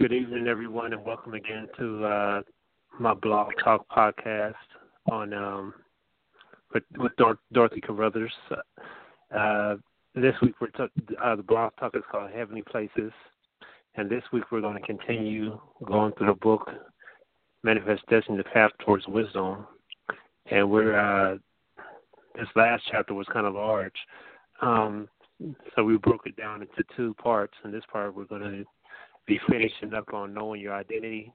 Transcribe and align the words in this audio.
Good 0.00 0.14
evening, 0.14 0.46
everyone, 0.48 0.94
and 0.94 1.04
welcome 1.04 1.34
again 1.34 1.68
to 1.78 2.04
uh, 2.06 2.42
my 2.98 3.12
blog 3.12 3.50
talk 3.62 3.86
podcast 3.94 4.54
on 5.10 5.34
um, 5.34 5.74
with, 6.72 6.84
with 6.96 7.14
Dor- 7.16 7.38
Dorothy 7.52 7.82
Carruthers. 7.82 8.32
Uh, 9.36 9.74
this 10.14 10.34
week 10.40 10.54
we're 10.58 10.68
t- 10.68 10.84
uh, 11.22 11.36
the 11.36 11.42
blog 11.42 11.72
talk 11.78 11.94
is 11.94 12.02
called 12.10 12.30
Heavenly 12.30 12.62
Places, 12.62 13.12
and 13.96 14.08
this 14.08 14.22
week 14.32 14.44
we're 14.50 14.62
going 14.62 14.80
to 14.80 14.86
continue 14.86 15.60
going 15.84 16.14
through 16.14 16.28
the 16.28 16.32
book 16.32 16.70
Manifest 17.62 18.00
Destiny: 18.08 18.38
The 18.38 18.44
Path 18.44 18.70
Towards 18.82 19.06
Wisdom, 19.06 19.66
and 20.50 20.70
we're 20.70 20.98
uh, 20.98 21.36
this 22.36 22.48
last 22.56 22.84
chapter 22.90 23.12
was 23.12 23.26
kind 23.30 23.46
of 23.46 23.52
large, 23.52 23.92
um, 24.62 25.10
so 25.76 25.84
we 25.84 25.98
broke 25.98 26.26
it 26.26 26.36
down 26.36 26.62
into 26.62 26.82
two 26.96 27.12
parts. 27.22 27.52
In 27.66 27.70
this 27.70 27.84
part, 27.92 28.16
we're 28.16 28.24
going 28.24 28.40
to 28.40 28.64
be 29.30 29.40
finishing 29.48 29.94
up 29.94 30.12
on 30.12 30.34
knowing 30.34 30.60
your 30.60 30.74
identity. 30.74 31.32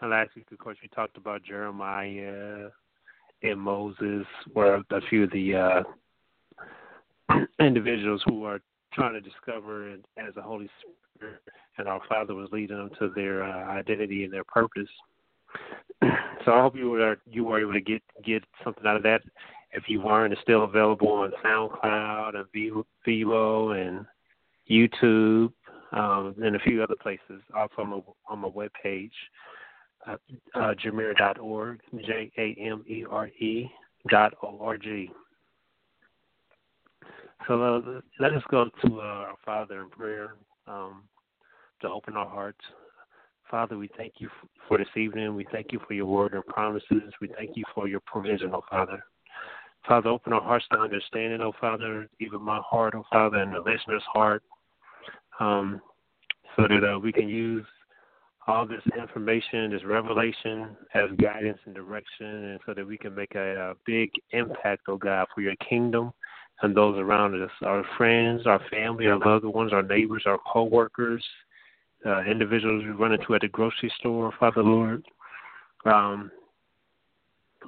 And 0.00 0.10
last 0.10 0.30
week, 0.34 0.46
of 0.50 0.56
course, 0.56 0.78
we 0.80 0.88
talked 0.88 1.18
about 1.18 1.44
Jeremiah 1.44 2.68
and 3.42 3.60
Moses, 3.60 4.24
were 4.54 4.82
a 4.90 5.00
few 5.10 5.24
of 5.24 5.30
the 5.32 5.54
uh, 5.54 7.36
individuals 7.60 8.22
who 8.26 8.44
are 8.44 8.60
trying 8.94 9.12
to 9.12 9.20
discover 9.20 9.90
it 9.90 10.02
as 10.16 10.34
a 10.38 10.42
Holy 10.42 10.70
Spirit, 11.14 11.42
and 11.76 11.88
our 11.88 12.00
Father 12.08 12.34
was 12.34 12.48
leading 12.52 12.78
them 12.78 12.90
to 12.98 13.10
their 13.14 13.42
uh, 13.42 13.70
identity 13.70 14.24
and 14.24 14.32
their 14.32 14.44
purpose. 14.44 14.88
so 16.46 16.52
I 16.52 16.62
hope 16.62 16.74
you 16.74 16.88
were 16.88 17.18
you 17.30 17.44
were 17.44 17.60
able 17.60 17.74
to 17.74 17.80
get 17.82 18.02
get 18.24 18.44
something 18.64 18.86
out 18.86 18.96
of 18.96 19.02
that. 19.02 19.20
If 19.72 19.84
you 19.88 20.00
weren't, 20.00 20.32
it's 20.32 20.40
still 20.40 20.64
available 20.64 21.08
on 21.08 21.32
SoundCloud 21.44 22.36
and 22.36 22.80
Vevo 23.06 23.76
and 23.76 24.06
YouTube 24.70 25.52
um, 25.92 26.34
and 26.42 26.56
a 26.56 26.60
few 26.60 26.82
other 26.82 26.96
places. 27.00 27.42
Also 27.54 27.74
on 27.78 27.90
my 27.90 28.00
on 28.28 28.38
my 28.40 28.48
webpage, 28.48 29.10
uh, 30.06 30.16
uh, 30.54 30.74
J 30.74 32.32
A 32.38 32.56
M 32.60 32.84
E 32.88 33.04
R 33.08 33.28
E 33.28 33.70
dot 34.08 34.34
O 34.42 34.58
R 34.60 34.76
G. 34.76 35.10
So 37.48 37.62
uh, 37.62 38.00
let 38.20 38.32
us 38.34 38.42
go 38.50 38.66
to 38.84 39.00
uh, 39.00 39.04
our 39.04 39.34
Father 39.44 39.82
in 39.82 39.90
prayer 39.90 40.34
um, 40.66 41.02
to 41.80 41.88
open 41.88 42.16
our 42.16 42.28
hearts. 42.28 42.60
Father, 43.50 43.76
we 43.76 43.90
thank 43.98 44.14
you 44.18 44.30
for 44.66 44.78
this 44.78 44.86
evening. 44.96 45.34
We 45.34 45.46
thank 45.52 45.72
you 45.72 45.80
for 45.86 45.92
your 45.92 46.06
word 46.06 46.32
and 46.32 46.46
promises. 46.46 47.12
We 47.20 47.28
thank 47.36 47.50
you 47.54 47.64
for 47.74 47.86
your 47.86 48.00
provision, 48.06 48.52
oh 48.54 48.62
Father. 48.70 49.04
Father, 49.86 50.08
open 50.08 50.32
our 50.32 50.40
hearts 50.40 50.64
to 50.72 50.78
understanding, 50.78 51.40
oh 51.42 51.52
Father, 51.60 52.08
even 52.20 52.40
my 52.40 52.60
heart, 52.64 52.94
oh 52.96 53.04
Father, 53.12 53.38
and 53.38 53.52
the 53.52 53.58
listener's 53.58 54.04
heart, 54.14 54.42
um, 55.40 55.80
so 56.56 56.66
that 56.68 56.84
uh, 56.84 56.98
we 56.98 57.12
can 57.12 57.28
use 57.28 57.64
all 58.46 58.66
this 58.66 58.82
information, 58.98 59.70
this 59.70 59.84
revelation 59.84 60.76
as 60.94 61.10
guidance 61.20 61.58
and 61.64 61.74
direction, 61.74 62.26
and 62.26 62.60
so 62.66 62.74
that 62.74 62.86
we 62.86 62.98
can 62.98 63.14
make 63.14 63.34
a, 63.34 63.70
a 63.70 63.74
big 63.86 64.10
impact, 64.32 64.82
oh 64.88 64.96
God, 64.96 65.26
for 65.34 65.40
your 65.40 65.54
kingdom 65.56 66.12
and 66.62 66.76
those 66.76 66.98
around 66.98 67.40
us, 67.40 67.50
our 67.62 67.84
friends, 67.96 68.46
our 68.46 68.60
family, 68.70 69.06
our 69.06 69.18
loved 69.18 69.44
ones, 69.44 69.72
our 69.72 69.82
neighbors, 69.82 70.22
our 70.26 70.38
co-workers, 70.50 71.24
uh, 72.06 72.22
individuals 72.22 72.84
we 72.84 72.90
run 72.90 73.12
into 73.12 73.34
at 73.34 73.40
the 73.40 73.48
grocery 73.48 73.92
store, 73.98 74.32
Father 74.38 74.62
Lord. 74.62 75.04
Um, 75.84 76.30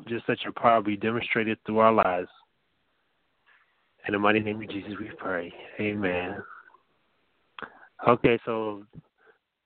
just 0.09 0.27
that 0.27 0.43
your 0.43 0.53
power 0.53 0.83
be 0.83 0.97
demonstrated 0.97 1.59
through 1.65 1.78
our 1.78 1.93
lives. 1.93 2.28
In 4.06 4.12
the 4.12 4.19
mighty 4.19 4.41
name 4.41 4.60
of 4.60 4.69
Jesus, 4.69 4.93
we 5.00 5.10
pray. 5.16 5.53
Amen. 5.81 6.43
Okay, 8.09 8.38
so 8.44 8.84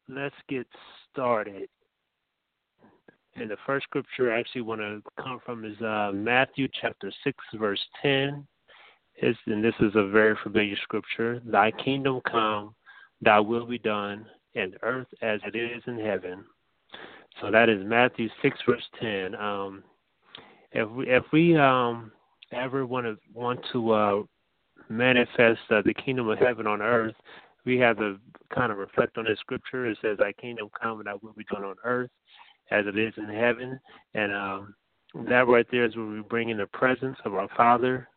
let's 0.08 0.34
get 0.48 0.66
started. 1.12 1.68
And 3.34 3.50
the 3.50 3.56
first 3.66 3.84
scripture 3.84 4.32
I 4.32 4.40
actually 4.40 4.62
want 4.62 4.80
to 4.80 5.02
come 5.22 5.40
from 5.44 5.64
is 5.64 5.80
uh, 5.80 6.10
Matthew 6.12 6.68
chapter 6.80 7.12
6, 7.24 7.38
verse 7.54 7.80
10. 8.02 8.46
It's, 9.16 9.38
and 9.46 9.62
this 9.62 9.74
is 9.80 9.92
a 9.94 10.08
very 10.08 10.36
familiar 10.42 10.76
scripture. 10.82 11.40
Thy 11.44 11.70
kingdom 11.70 12.20
come, 12.30 12.74
thy 13.20 13.40
will 13.40 13.66
be 13.66 13.78
done, 13.78 14.26
in 14.54 14.74
earth 14.82 15.08
as 15.22 15.40
it 15.44 15.56
is 15.56 15.82
in 15.86 15.98
heaven. 15.98 16.44
So 17.40 17.50
that 17.50 17.68
is 17.68 17.84
Matthew 17.84 18.28
6, 18.42 18.58
verse 18.68 18.82
10. 19.00 19.34
Um, 19.34 19.84
if 20.72 20.88
we, 20.90 21.08
if 21.08 21.24
we 21.32 21.56
um, 21.56 22.12
ever 22.52 22.86
want 22.86 23.06
to, 23.06 23.16
want 23.32 23.60
to 23.72 23.90
uh, 23.92 24.22
manifest 24.88 25.60
uh, 25.70 25.82
the 25.84 25.94
kingdom 25.94 26.28
of 26.28 26.38
heaven 26.38 26.66
on 26.66 26.82
earth, 26.82 27.14
we 27.68 27.78
have 27.78 27.98
to 27.98 28.18
kind 28.52 28.72
of 28.72 28.78
reflect 28.78 29.18
on 29.18 29.24
this 29.24 29.38
scripture. 29.40 29.86
It 29.86 29.98
says, 30.00 30.16
Thy 30.18 30.32
kingdom 30.32 30.70
come 30.80 31.00
and 31.00 31.06
thy 31.06 31.14
will 31.22 31.34
be 31.36 31.44
done 31.52 31.64
on 31.64 31.76
earth 31.84 32.10
as 32.70 32.86
it 32.86 32.98
is 32.98 33.12
in 33.18 33.28
heaven. 33.28 33.78
And 34.14 34.34
um, 34.34 34.74
that 35.28 35.46
right 35.46 35.66
there 35.70 35.84
is 35.84 35.94
where 35.94 36.06
we 36.06 36.20
bring 36.20 36.48
in 36.48 36.56
the 36.56 36.66
presence 36.66 37.18
of 37.26 37.34
our 37.34 37.48
Father 37.56 38.08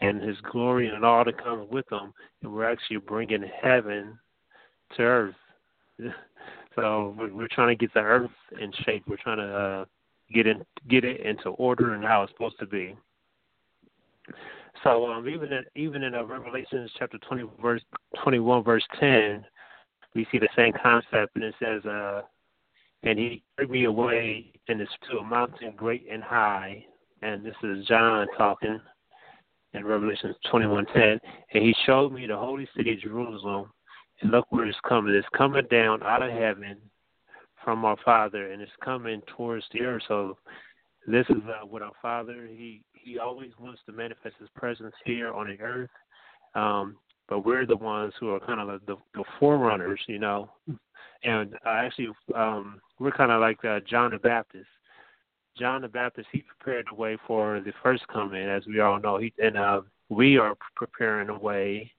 and 0.00 0.22
His 0.22 0.38
glory 0.50 0.88
and 0.88 1.04
all 1.04 1.24
that 1.26 1.42
comes 1.42 1.68
with 1.70 1.84
Him. 1.92 2.14
And 2.42 2.52
we're 2.54 2.70
actually 2.70 2.96
bringing 2.96 3.44
heaven 3.62 4.18
to 4.96 5.02
earth. 5.02 5.34
so 6.74 7.14
we're 7.18 7.48
trying 7.52 7.76
to 7.76 7.80
get 7.80 7.92
the 7.92 8.00
earth 8.00 8.30
in 8.58 8.72
shape. 8.84 9.04
We're 9.06 9.16
trying 9.16 9.38
to 9.38 9.54
uh, 9.54 9.84
get 10.32 10.46
in, 10.46 10.64
get 10.88 11.04
it 11.04 11.20
into 11.20 11.50
order 11.50 11.92
and 11.92 12.02
how 12.02 12.22
it's 12.22 12.32
supposed 12.32 12.58
to 12.60 12.66
be. 12.66 12.96
So 14.82 15.06
um, 15.06 15.28
even 15.28 15.52
in, 15.52 15.64
even 15.74 16.02
in 16.02 16.14
uh, 16.14 16.24
Revelation 16.24 16.88
chapter 16.98 17.18
20 17.18 17.44
verse 17.60 17.82
21 18.22 18.64
verse 18.64 18.84
10, 19.00 19.44
we 20.14 20.26
see 20.30 20.38
the 20.38 20.48
same 20.56 20.72
concept, 20.82 21.34
and 21.34 21.44
it 21.44 21.54
says, 21.62 21.84
uh, 21.84 22.22
"And 23.02 23.18
he 23.18 23.42
carried 23.56 23.70
me 23.70 23.84
away 23.84 24.52
and 24.68 24.80
it's 24.80 24.90
to 25.10 25.18
a 25.18 25.24
mountain 25.24 25.72
great 25.76 26.06
and 26.10 26.22
high." 26.22 26.84
And 27.22 27.44
this 27.44 27.54
is 27.62 27.86
John 27.86 28.26
talking 28.36 28.80
in 29.74 29.84
Revelation 29.84 30.34
21:10, 30.50 31.20
and 31.52 31.62
he 31.62 31.74
showed 31.84 32.12
me 32.12 32.26
the 32.26 32.36
holy 32.36 32.68
city 32.76 32.96
Jerusalem, 32.96 33.72
and 34.20 34.30
look 34.30 34.46
where 34.50 34.66
it's 34.66 34.78
coming. 34.80 35.14
It's 35.14 35.28
coming 35.36 35.66
down 35.70 36.02
out 36.02 36.22
of 36.22 36.30
heaven 36.30 36.78
from 37.62 37.84
our 37.84 37.96
Father, 38.04 38.52
and 38.52 38.62
it's 38.62 38.72
coming 38.82 39.20
towards 39.36 39.66
the 39.72 39.82
earth. 39.82 40.02
So 40.08 40.38
this 41.06 41.26
is 41.28 41.42
uh, 41.48 41.64
what 41.66 41.82
our 41.82 41.92
Father 42.02 42.48
he 42.50 42.82
he 42.92 43.18
always 43.18 43.50
wants 43.60 43.80
to 43.86 43.92
manifest 43.92 44.34
His 44.40 44.48
presence 44.56 44.94
here 45.04 45.32
on 45.32 45.48
the 45.48 45.60
earth. 45.60 45.90
Um, 46.54 46.96
but 47.28 47.44
we're 47.44 47.66
the 47.66 47.76
ones 47.76 48.12
who 48.20 48.30
are 48.30 48.40
kind 48.40 48.60
of 48.60 48.80
the, 48.86 48.96
the, 49.14 49.24
forerunners, 49.40 50.00
you 50.06 50.18
know. 50.18 50.50
And 51.24 51.54
uh, 51.66 51.70
actually, 51.70 52.08
um, 52.34 52.80
we're 53.00 53.10
kind 53.10 53.32
of 53.32 53.40
like 53.40 53.64
uh, 53.64 53.80
John 53.80 54.12
the 54.12 54.18
Baptist. 54.18 54.68
John 55.58 55.82
the 55.82 55.88
Baptist, 55.88 56.28
he 56.30 56.42
prepared 56.42 56.86
the 56.90 56.94
way 56.94 57.16
for 57.26 57.60
the 57.60 57.72
first 57.82 58.06
coming, 58.08 58.46
as 58.46 58.64
we 58.66 58.80
all 58.80 59.00
know. 59.00 59.18
He, 59.18 59.32
and 59.42 59.56
uh, 59.56 59.80
we 60.08 60.38
are 60.38 60.56
preparing 60.76 61.28
the 61.28 61.34
way 61.34 61.90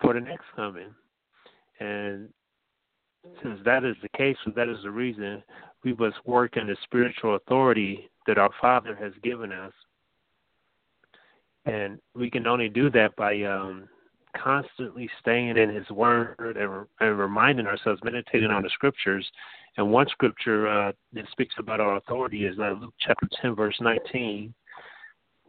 for 0.00 0.14
the 0.14 0.20
next 0.20 0.44
coming. 0.54 0.94
And 1.80 2.28
since 3.42 3.58
that 3.64 3.84
is 3.84 3.96
the 4.02 4.08
case, 4.10 4.36
that 4.54 4.68
is 4.68 4.78
the 4.82 4.90
reason 4.90 5.42
we 5.82 5.94
must 5.94 6.16
work 6.26 6.56
in 6.56 6.66
the 6.66 6.76
spiritual 6.84 7.36
authority 7.36 8.09
that 8.26 8.38
our 8.38 8.50
Father 8.60 8.94
has 8.96 9.12
given 9.22 9.52
us. 9.52 9.72
And 11.66 11.98
we 12.14 12.30
can 12.30 12.46
only 12.46 12.68
do 12.68 12.90
that 12.90 13.14
by 13.16 13.42
um, 13.42 13.88
constantly 14.36 15.08
staying 15.20 15.56
in 15.56 15.68
His 15.68 15.88
Word 15.90 16.36
and, 16.38 16.86
and 17.00 17.18
reminding 17.18 17.66
ourselves, 17.66 18.00
meditating 18.04 18.50
on 18.50 18.62
the 18.62 18.70
Scriptures. 18.70 19.28
And 19.76 19.90
one 19.90 20.08
scripture 20.08 20.68
uh, 20.68 20.92
that 21.12 21.24
speaks 21.30 21.54
about 21.58 21.80
our 21.80 21.96
authority 21.96 22.44
is 22.44 22.58
uh, 22.58 22.74
Luke 22.80 22.94
chapter 22.98 23.28
10, 23.40 23.54
verse 23.54 23.76
19. 23.80 24.52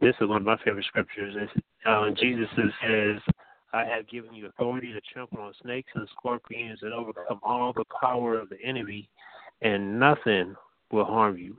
This 0.00 0.14
is 0.20 0.28
one 0.28 0.38
of 0.38 0.42
my 0.44 0.56
favorite 0.64 0.84
scriptures. 0.86 1.34
Uh, 1.86 2.10
Jesus 2.10 2.48
says, 2.56 3.20
I 3.72 3.84
have 3.84 4.08
given 4.08 4.34
you 4.34 4.46
authority 4.46 4.92
to 4.92 5.00
trample 5.12 5.40
on 5.40 5.52
snakes 5.62 5.90
and 5.94 6.08
scorpions 6.16 6.80
and 6.82 6.92
overcome 6.92 7.40
all 7.42 7.72
the 7.72 7.84
power 8.00 8.38
of 8.38 8.48
the 8.48 8.60
enemy, 8.62 9.08
and 9.62 9.98
nothing 9.98 10.54
will 10.90 11.04
harm 11.04 11.38
you. 11.38 11.56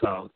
So 0.00 0.30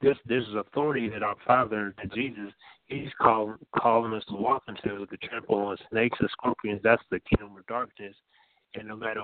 this 0.00 0.16
this 0.26 0.42
is 0.42 0.54
authority 0.54 1.08
that 1.08 1.22
our 1.22 1.36
Father, 1.46 1.94
that 1.98 2.12
Jesus, 2.12 2.52
He's 2.86 3.08
calling 3.20 3.56
calling 3.78 4.12
us 4.12 4.24
to 4.28 4.34
walk 4.34 4.64
into 4.68 5.06
the 5.10 5.16
trample 5.18 5.56
on 5.56 5.76
snakes 5.90 6.18
and 6.20 6.28
scorpions. 6.30 6.80
That's 6.84 7.02
the 7.10 7.20
kingdom 7.20 7.56
of 7.56 7.66
darkness. 7.66 8.14
And 8.74 8.88
no 8.88 8.96
matter 8.96 9.22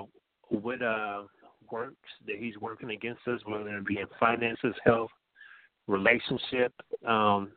what 0.48 0.82
uh, 0.82 1.24
works 1.70 1.96
that 2.26 2.36
He's 2.36 2.56
working 2.58 2.90
against 2.90 3.26
us, 3.28 3.40
whether 3.44 3.76
it 3.76 3.86
be 3.86 3.98
in 3.98 4.06
finances, 4.18 4.74
health, 4.84 5.10
relationship, 5.86 6.72
um, 7.06 7.50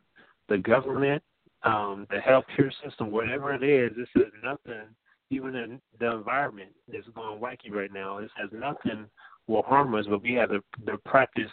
the 0.49 0.57
government, 0.57 1.23
um, 1.63 2.05
the 2.09 2.17
healthcare 2.17 2.71
system, 2.83 3.11
whatever 3.11 3.53
it 3.53 3.63
is, 3.63 3.95
this 3.95 4.09
is 4.15 4.31
nothing. 4.43 4.83
Even 5.29 5.55
in 5.55 5.81
the 5.99 6.11
environment 6.11 6.69
is 6.91 7.05
going 7.15 7.39
wacky 7.39 7.71
right 7.71 7.91
now. 7.91 8.19
This 8.19 8.29
has 8.39 8.49
nothing 8.51 9.05
will 9.47 9.63
harm 9.63 9.93
us, 9.95 10.05
but 10.09 10.21
we 10.21 10.33
have 10.33 10.49
to, 10.49 10.63
to 10.85 10.97
practice 11.05 11.51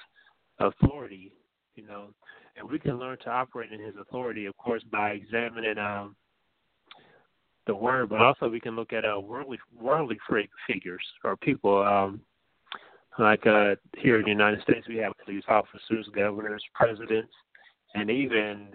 authority, 0.58 1.32
you 1.74 1.86
know, 1.86 2.06
and 2.56 2.68
we 2.68 2.78
can 2.78 2.98
learn 2.98 3.18
to 3.24 3.30
operate 3.30 3.72
in 3.72 3.80
His 3.80 3.94
authority, 4.00 4.46
of 4.46 4.56
course, 4.56 4.82
by 4.90 5.10
examining 5.10 5.78
um, 5.78 6.14
the 7.66 7.74
Word, 7.74 8.08
but 8.08 8.20
also 8.20 8.48
we 8.48 8.60
can 8.60 8.76
look 8.76 8.92
at 8.92 9.04
uh, 9.04 9.18
worldly 9.20 9.58
worldly 9.80 10.18
figures 10.66 11.04
or 11.24 11.36
people. 11.36 11.82
Um, 11.82 12.20
like 13.18 13.46
uh, 13.46 13.74
here 13.98 14.18
in 14.18 14.24
the 14.24 14.30
United 14.30 14.62
States, 14.62 14.86
we 14.88 14.96
have 14.98 15.12
police 15.24 15.44
officers, 15.48 16.08
governors, 16.14 16.62
presidents, 16.74 17.32
and 17.94 18.10
even 18.10 18.68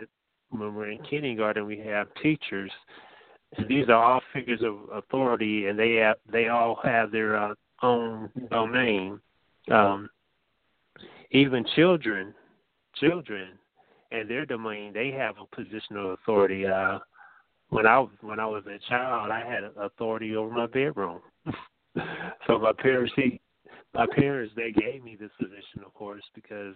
when 0.49 0.75
we're 0.75 0.91
in 0.91 1.01
kindergarten, 1.03 1.65
we 1.65 1.79
have 1.79 2.07
teachers. 2.21 2.71
And 3.57 3.67
these 3.67 3.87
are 3.87 3.93
all 3.93 4.21
figures 4.33 4.61
of 4.61 4.75
authority, 4.93 5.67
and 5.67 5.79
they 5.79 5.93
have 5.95 6.17
they 6.31 6.49
all 6.49 6.79
have 6.83 7.11
their 7.11 7.37
uh, 7.37 7.53
own 7.81 8.29
domain. 8.49 9.19
Um, 9.71 10.09
even 11.31 11.65
children, 11.75 12.33
children, 12.95 13.49
and 14.11 14.29
their 14.29 14.45
domain, 14.45 14.93
they 14.93 15.11
have 15.11 15.35
a 15.37 15.55
positional 15.55 16.13
authority. 16.13 16.65
Uh, 16.65 16.99
when 17.69 17.87
I 17.87 18.05
when 18.21 18.39
I 18.39 18.45
was 18.45 18.63
a 18.67 18.77
child, 18.89 19.31
I 19.31 19.39
had 19.39 19.63
authority 19.77 20.35
over 20.35 20.53
my 20.53 20.67
bedroom. 20.67 21.19
so 22.47 22.59
my 22.59 22.71
parents, 22.77 23.13
my 23.93 24.05
parents, 24.15 24.53
they 24.55 24.71
gave 24.71 25.03
me 25.03 25.17
this 25.19 25.31
position, 25.39 25.83
of 25.85 25.93
course, 25.93 26.23
because 26.33 26.75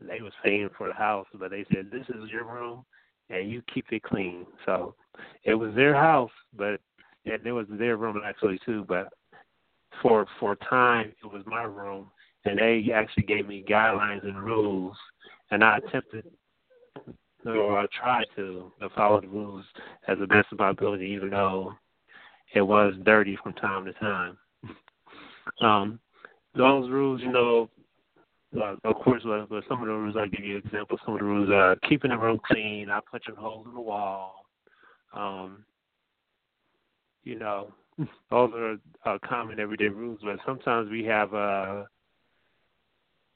they 0.00 0.20
was 0.20 0.32
paying 0.44 0.68
for 0.76 0.88
the 0.88 0.94
house, 0.94 1.26
but 1.34 1.50
they 1.50 1.64
said 1.72 1.90
this 1.90 2.06
is 2.08 2.30
your 2.30 2.44
room 2.44 2.84
and 3.30 3.50
you 3.50 3.62
keep 3.72 3.86
it 3.90 4.02
clean. 4.02 4.46
So 4.64 4.94
it 5.44 5.54
was 5.54 5.74
their 5.74 5.94
house, 5.94 6.30
but 6.56 6.80
it 7.24 7.52
was 7.52 7.66
their 7.70 7.96
room 7.96 8.20
actually 8.24 8.58
too. 8.64 8.84
But 8.88 9.08
for 10.02 10.26
for 10.40 10.56
time, 10.56 11.12
it 11.22 11.26
was 11.26 11.42
my 11.46 11.62
room, 11.62 12.10
and 12.44 12.58
they 12.58 12.90
actually 12.92 13.24
gave 13.24 13.46
me 13.46 13.64
guidelines 13.68 14.24
and 14.24 14.42
rules, 14.42 14.96
and 15.50 15.62
I 15.62 15.78
attempted 15.78 16.24
or 17.44 17.78
I 17.78 17.86
tried 17.86 18.26
to, 18.36 18.72
follow 18.94 19.20
the 19.20 19.28
rules 19.28 19.64
as 20.08 20.18
the 20.18 20.26
best 20.26 20.48
of 20.52 20.58
my 20.58 20.70
ability, 20.70 21.06
even 21.06 21.30
though 21.30 21.74
it 22.54 22.62
was 22.62 22.94
dirty 23.04 23.38
from 23.42 23.52
time 23.54 23.84
to 23.84 23.92
time. 23.94 24.36
um, 25.60 26.00
those 26.54 26.90
rules, 26.90 27.20
you 27.20 27.30
know, 27.30 27.70
uh, 28.60 28.76
of 28.84 28.96
course, 28.96 29.22
uh, 29.26 29.44
some 29.68 29.80
of 29.82 29.86
the 29.86 29.92
rules 29.92 30.16
I 30.18 30.28
give 30.28 30.44
you 30.44 30.56
examples. 30.56 31.00
Some 31.04 31.14
of 31.14 31.20
the 31.20 31.26
rules 31.26 31.50
are 31.50 31.76
keeping 31.88 32.10
the 32.10 32.18
room 32.18 32.40
clean, 32.46 32.88
not 32.88 33.04
punching 33.06 33.34
holes 33.34 33.66
in 33.66 33.74
the 33.74 33.80
wall. 33.80 34.46
Um, 35.12 35.64
you 37.24 37.38
know, 37.38 37.72
those 37.98 38.08
are 38.54 38.76
uh, 39.04 39.18
common 39.24 39.60
everyday 39.60 39.88
rules. 39.88 40.20
But 40.22 40.38
sometimes 40.44 40.90
we 40.90 41.04
have 41.04 41.34
uh, 41.34 41.84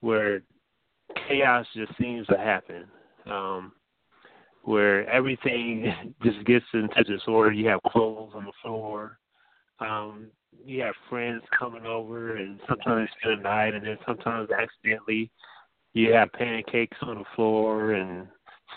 where 0.01 0.43
chaos 1.29 1.67
just 1.75 1.93
seems 1.99 2.27
to 2.29 2.37
happen, 2.37 2.85
um, 3.27 3.73
where 4.63 5.09
everything 5.09 5.93
just 6.23 6.45
gets 6.45 6.67
into 6.75 7.03
disorder. 7.05 7.53
You 7.53 7.69
have 7.69 7.83
clothes 7.83 8.33
on 8.35 8.45
the 8.45 8.53
floor. 8.63 9.19
Um, 9.81 10.27
you 10.65 10.83
have 10.83 10.95
friends 11.09 11.43
coming 11.59 11.87
over, 11.87 12.37
and 12.37 12.61
sometimes 12.69 13.09
spend 13.21 13.39
the 13.39 13.43
night, 13.43 13.75
and 13.75 13.87
then 13.87 13.97
sometimes 14.07 14.51
accidentally 14.51 15.31
you 15.95 16.13
have 16.13 16.33
pancakes 16.33 16.97
on 17.03 17.19
the 17.19 17.25
floor 17.35 17.93
and 17.93 18.27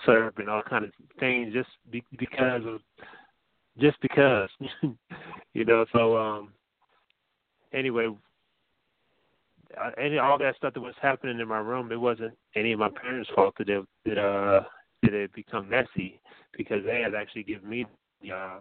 syrup 0.06 0.40
and 0.40 0.50
all 0.50 0.64
kind 0.64 0.86
of 0.86 0.92
things 1.20 1.54
just 1.54 1.70
be, 1.92 2.04
because 2.18 2.62
of 2.66 2.80
just 3.80 4.00
because 4.02 4.50
you 5.54 5.66
know 5.66 5.86
so 5.92 6.18
um 6.18 6.50
anyway 7.74 8.08
uh, 9.82 9.90
any 9.98 10.18
all 10.20 10.38
that 10.38 10.56
stuff 10.56 10.74
that 10.74 10.82
was 10.82 10.94
happening 11.02 11.40
in 11.40 11.48
my 11.48 11.60
room 11.60 11.92
it 11.92 12.00
wasn't 12.00 12.34
any 12.56 12.72
of 12.74 12.80
my 12.80 12.90
parents 12.90 13.30
fault 13.36 13.54
that 13.58 13.70
it 13.70 13.84
that 14.06 14.18
uh 14.18 14.62
that 15.02 15.14
it 15.14 15.34
become 15.34 15.70
messy 15.70 16.20
because 16.58 16.84
they 16.86 17.02
had 17.02 17.16
actually 17.16 17.44
given 17.44 17.68
me 17.70 17.86
the 18.22 18.32
uh 18.32 18.60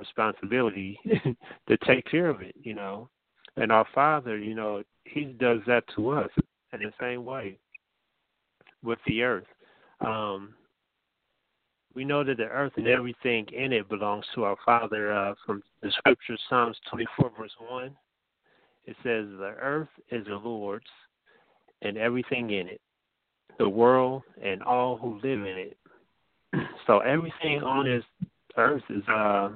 responsibility 0.00 0.98
to 1.68 1.76
take 1.86 2.10
care 2.10 2.28
of 2.28 2.40
it, 2.40 2.54
you 2.60 2.74
know. 2.74 3.08
And 3.56 3.70
our 3.70 3.86
Father, 3.94 4.38
you 4.38 4.54
know, 4.54 4.82
He 5.04 5.36
does 5.38 5.60
that 5.66 5.84
to 5.94 6.10
us 6.10 6.30
in 6.72 6.80
the 6.80 6.92
same 6.98 7.24
way 7.24 7.58
with 8.82 8.98
the 9.06 9.22
earth. 9.22 9.44
Um, 10.00 10.54
we 11.94 12.04
know 12.04 12.22
that 12.22 12.36
the 12.36 12.44
earth 12.44 12.72
and 12.76 12.86
everything 12.86 13.46
in 13.52 13.72
it 13.72 13.88
belongs 13.88 14.24
to 14.34 14.44
our 14.44 14.56
Father. 14.64 15.12
Uh, 15.12 15.34
from 15.44 15.62
the 15.82 15.90
scripture, 15.90 16.36
Psalms 16.48 16.76
24, 16.90 17.32
verse 17.38 17.50
1, 17.68 17.96
it 18.86 18.96
says, 19.02 19.26
The 19.38 19.54
earth 19.60 19.88
is 20.10 20.26
the 20.26 20.36
Lord's 20.36 20.84
and 21.82 21.96
everything 21.96 22.50
in 22.50 22.68
it, 22.68 22.80
the 23.58 23.68
world 23.68 24.22
and 24.42 24.62
all 24.62 24.96
who 24.98 25.14
live 25.16 25.40
in 25.40 25.70
it. 25.72 25.76
so 26.86 26.98
everything 27.00 27.62
on 27.62 27.86
this 27.86 28.04
earth 28.56 28.82
is 28.90 29.02
uh, 29.08 29.50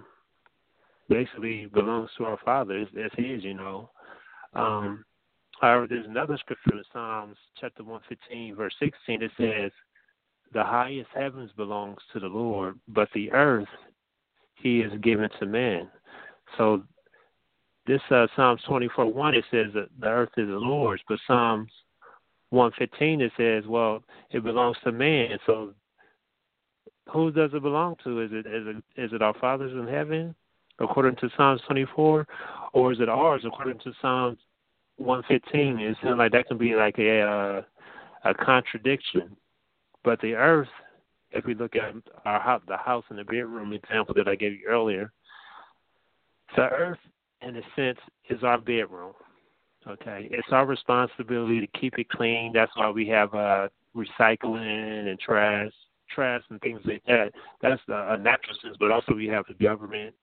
basically 1.08 1.66
belongs 1.66 2.10
to 2.16 2.24
our 2.24 2.38
Father. 2.44 2.78
It's, 2.78 2.90
it's 2.94 3.14
His, 3.16 3.44
you 3.44 3.54
know. 3.54 3.90
Um, 4.54 5.04
however, 5.60 5.86
there's 5.88 6.06
another 6.06 6.36
scripture 6.38 6.76
in 6.76 6.82
Psalms 6.92 7.36
chapter 7.60 7.84
115, 7.84 8.54
verse 8.54 8.74
16. 8.80 9.22
It 9.22 9.30
says, 9.36 9.70
"The 10.52 10.62
highest 10.62 11.10
heavens 11.14 11.50
belongs 11.56 11.98
to 12.12 12.20
the 12.20 12.26
Lord, 12.28 12.78
but 12.88 13.08
the 13.14 13.32
earth 13.32 13.68
He 14.54 14.80
has 14.80 14.92
given 15.00 15.28
to 15.40 15.46
man." 15.46 15.88
So 16.56 16.82
this 17.86 18.00
uh, 18.10 18.26
Psalms 18.34 18.62
24, 18.66 19.12
1, 19.12 19.34
it 19.34 19.44
says 19.50 19.66
that 19.74 19.88
the 19.98 20.06
earth 20.06 20.30
is 20.36 20.48
the 20.48 20.54
Lord's, 20.54 21.02
but 21.08 21.18
Psalms 21.26 21.70
115, 22.50 23.20
it 23.20 23.32
says, 23.36 23.66
well, 23.66 24.02
it 24.30 24.42
belongs 24.42 24.78
to 24.84 24.92
man. 24.92 25.38
So 25.44 25.74
who 27.10 27.30
does 27.30 27.50
it 27.52 27.62
belong 27.62 27.96
to? 28.04 28.20
Is 28.22 28.30
it 28.32 28.46
is 28.46 28.66
it 28.66 28.76
is 28.96 29.12
it 29.12 29.20
our 29.20 29.34
fathers 29.34 29.72
in 29.72 29.86
heaven? 29.86 30.34
according 30.78 31.16
to 31.16 31.30
Psalms 31.36 31.60
24, 31.66 32.26
or 32.72 32.92
is 32.92 33.00
it 33.00 33.08
ours 33.08 33.42
according 33.46 33.78
to 33.80 33.92
Psalms 34.00 34.38
115? 34.96 35.78
It 35.78 35.96
seems 36.02 36.18
like 36.18 36.32
that 36.32 36.48
can 36.48 36.58
be 36.58 36.74
like 36.74 36.98
a 36.98 37.20
uh, 37.20 37.62
a 38.24 38.34
contradiction. 38.34 39.36
But 40.04 40.20
the 40.20 40.34
earth, 40.34 40.68
if 41.30 41.44
we 41.44 41.54
look 41.54 41.74
at 41.74 41.94
our 42.24 42.40
house, 42.40 42.62
the 42.68 42.76
house 42.76 43.04
and 43.08 43.18
the 43.18 43.24
bedroom 43.24 43.72
example 43.72 44.14
that 44.16 44.28
I 44.28 44.34
gave 44.34 44.52
you 44.52 44.66
earlier, 44.68 45.12
the 46.54 46.62
earth, 46.62 46.98
in 47.40 47.56
a 47.56 47.62
sense, 47.74 47.98
is 48.28 48.44
our 48.44 48.58
bedroom. 48.58 49.12
Okay, 49.86 50.28
it's 50.30 50.48
our 50.50 50.64
responsibility 50.64 51.60
to 51.60 51.66
keep 51.78 51.98
it 51.98 52.08
clean. 52.08 52.52
That's 52.54 52.72
why 52.76 52.90
we 52.90 53.06
have 53.08 53.34
uh, 53.34 53.68
recycling 53.94 55.08
and 55.08 55.18
trash, 55.18 55.72
trash 56.10 56.42
and 56.48 56.60
things 56.60 56.80
like 56.84 57.02
that. 57.06 57.32
That's 57.60 57.82
a 57.88 58.16
natural 58.16 58.56
sense, 58.62 58.76
but 58.80 58.90
also 58.90 59.14
we 59.14 59.26
have 59.26 59.44
the 59.46 59.62
government 59.62 60.14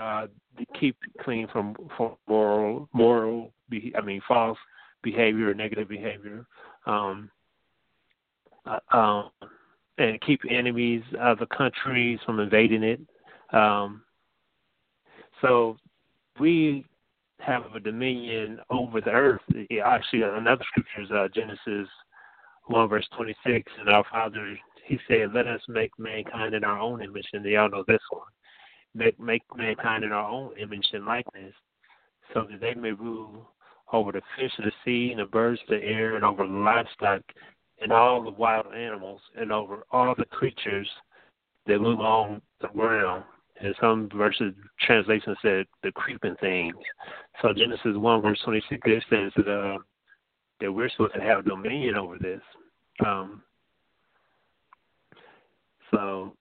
uh, 0.00 0.26
to 0.58 0.66
keep 0.78 0.96
clean 1.20 1.48
from, 1.48 1.76
from 1.96 2.16
moral, 2.28 2.88
moral, 2.94 3.52
I 3.94 4.00
mean, 4.00 4.22
false 4.26 4.58
behavior 5.02 5.50
or 5.50 5.54
negative 5.54 5.88
behavior, 5.88 6.46
um, 6.86 7.30
uh, 7.30 7.43
um, 8.92 9.30
and 9.98 10.20
keep 10.22 10.40
enemies 10.50 11.02
of 11.20 11.38
the 11.38 11.46
countries 11.46 12.18
from 12.24 12.40
invading 12.40 12.82
it. 12.82 13.00
Um, 13.52 14.02
so 15.40 15.76
we 16.40 16.84
have 17.38 17.64
a 17.74 17.80
dominion 17.80 18.58
over 18.70 19.00
the 19.00 19.10
earth. 19.10 19.42
Actually, 19.84 20.22
another 20.22 20.64
scripture 20.68 21.02
is 21.02 21.10
uh, 21.10 21.28
Genesis 21.34 21.88
1 22.66 22.88
verse 22.88 23.06
26, 23.16 23.70
and 23.78 23.88
our 23.90 24.04
Father, 24.10 24.56
he 24.86 24.98
said, 25.06 25.34
let 25.34 25.46
us 25.46 25.60
make 25.68 25.90
mankind 25.98 26.54
in 26.54 26.64
our 26.64 26.78
own 26.78 27.02
image, 27.02 27.26
and 27.32 27.44
y'all 27.44 27.70
know 27.70 27.84
this 27.86 28.00
one 28.10 28.22
make, 28.94 29.18
make 29.20 29.42
mankind 29.56 30.04
in 30.04 30.12
our 30.12 30.28
own 30.28 30.56
image 30.58 30.86
and 30.92 31.04
likeness, 31.04 31.54
so 32.32 32.46
that 32.50 32.60
they 32.60 32.74
may 32.74 32.92
rule 32.92 33.48
over 33.92 34.12
the 34.12 34.22
fish 34.38 34.52
of 34.58 34.64
the 34.64 34.72
sea 34.84 35.10
and 35.10 35.20
the 35.20 35.26
birds 35.26 35.60
of 35.62 35.68
the 35.68 35.84
air 35.84 36.16
and 36.16 36.24
over 36.24 36.46
livestock 36.46 37.20
and 37.80 37.92
all 37.92 38.22
the 38.22 38.30
wild 38.30 38.66
animals 38.74 39.20
and 39.36 39.52
over 39.52 39.84
all 39.90 40.14
the 40.16 40.24
creatures 40.26 40.88
that 41.66 41.80
move 41.80 42.00
on 42.00 42.40
the 42.60 42.68
ground. 42.68 43.24
And 43.60 43.74
some 43.80 44.08
verses 44.14 44.54
translation 44.80 45.36
said 45.40 45.66
the 45.82 45.92
creeping 45.92 46.36
things. 46.40 46.74
So 47.40 47.52
Genesis 47.52 47.96
one 47.96 48.20
verse 48.20 48.40
twenty 48.44 48.62
six 48.68 48.80
it 48.84 49.04
says 49.08 49.32
that 49.36 49.50
uh, 49.50 49.78
that 50.60 50.72
we're 50.72 50.88
supposed 50.90 51.14
to 51.14 51.20
have 51.20 51.44
dominion 51.44 51.96
over 51.96 52.18
this. 52.18 52.40
Um, 53.04 53.42
so 55.92 56.34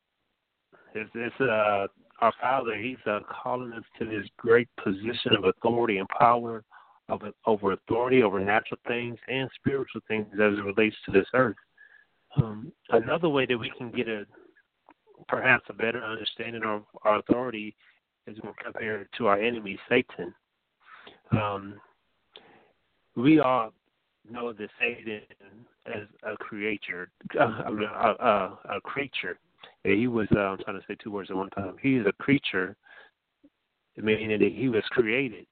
It's, 0.95 1.09
it's 1.15 1.41
uh, 1.41 1.87
our 2.19 2.33
Father. 2.39 2.75
He's 2.75 2.97
uh, 3.05 3.19
calling 3.43 3.73
us 3.73 3.83
to 3.99 4.05
this 4.05 4.25
great 4.37 4.67
position 4.83 5.35
of 5.37 5.45
authority 5.45 5.97
and 5.97 6.07
power 6.09 6.63
over 7.09 7.73
authority 7.73 8.23
over 8.23 8.39
natural 8.39 8.79
things 8.87 9.17
and 9.27 9.49
spiritual 9.55 10.01
things 10.07 10.27
as 10.33 10.57
it 10.57 10.63
relates 10.63 10.95
to 11.05 11.11
this 11.11 11.27
earth. 11.33 11.55
Um, 12.37 12.71
another 12.89 13.29
way 13.29 13.45
that 13.45 13.57
we 13.57 13.71
can 13.77 13.91
get 13.91 14.07
a 14.07 14.25
perhaps 15.27 15.65
a 15.69 15.73
better 15.73 16.03
understanding 16.03 16.63
of 16.65 16.83
our 17.03 17.19
authority 17.19 17.75
is 18.27 18.37
when 18.41 18.53
compared 18.63 19.07
to 19.17 19.27
our 19.27 19.39
enemy 19.39 19.77
Satan. 19.89 20.33
Um, 21.31 21.75
we 23.15 23.39
all 23.39 23.71
know 24.29 24.53
that 24.53 24.69
Satan 24.79 25.21
as 25.85 26.03
a 26.23 26.35
creature, 26.37 27.09
uh, 27.39 27.63
a, 27.67 27.73
a, 27.73 28.59
a 28.77 28.81
creature. 28.81 29.37
He 29.83 30.07
was. 30.07 30.27
Uh, 30.35 30.39
I'm 30.39 30.57
trying 30.59 30.79
to 30.79 30.85
say 30.87 30.95
two 30.95 31.11
words 31.11 31.29
at 31.29 31.35
one 31.35 31.49
time. 31.49 31.75
He 31.81 31.95
is 31.95 32.05
a 32.07 32.13
creature, 32.13 32.75
meaning 33.97 34.29
that 34.39 34.51
he 34.53 34.69
was 34.69 34.83
created 34.89 35.45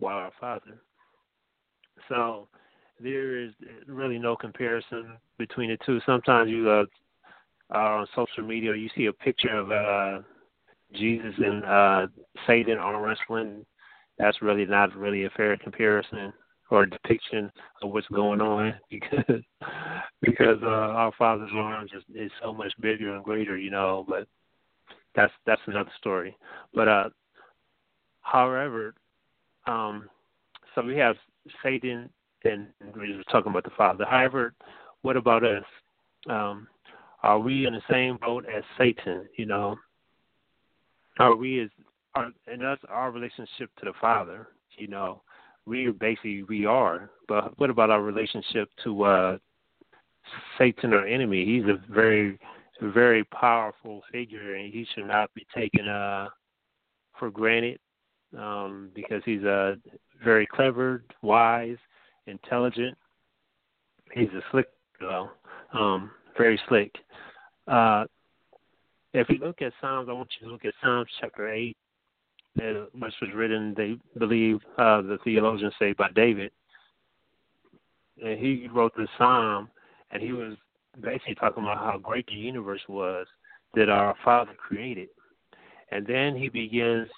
by 0.00 0.12
our 0.12 0.32
Father. 0.40 0.80
So 2.08 2.48
there 2.98 3.38
is 3.38 3.52
really 3.86 4.18
no 4.18 4.36
comparison 4.36 5.16
between 5.38 5.70
the 5.70 5.78
two. 5.84 6.00
Sometimes 6.04 6.50
you 6.50 6.68
uh, 6.68 6.84
are 7.70 7.98
on 7.98 8.06
social 8.14 8.44
media, 8.44 8.74
you 8.74 8.90
see 8.96 9.06
a 9.06 9.12
picture 9.12 9.56
of 9.56 9.70
uh, 9.70 10.22
Jesus 10.94 11.34
and 11.38 11.64
uh, 11.64 12.06
Satan 12.46 12.78
arm 12.78 13.02
wrestling. 13.02 13.64
That's 14.18 14.42
really 14.42 14.66
not 14.66 14.94
really 14.94 15.24
a 15.24 15.30
fair 15.30 15.56
comparison 15.56 16.32
or 16.70 16.86
depiction 16.86 17.50
of 17.82 17.90
what's 17.90 18.06
going 18.08 18.40
on 18.40 18.74
because 18.90 19.42
because 20.22 20.58
uh, 20.62 20.66
our 20.66 21.12
Father's 21.18 21.50
arms 21.54 21.90
is, 21.96 22.02
is 22.14 22.30
so 22.42 22.52
much 22.52 22.72
bigger 22.80 23.14
and 23.14 23.24
greater, 23.24 23.56
you 23.56 23.70
know. 23.70 24.04
But 24.08 24.26
that's 25.14 25.32
that's 25.46 25.62
another 25.66 25.90
story. 25.98 26.36
But 26.74 26.88
uh, 26.88 27.08
however, 28.20 28.94
um, 29.70 30.10
so 30.74 30.82
we 30.82 30.96
have 30.96 31.16
Satan, 31.62 32.10
and 32.44 32.66
we 32.96 33.16
were 33.16 33.22
talking 33.30 33.50
about 33.50 33.64
the 33.64 33.70
Father. 33.76 34.04
However, 34.08 34.52
what 35.02 35.16
about 35.16 35.44
us? 35.44 35.64
Um, 36.28 36.66
are 37.22 37.38
we 37.38 37.66
in 37.66 37.74
the 37.74 37.82
same 37.90 38.18
boat 38.20 38.44
as 38.46 38.64
Satan? 38.76 39.28
You 39.36 39.46
know, 39.46 39.76
are 41.18 41.36
we 41.36 41.60
as 41.60 41.70
are, 42.14 42.30
and 42.46 42.60
that's 42.60 42.82
our 42.88 43.12
relationship 43.12 43.70
to 43.78 43.84
the 43.84 43.92
Father? 44.00 44.48
You 44.76 44.88
know, 44.88 45.22
we 45.66 45.90
basically 45.90 46.42
we 46.42 46.66
are. 46.66 47.10
But 47.28 47.58
what 47.58 47.70
about 47.70 47.90
our 47.90 48.02
relationship 48.02 48.68
to 48.84 49.04
uh 49.04 49.38
Satan, 50.58 50.92
our 50.94 51.06
enemy? 51.06 51.44
He's 51.44 51.64
a 51.64 51.80
very, 51.92 52.38
very 52.82 53.24
powerful 53.24 54.02
figure, 54.10 54.56
and 54.56 54.72
he 54.72 54.86
should 54.94 55.06
not 55.06 55.32
be 55.34 55.46
taken 55.54 55.88
uh 55.88 56.28
for 57.18 57.30
granted 57.30 57.78
um, 58.38 58.90
because 58.94 59.22
he's 59.24 59.42
a 59.42 59.76
very 60.24 60.46
clever, 60.46 61.04
wise, 61.22 61.78
intelligent. 62.26 62.96
He's 64.12 64.28
a 64.28 64.42
slick, 64.50 64.68
well, 65.00 65.32
um, 65.72 66.10
very 66.36 66.60
slick. 66.68 66.94
Uh, 67.66 68.04
if 69.12 69.28
you 69.28 69.38
look 69.38 69.62
at 69.62 69.72
Psalms, 69.80 70.08
I 70.08 70.12
want 70.12 70.28
you 70.40 70.46
to 70.46 70.52
look 70.52 70.64
at 70.64 70.74
Psalms 70.82 71.08
chapter 71.20 71.52
eight, 71.52 71.76
which 72.54 73.14
was 73.20 73.30
written, 73.34 73.74
they 73.76 73.96
believe, 74.18 74.58
uh, 74.78 75.02
the 75.02 75.18
theologians 75.24 75.74
say, 75.78 75.92
by 75.92 76.10
David. 76.14 76.50
And 78.22 78.38
he 78.38 78.68
wrote 78.72 78.94
the 78.96 79.08
psalm, 79.16 79.68
and 80.10 80.22
he 80.22 80.32
was 80.32 80.54
basically 81.00 81.36
talking 81.36 81.62
about 81.62 81.78
how 81.78 81.98
great 81.98 82.26
the 82.26 82.34
universe 82.34 82.82
was 82.88 83.26
that 83.74 83.88
our 83.88 84.14
Father 84.24 84.52
created. 84.56 85.08
And 85.90 86.06
then 86.06 86.36
he 86.36 86.48
begins 86.48 87.08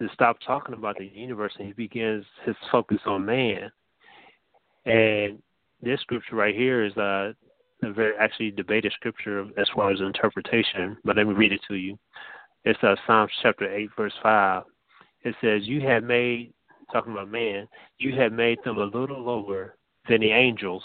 to 0.00 0.08
stop 0.12 0.36
talking 0.46 0.74
about 0.74 0.96
the 0.98 1.06
universe 1.06 1.52
and 1.58 1.68
he 1.68 1.72
begins 1.72 2.24
his 2.44 2.56
focus 2.70 2.98
on 3.06 3.24
man. 3.24 3.70
And 4.86 5.42
this 5.82 6.00
scripture 6.00 6.36
right 6.36 6.54
here 6.54 6.84
is 6.84 6.96
uh, 6.96 7.32
a 7.82 7.92
very 7.92 8.14
actually 8.18 8.50
debated 8.50 8.92
scripture 8.92 9.46
as 9.56 9.68
far 9.74 9.90
as 9.90 10.00
interpretation, 10.00 10.96
but 11.04 11.16
let 11.16 11.26
me 11.26 11.34
read 11.34 11.52
it 11.52 11.60
to 11.68 11.74
you. 11.74 11.98
It's 12.64 12.82
uh, 12.82 12.96
Psalms 13.06 13.32
chapter 13.42 13.72
8, 13.72 13.90
verse 13.96 14.12
5. 14.22 14.62
It 15.22 15.34
says, 15.40 15.62
You 15.64 15.80
have 15.82 16.02
made, 16.02 16.52
talking 16.92 17.12
about 17.12 17.30
man, 17.30 17.68
you 17.98 18.14
have 18.18 18.32
made 18.32 18.58
them 18.64 18.78
a 18.78 18.84
little 18.84 19.22
lower 19.22 19.76
than 20.08 20.20
the 20.20 20.30
angels 20.30 20.82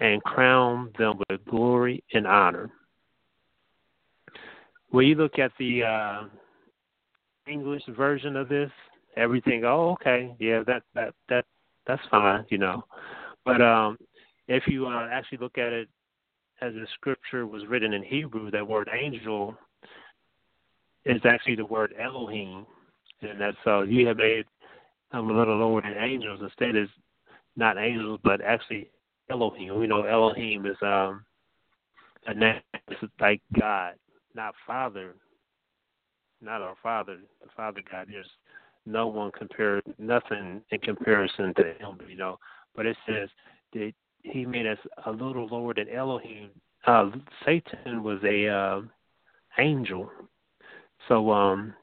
and 0.00 0.22
crowned 0.24 0.94
them 0.98 1.18
with 1.28 1.44
glory 1.46 2.02
and 2.12 2.26
honor. 2.26 2.70
When 4.90 5.06
you 5.06 5.14
look 5.14 5.38
at 5.38 5.52
the 5.58 5.84
uh, 5.84 6.22
English 7.50 7.82
version 7.88 8.36
of 8.36 8.48
this, 8.48 8.70
everything. 9.16 9.64
Oh, 9.64 9.96
okay, 10.00 10.34
yeah, 10.38 10.62
that 10.66 10.82
that 10.94 11.14
that 11.28 11.44
that's 11.86 12.02
fine, 12.10 12.44
you 12.48 12.58
know. 12.58 12.84
But 13.44 13.60
um, 13.60 13.98
if 14.48 14.64
you 14.66 14.86
uh, 14.86 15.08
actually 15.10 15.38
look 15.38 15.58
at 15.58 15.72
it 15.72 15.88
as 16.62 16.74
the 16.74 16.86
scripture 16.94 17.46
was 17.46 17.66
written 17.66 17.92
in 17.92 18.02
Hebrew, 18.02 18.50
that 18.50 18.66
word 18.66 18.88
angel 18.92 19.56
is 21.04 21.20
actually 21.24 21.56
the 21.56 21.64
word 21.64 21.94
Elohim, 21.98 22.66
and 23.22 23.40
that's 23.40 23.56
so 23.64 23.78
uh, 23.78 23.82
you 23.82 24.06
have 24.06 24.18
made 24.18 24.44
um, 25.12 25.30
a 25.30 25.36
little 25.36 25.56
lower 25.56 25.82
than 25.82 25.96
angels. 25.98 26.40
Instead, 26.42 26.76
is 26.76 26.88
not 27.56 27.78
angels, 27.78 28.20
but 28.22 28.40
actually 28.40 28.90
Elohim. 29.30 29.78
We 29.78 29.86
know 29.86 30.02
Elohim 30.02 30.66
is 30.66 30.76
um 30.82 31.24
a 32.26 32.34
name 32.34 32.60
like 33.18 33.40
God, 33.58 33.94
not 34.34 34.54
Father, 34.66 35.14
not 36.40 36.62
our 36.62 36.74
Father, 36.82 37.18
the 37.42 37.48
Father 37.56 37.80
God. 37.90 38.06
There's 38.10 38.26
no 38.86 39.06
one 39.06 39.30
compared, 39.32 39.82
nothing 39.98 40.62
in 40.70 40.80
comparison 40.80 41.54
to 41.54 41.64
Him, 41.64 41.98
you 42.08 42.16
know. 42.16 42.38
But 42.74 42.86
it 42.86 42.96
says 43.06 43.28
that 43.74 43.92
He 44.22 44.46
made 44.46 44.66
us 44.66 44.78
a 45.06 45.10
little 45.10 45.46
lower 45.46 45.74
than 45.74 45.88
Elohim. 45.88 46.50
Uh, 46.86 47.10
Satan 47.44 48.02
was 48.02 48.18
a 48.24 48.48
uh, 48.48 48.80
angel, 49.58 50.10
so 51.08 51.30
um, 51.30 51.74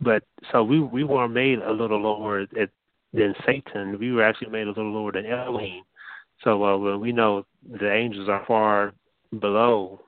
but 0.00 0.22
so 0.50 0.64
we 0.64 0.80
we 0.80 1.04
were 1.04 1.28
made 1.28 1.58
a 1.58 1.70
little 1.70 2.00
lower 2.00 2.46
at, 2.58 2.70
than 3.12 3.34
Satan. 3.44 3.98
We 3.98 4.12
were 4.12 4.22
actually 4.22 4.50
made 4.50 4.66
a 4.66 4.70
little 4.70 4.92
lower 4.92 5.12
than 5.12 5.26
Elohim. 5.26 5.82
So 6.42 6.64
uh, 6.64 6.96
we 6.96 7.12
know 7.12 7.44
the 7.70 7.92
angels 7.92 8.28
are 8.28 8.44
far 8.46 8.94
below 9.38 10.00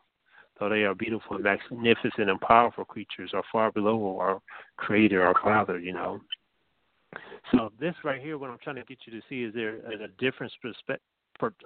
though 0.63 0.69
they 0.69 0.85
are 0.85 0.95
beautiful, 0.95 1.37
and 1.37 1.45
magnificent, 1.45 2.31
and 2.31 2.41
powerful 2.41 2.85
creatures, 2.85 3.33
are 3.35 3.43
far 3.51 3.73
below 3.73 4.19
our 4.19 4.41
Creator, 4.77 5.23
our 5.23 5.35
Father, 5.43 5.79
you 5.79 5.93
know. 5.93 6.21
So 7.51 7.73
this 7.81 7.95
right 8.05 8.23
here, 8.23 8.39
what 8.39 8.51
I'm 8.51 8.59
trying 8.63 8.77
to 8.77 8.85
get 8.85 8.99
you 9.07 9.13
to 9.13 9.27
see 9.29 9.43
is 9.43 9.55
there 9.55 9.77
is 9.77 10.01
a 10.01 10.09
different 10.19 10.53
perspective, 10.63 11.01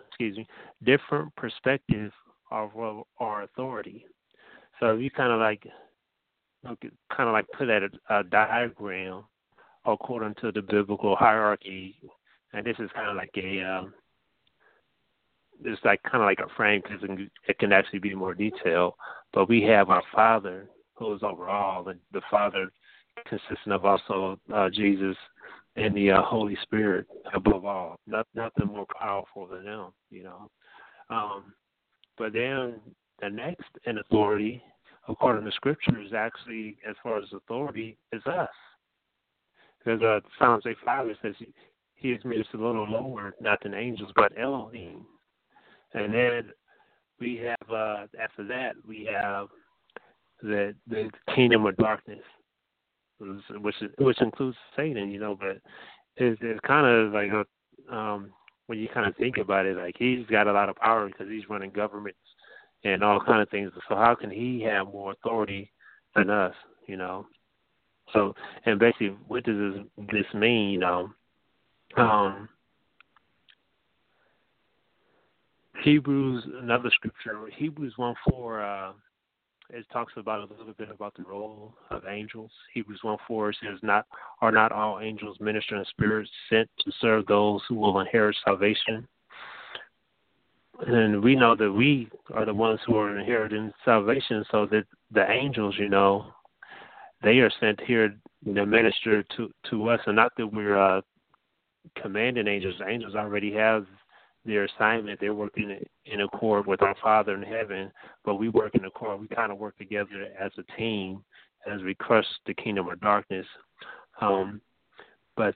excuse 0.08 0.38
me, 0.38 0.46
different 0.82 1.34
perspective 1.36 2.10
of 2.50 2.70
our 3.20 3.42
authority. 3.42 4.06
So 4.80 4.94
you 4.94 5.10
kind 5.10 5.32
of 5.32 5.40
like, 5.40 5.66
kind 6.64 7.28
of 7.28 7.32
like 7.32 7.46
put 7.56 7.68
at 7.68 7.82
a, 7.82 7.90
a 8.10 8.24
diagram 8.24 9.24
according 9.84 10.34
to 10.40 10.52
the 10.52 10.62
biblical 10.62 11.16
hierarchy, 11.16 11.96
and 12.54 12.64
this 12.64 12.76
is 12.78 12.90
kind 12.94 13.10
of 13.10 13.16
like 13.16 13.30
a 13.36 13.62
um, 13.62 13.94
it's 15.64 15.84
like 15.84 16.02
kind 16.02 16.22
of 16.22 16.26
like 16.26 16.40
a 16.40 16.54
frame 16.56 16.82
because 16.82 17.02
it 17.48 17.58
can 17.58 17.72
actually 17.72 17.98
be 17.98 18.14
more 18.14 18.34
detailed. 18.34 18.94
But 19.32 19.48
we 19.48 19.62
have 19.62 19.90
our 19.90 20.02
Father 20.14 20.68
who 20.94 21.14
is 21.14 21.22
over 21.22 21.48
all, 21.48 21.88
and 21.88 22.00
the 22.12 22.22
Father 22.30 22.70
consisting 23.26 23.72
of 23.72 23.84
also 23.84 24.38
uh, 24.52 24.68
Jesus 24.70 25.16
and 25.76 25.94
the 25.94 26.10
uh, 26.10 26.22
Holy 26.22 26.56
Spirit 26.62 27.06
above 27.34 27.64
all. 27.64 27.96
Not, 28.06 28.26
nothing 28.34 28.66
more 28.68 28.86
powerful 28.98 29.46
than 29.46 29.64
them, 29.64 29.92
you 30.10 30.25
know. 30.25 30.50
Um, 31.10 31.52
but 32.18 32.32
then 32.32 32.80
the 33.20 33.28
next 33.28 33.68
in 33.84 33.98
authority, 33.98 34.62
according 35.08 35.44
to 35.44 35.52
Scripture, 35.52 36.00
is 36.00 36.12
actually 36.14 36.78
as 36.88 36.96
far 37.02 37.18
as 37.18 37.25
authority 37.34 37.96
is 38.12 38.25
us. 38.26 38.48
Because 39.78 40.02
uh, 40.02 40.20
Psalms 40.38 40.64
8 40.66 40.76
5 40.84 41.06
says 41.22 41.34
he 41.94 42.10
has 42.10 42.25
made 42.25 42.40
us 42.40 42.46
a 42.54 42.56
little 42.56 42.88
lower, 42.88 43.34
not 43.40 43.62
than 43.62 43.75
angels, 43.75 44.12
but 44.16 44.32
Elohim. 44.38 45.06
And 45.95 46.12
then 46.12 46.52
we 47.21 47.37
have 47.37 47.71
uh, 47.71 48.07
after 48.23 48.45
that 48.49 48.75
we 48.87 49.09
have 49.12 49.49
the 50.43 50.75
the 50.88 51.11
kingdom 51.35 51.64
of 51.66 51.76
darkness, 51.76 52.23
which 53.19 53.75
which 53.99 54.21
includes 54.21 54.57
Satan, 54.76 55.11
you 55.11 55.19
know. 55.19 55.37
But 55.38 55.59
it's, 56.16 56.38
it's 56.43 56.61
kind 56.66 56.87
of 56.87 57.12
like 57.12 57.31
a, 57.33 57.95
um, 57.95 58.33
when 58.66 58.78
you 58.78 58.88
kind 58.88 59.07
of 59.07 59.16
think 59.16 59.38
about 59.38 59.66
it, 59.66 59.76
like 59.76 59.95
he's 59.99 60.26
got 60.26 60.47
a 60.47 60.52
lot 60.52 60.69
of 60.69 60.76
power 60.76 61.07
because 61.07 61.28
he's 61.28 61.49
running 61.49 61.71
governments 61.71 62.19
and 62.85 63.02
all 63.02 63.21
kind 63.21 63.40
of 63.40 63.49
things. 63.49 63.73
So 63.88 63.95
how 63.97 64.14
can 64.14 64.31
he 64.31 64.61
have 64.62 64.88
more 64.88 65.12
authority 65.12 65.73
than 66.14 66.31
us, 66.31 66.55
you 66.87 66.97
know? 66.97 67.26
So 68.12 68.35
and 68.64 68.78
basically, 68.78 69.16
what 69.26 69.45
does 69.45 69.75
this, 69.75 70.07
this 70.12 70.35
mean, 70.35 70.71
you 70.71 70.78
know? 70.78 71.11
Um, 71.97 72.49
Hebrews, 75.87 76.43
another 76.61 76.90
scripture, 76.93 77.49
Hebrews 77.57 77.93
1 77.95 78.16
4, 78.28 78.61
uh, 78.61 78.93
it 79.71 79.87
talks 79.93 80.14
about 80.16 80.40
a 80.40 80.52
little 80.52 80.75
bit 80.76 80.90
about 80.90 81.14
the 81.14 81.23
role 81.23 81.75
of 81.90 82.02
angels. 82.09 82.50
Hebrews 82.75 82.99
1 83.02 83.19
4 83.28 83.52
says, 83.52 83.78
Not 83.83 84.05
are 84.40 84.50
not 84.50 84.73
all 84.73 84.99
angels 84.99 85.37
ministering 85.38 85.85
spirits 85.90 86.28
sent 86.50 86.69
to 86.81 86.90
serve 87.00 87.26
those 87.26 87.61
who 87.69 87.76
will 87.76 88.00
inherit 88.00 88.35
salvation? 88.45 89.07
And 90.88 91.23
we 91.23 91.37
know 91.37 91.55
that 91.55 91.71
we 91.71 92.09
are 92.35 92.45
the 92.45 92.52
ones 92.52 92.81
who 92.85 92.97
are 92.97 93.16
inheriting 93.16 93.73
salvation, 93.85 94.45
so 94.50 94.66
that 94.66 94.87
the 95.12 95.31
angels, 95.31 95.76
you 95.78 95.88
know, 95.88 96.26
they 97.23 97.38
are 97.38 97.50
sent 97.61 97.81
here 97.83 98.12
to 98.45 98.66
minister 98.66 99.23
to 99.37 99.52
to 99.71 99.88
us, 99.90 100.00
and 100.07 100.16
not 100.16 100.33
that 100.37 100.49
we're 100.49 100.76
uh, 100.76 101.00
commanding 102.02 102.49
angels. 102.49 102.75
Angels 102.85 103.14
already 103.14 103.52
have 103.52 103.87
their 104.46 104.64
assignment. 104.64 105.20
They're 105.20 105.34
working 105.34 105.78
in 106.04 106.20
accord 106.20 106.66
with 106.66 106.82
our 106.82 106.94
Father 107.02 107.34
in 107.34 107.42
heaven, 107.42 107.90
but 108.24 108.36
we 108.36 108.48
work 108.48 108.74
in 108.74 108.84
accord. 108.84 109.20
We 109.20 109.28
kind 109.28 109.52
of 109.52 109.58
work 109.58 109.76
together 109.76 110.28
as 110.40 110.52
a 110.58 110.62
team 110.76 111.24
as 111.70 111.82
we 111.82 111.94
crush 111.94 112.26
the 112.46 112.54
kingdom 112.54 112.88
of 112.88 113.00
darkness. 113.00 113.46
Um, 114.20 114.60
but 115.36 115.54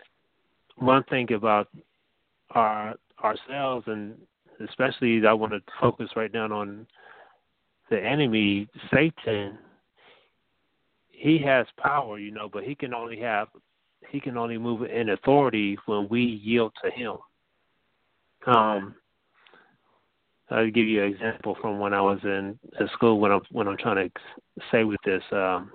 one 0.77 1.05
thing 1.05 1.33
about 1.33 1.69
our 2.51 2.95
ourselves, 3.23 3.87
and 3.87 4.15
especially 4.69 5.27
I 5.27 5.33
want 5.33 5.53
to 5.53 5.61
focus 5.81 6.09
right 6.17 6.33
now 6.33 6.53
on 6.53 6.87
the 7.91 8.03
enemy, 8.03 8.69
Satan. 8.93 9.59
He 11.09 11.39
has 11.39 11.67
power, 11.79 12.19
you 12.19 12.31
know, 12.31 12.49
but 12.51 12.65
he 12.65 12.75
can 12.75 12.95
only 12.95 13.21
have 13.21 13.49
he 14.11 14.21
can 14.21 14.37
only 14.37 14.59
move 14.59 14.83
in 14.83 15.11
authority 15.11 15.77
when 15.87 16.09
we 16.09 16.23
yield 16.23 16.73
to 16.83 16.91
him. 16.91 17.17
Um, 18.47 18.95
I'll 20.51 20.71
give 20.71 20.87
you 20.87 21.05
an 21.05 21.13
example 21.13 21.57
from 21.61 21.79
when 21.79 21.95
I 21.95 22.01
was 22.01 22.19
in, 22.25 22.59
in 22.79 22.89
school 22.95 23.21
when 23.21 23.31
I'm 23.31 23.41
when 23.53 23.69
I'm 23.69 23.77
trying 23.77 24.09
to 24.09 24.21
say 24.73 24.85
with 24.85 25.01
this. 25.05 25.23
Um, 25.31 25.71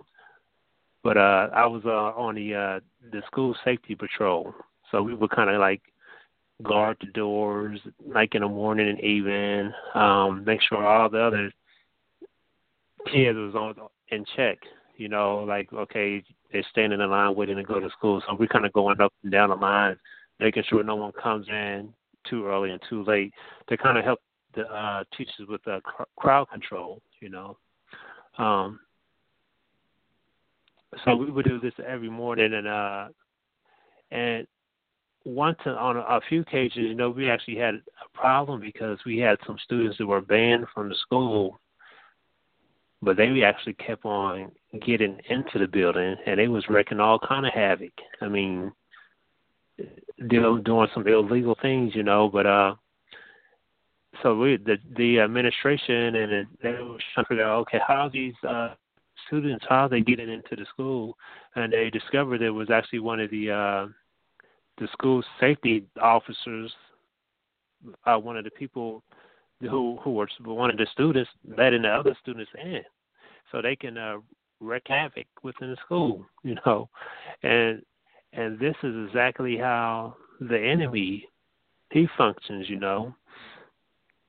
but 1.03 1.17
uh, 1.17 1.49
I 1.53 1.65
was 1.65 1.83
uh, 1.85 1.89
on 1.89 2.35
the 2.35 2.53
uh, 2.53 2.79
the 3.11 3.21
school 3.27 3.55
safety 3.63 3.95
patrol, 3.95 4.53
so 4.91 5.01
we 5.01 5.13
would 5.13 5.29
kind 5.29 5.49
of 5.49 5.59
like 5.59 5.81
guard 6.63 6.97
the 6.99 7.07
doors, 7.07 7.79
like 8.05 8.35
in 8.35 8.41
the 8.41 8.47
morning 8.47 8.89
and 8.89 8.99
evening, 9.01 9.71
um, 9.93 10.43
make 10.45 10.61
sure 10.61 10.85
all 10.85 11.09
the 11.09 11.21
other 11.21 11.51
kids 13.11 13.37
was 13.37 13.55
on 13.55 13.75
in 14.09 14.25
check. 14.35 14.57
You 14.97 15.07
know, 15.07 15.45
like 15.47 15.71
okay, 15.71 16.21
they're 16.51 16.65
standing 16.69 16.99
in 16.99 17.09
line 17.09 17.35
waiting 17.35 17.57
to 17.57 17.63
go 17.63 17.79
to 17.79 17.89
school, 17.91 18.21
so 18.27 18.35
we're 18.37 18.47
kind 18.47 18.65
of 18.65 18.73
going 18.73 18.99
up 18.99 19.13
and 19.23 19.31
down 19.31 19.49
the 19.49 19.55
line, 19.55 19.95
making 20.39 20.63
sure 20.67 20.83
no 20.83 20.95
one 20.95 21.13
comes 21.13 21.47
in 21.47 21.93
too 22.29 22.47
early 22.47 22.71
and 22.71 22.81
too 22.89 23.03
late 23.03 23.33
to 23.69 23.77
kind 23.77 23.97
of 23.97 24.03
help 24.03 24.19
the 24.55 24.63
uh, 24.63 25.03
teachers 25.17 25.47
with 25.47 25.65
uh, 25.67 25.79
cr- 25.81 26.03
crowd 26.17 26.49
control. 26.49 27.01
You 27.21 27.29
know, 27.29 27.57
um, 28.37 28.79
so 31.03 31.15
we 31.15 31.29
would 31.29 31.45
do 31.45 31.59
this 31.59 31.73
every 31.85 32.09
morning, 32.09 32.53
and 32.53 32.67
uh, 32.67 33.07
and 34.11 34.47
once 35.25 35.57
on 35.65 35.97
a, 35.97 36.21
few 36.29 36.41
occasions, 36.41 36.87
you 36.87 36.93
know, 36.93 37.09
we 37.09 37.29
actually 37.29 37.57
had 37.57 37.75
a 37.75 38.17
problem 38.17 38.61
because 38.61 38.99
we 39.05 39.17
had 39.17 39.37
some 39.45 39.57
students 39.63 39.97
that 39.97 40.05
were 40.05 40.21
banned 40.21 40.67
from 40.73 40.87
the 40.87 40.95
school, 40.95 41.59
but 43.01 43.17
they 43.17 43.41
actually 43.43 43.73
kept 43.73 44.05
on 44.05 44.51
getting 44.85 45.19
into 45.29 45.57
the 45.57 45.67
building, 45.67 46.15
and 46.27 46.39
they 46.39 46.47
was 46.47 46.63
wrecking 46.69 46.99
all 46.99 47.19
kind 47.19 47.45
of 47.45 47.53
havoc. 47.53 47.93
I 48.21 48.27
mean, 48.27 48.71
doing 50.27 50.63
doing 50.63 50.87
some 50.93 51.07
illegal 51.07 51.55
things, 51.61 51.93
you 51.95 52.03
know. 52.03 52.29
But 52.29 52.45
uh, 52.45 52.75
so 54.23 54.37
we 54.37 54.57
the 54.57 54.77
the 54.97 55.19
administration 55.19 56.15
and 56.15 56.31
it, 56.31 56.47
they 56.61 56.71
were 56.71 56.97
trying 57.13 57.25
to 57.25 57.25
figure 57.25 57.43
out 57.43 57.61
okay 57.61 57.79
how 57.85 58.09
these 58.11 58.33
uh 58.47 58.75
students 59.27 59.65
how 59.67 59.87
they 59.87 60.01
getting 60.01 60.29
into 60.29 60.55
the 60.55 60.65
school, 60.65 61.17
and 61.55 61.73
they 61.73 61.89
discovered 61.89 62.41
it 62.41 62.49
was 62.49 62.69
actually 62.69 62.99
one 62.99 63.19
of 63.19 63.29
the 63.31 63.51
uh 63.51 63.87
the 64.77 64.87
school 64.91 65.23
safety 65.39 65.85
officers, 66.01 66.71
uh, 68.05 68.17
one 68.17 68.37
of 68.37 68.43
the 68.43 68.51
people 68.51 69.03
who 69.61 69.97
who 70.03 70.11
were 70.11 70.27
one 70.43 70.69
of 70.69 70.77
the 70.77 70.87
students 70.91 71.29
letting 71.57 71.83
the 71.83 71.89
other 71.89 72.15
students 72.21 72.51
in, 72.61 72.81
so 73.51 73.61
they 73.61 73.75
can 73.75 73.97
uh, 73.97 74.17
wreak 74.59 74.83
havoc 74.87 75.27
within 75.43 75.71
the 75.71 75.77
school, 75.85 76.25
you 76.43 76.55
know, 76.65 76.89
and 77.43 77.81
and 78.35 78.59
this 78.59 78.75
is 78.83 79.07
exactly 79.07 79.57
how 79.57 80.15
the 80.39 80.59
enemy 80.59 81.25
he 81.91 82.07
functions, 82.17 82.69
you 82.69 82.77
know, 82.77 83.15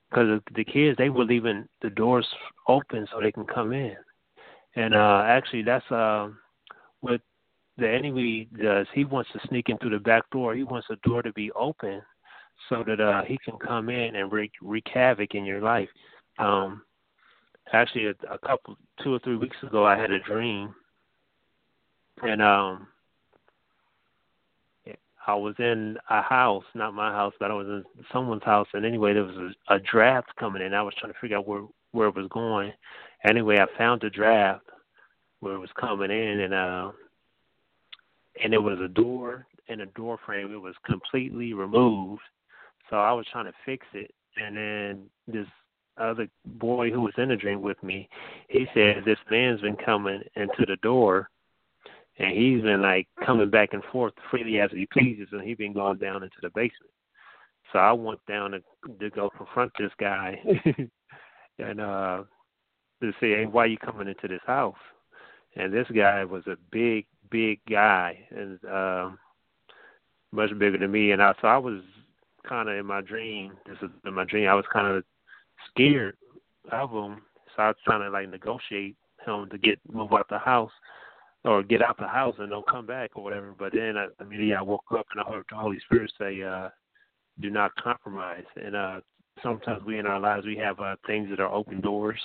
because 0.09 0.39
the 0.55 0.63
kids 0.63 0.97
they 0.97 1.09
were 1.09 1.25
leaving 1.25 1.67
the 1.81 1.89
doors 1.89 2.25
open 2.67 3.05
so 3.11 3.19
they 3.19 3.31
can 3.31 3.45
come 3.45 3.73
in, 3.73 3.95
and 4.75 4.95
uh 4.95 5.23
actually 5.25 5.63
that's 5.63 5.89
uh 5.91 6.29
what 7.01 7.21
the 7.77 7.89
enemy 7.89 8.47
does. 8.61 8.87
He 8.93 9.05
wants 9.05 9.29
to 9.33 9.47
sneak 9.47 9.69
in 9.69 9.77
through 9.77 9.91
the 9.91 9.99
back 9.99 10.29
door. 10.31 10.55
He 10.55 10.63
wants 10.63 10.87
the 10.89 10.95
door 11.03 11.21
to 11.21 11.33
be 11.33 11.51
open 11.51 12.01
so 12.69 12.83
that 12.87 12.99
uh 13.01 13.23
he 13.23 13.37
can 13.43 13.57
come 13.57 13.89
in 13.89 14.15
and 14.15 14.31
wreak, 14.31 14.51
wreak 14.61 14.87
havoc 14.93 15.35
in 15.35 15.45
your 15.45 15.61
life. 15.61 15.89
Um 16.39 16.83
actually 17.73 18.05
a, 18.07 18.13
a 18.31 18.37
couple 18.39 18.77
two 19.03 19.13
or 19.13 19.19
three 19.19 19.35
weeks 19.35 19.57
ago 19.61 19.85
I 19.85 19.97
had 19.99 20.11
a 20.11 20.19
dream 20.19 20.73
and 22.23 22.41
um 22.41 22.87
I 25.27 25.35
was 25.35 25.55
in 25.59 25.97
a 26.09 26.21
house, 26.21 26.63
not 26.73 26.93
my 26.93 27.11
house, 27.11 27.33
but 27.37 27.51
I 27.51 27.53
was 27.53 27.67
in 27.67 27.83
someone's 28.13 28.45
house. 28.45 28.67
And 28.73 28.85
anyway, 28.85 29.13
there 29.13 29.25
was 29.25 29.53
a, 29.69 29.75
a 29.75 29.79
draft 29.79 30.33
coming 30.39 30.61
in. 30.61 30.73
I 30.73 30.81
was 30.81 30.93
trying 30.97 31.11
to 31.11 31.19
figure 31.19 31.37
out 31.37 31.47
where 31.47 31.63
where 31.91 32.07
it 32.07 32.15
was 32.15 32.27
going. 32.31 32.71
Anyway, 33.27 33.57
I 33.57 33.77
found 33.77 34.01
the 34.01 34.09
draft 34.09 34.65
where 35.41 35.53
it 35.53 35.59
was 35.59 35.69
coming 35.79 36.11
in, 36.11 36.39
and 36.39 36.53
uh, 36.53 36.91
and 38.41 38.53
it 38.53 38.57
was 38.57 38.79
a 38.79 38.87
door 38.87 39.45
and 39.67 39.81
a 39.81 39.85
door 39.87 40.17
frame. 40.25 40.53
It 40.53 40.61
was 40.61 40.75
completely 40.85 41.53
removed. 41.53 42.21
So 42.89 42.95
I 42.95 43.11
was 43.11 43.25
trying 43.29 43.45
to 43.45 43.53
fix 43.65 43.85
it, 43.93 44.13
and 44.37 44.55
then 44.55 45.03
this 45.27 45.47
other 45.97 46.29
boy 46.45 46.89
who 46.89 47.01
was 47.01 47.13
in 47.17 47.29
the 47.29 47.35
dream 47.35 47.61
with 47.61 47.81
me, 47.83 48.07
he 48.47 48.65
said 48.73 49.03
this 49.03 49.17
man's 49.29 49.59
been 49.59 49.75
coming 49.75 50.21
into 50.37 50.65
the 50.65 50.77
door 50.81 51.29
and 52.19 52.35
he's 52.35 52.61
been 52.61 52.81
like 52.81 53.07
coming 53.25 53.49
back 53.49 53.73
and 53.73 53.83
forth 53.91 54.13
freely 54.29 54.59
as 54.59 54.71
he 54.71 54.87
pleases, 54.91 55.27
and 55.31 55.41
he's 55.41 55.57
been 55.57 55.73
going 55.73 55.97
down 55.97 56.23
into 56.23 56.37
the 56.41 56.49
basement. 56.49 56.91
So 57.71 57.79
I 57.79 57.91
went 57.91 58.25
down 58.27 58.51
to 58.51 58.61
to 58.99 59.09
go 59.09 59.29
confront 59.29 59.71
this 59.77 59.91
guy, 59.99 60.41
and 61.59 61.81
uh 61.81 62.23
to 63.01 63.11
say, 63.19 63.35
"Hey, 63.35 63.45
why 63.45 63.63
are 63.63 63.67
you 63.67 63.77
coming 63.77 64.07
into 64.07 64.27
this 64.27 64.41
house?" 64.45 64.75
And 65.55 65.73
this 65.73 65.87
guy 65.95 66.23
was 66.23 66.45
a 66.47 66.57
big, 66.71 67.05
big 67.31 67.59
guy, 67.69 68.19
and 68.29 68.59
um, 68.65 69.19
much 70.31 70.49
bigger 70.57 70.77
than 70.77 70.91
me. 70.91 71.11
And 71.11 71.21
I, 71.21 71.33
so 71.41 71.47
I 71.47 71.57
was 71.57 71.81
kind 72.47 72.69
of 72.69 72.75
in 72.75 72.85
my 72.85 73.01
dream. 73.01 73.53
This 73.65 73.77
is 73.81 73.89
in 74.05 74.13
my 74.13 74.23
dream. 74.23 74.47
I 74.47 74.53
was 74.53 74.65
kind 74.71 74.87
of 74.87 75.03
scared 75.69 76.15
of 76.71 76.91
him, 76.91 77.21
so 77.55 77.63
I 77.63 77.67
was 77.67 77.75
trying 77.85 78.01
to 78.01 78.09
like 78.09 78.29
negotiate 78.29 78.95
him 79.25 79.49
to 79.49 79.57
get 79.57 79.79
move 79.91 80.13
out 80.13 80.21
of 80.21 80.27
the 80.29 80.39
house 80.39 80.71
or 81.47 81.63
get 81.63 81.81
out 81.81 81.97
the 81.97 82.07
house 82.07 82.35
and 82.39 82.49
don't 82.49 82.67
come 82.67 82.85
back 82.85 83.11
or 83.15 83.23
whatever. 83.23 83.55
But 83.57 83.73
then 83.73 83.95
I, 83.97 84.07
immediately 84.21 84.53
I 84.53 84.61
woke 84.61 84.83
up 84.91 85.07
and 85.11 85.21
I 85.21 85.31
heard 85.31 85.45
the 85.49 85.55
Holy 85.55 85.79
Spirit 85.85 86.11
say, 86.19 86.43
uh, 86.43 86.69
"Do 87.39 87.49
not 87.49 87.75
compromise." 87.75 88.43
And 88.55 88.75
uh, 88.75 88.99
sometimes 89.41 89.83
we 89.85 89.97
in 89.97 90.05
our 90.05 90.19
lives 90.19 90.45
we 90.45 90.57
have 90.57 90.79
uh, 90.79 90.95
things 91.07 91.29
that 91.29 91.39
are 91.39 91.51
open 91.51 91.81
doors 91.81 92.19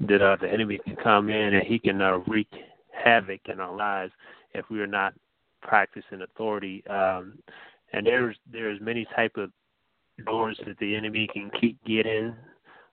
that 0.00 0.22
uh, 0.22 0.36
the 0.40 0.48
enemy 0.48 0.78
can 0.84 0.96
come 0.96 1.28
in 1.28 1.54
and 1.54 1.66
he 1.66 1.78
can 1.78 2.02
uh, 2.02 2.18
wreak 2.26 2.48
havoc 2.92 3.40
in 3.46 3.60
our 3.60 3.74
lives 3.74 4.12
if 4.54 4.64
we 4.70 4.80
are 4.80 4.86
not 4.86 5.14
practicing 5.62 6.22
authority. 6.22 6.84
Um, 6.88 7.38
and 7.92 8.06
there's 8.06 8.36
there's 8.50 8.80
many 8.80 9.06
type 9.14 9.36
of 9.36 9.50
doors 10.26 10.58
that 10.66 10.78
the 10.78 10.96
enemy 10.96 11.28
can 11.32 11.50
keep 11.60 11.82
get 11.84 12.06
in 12.06 12.34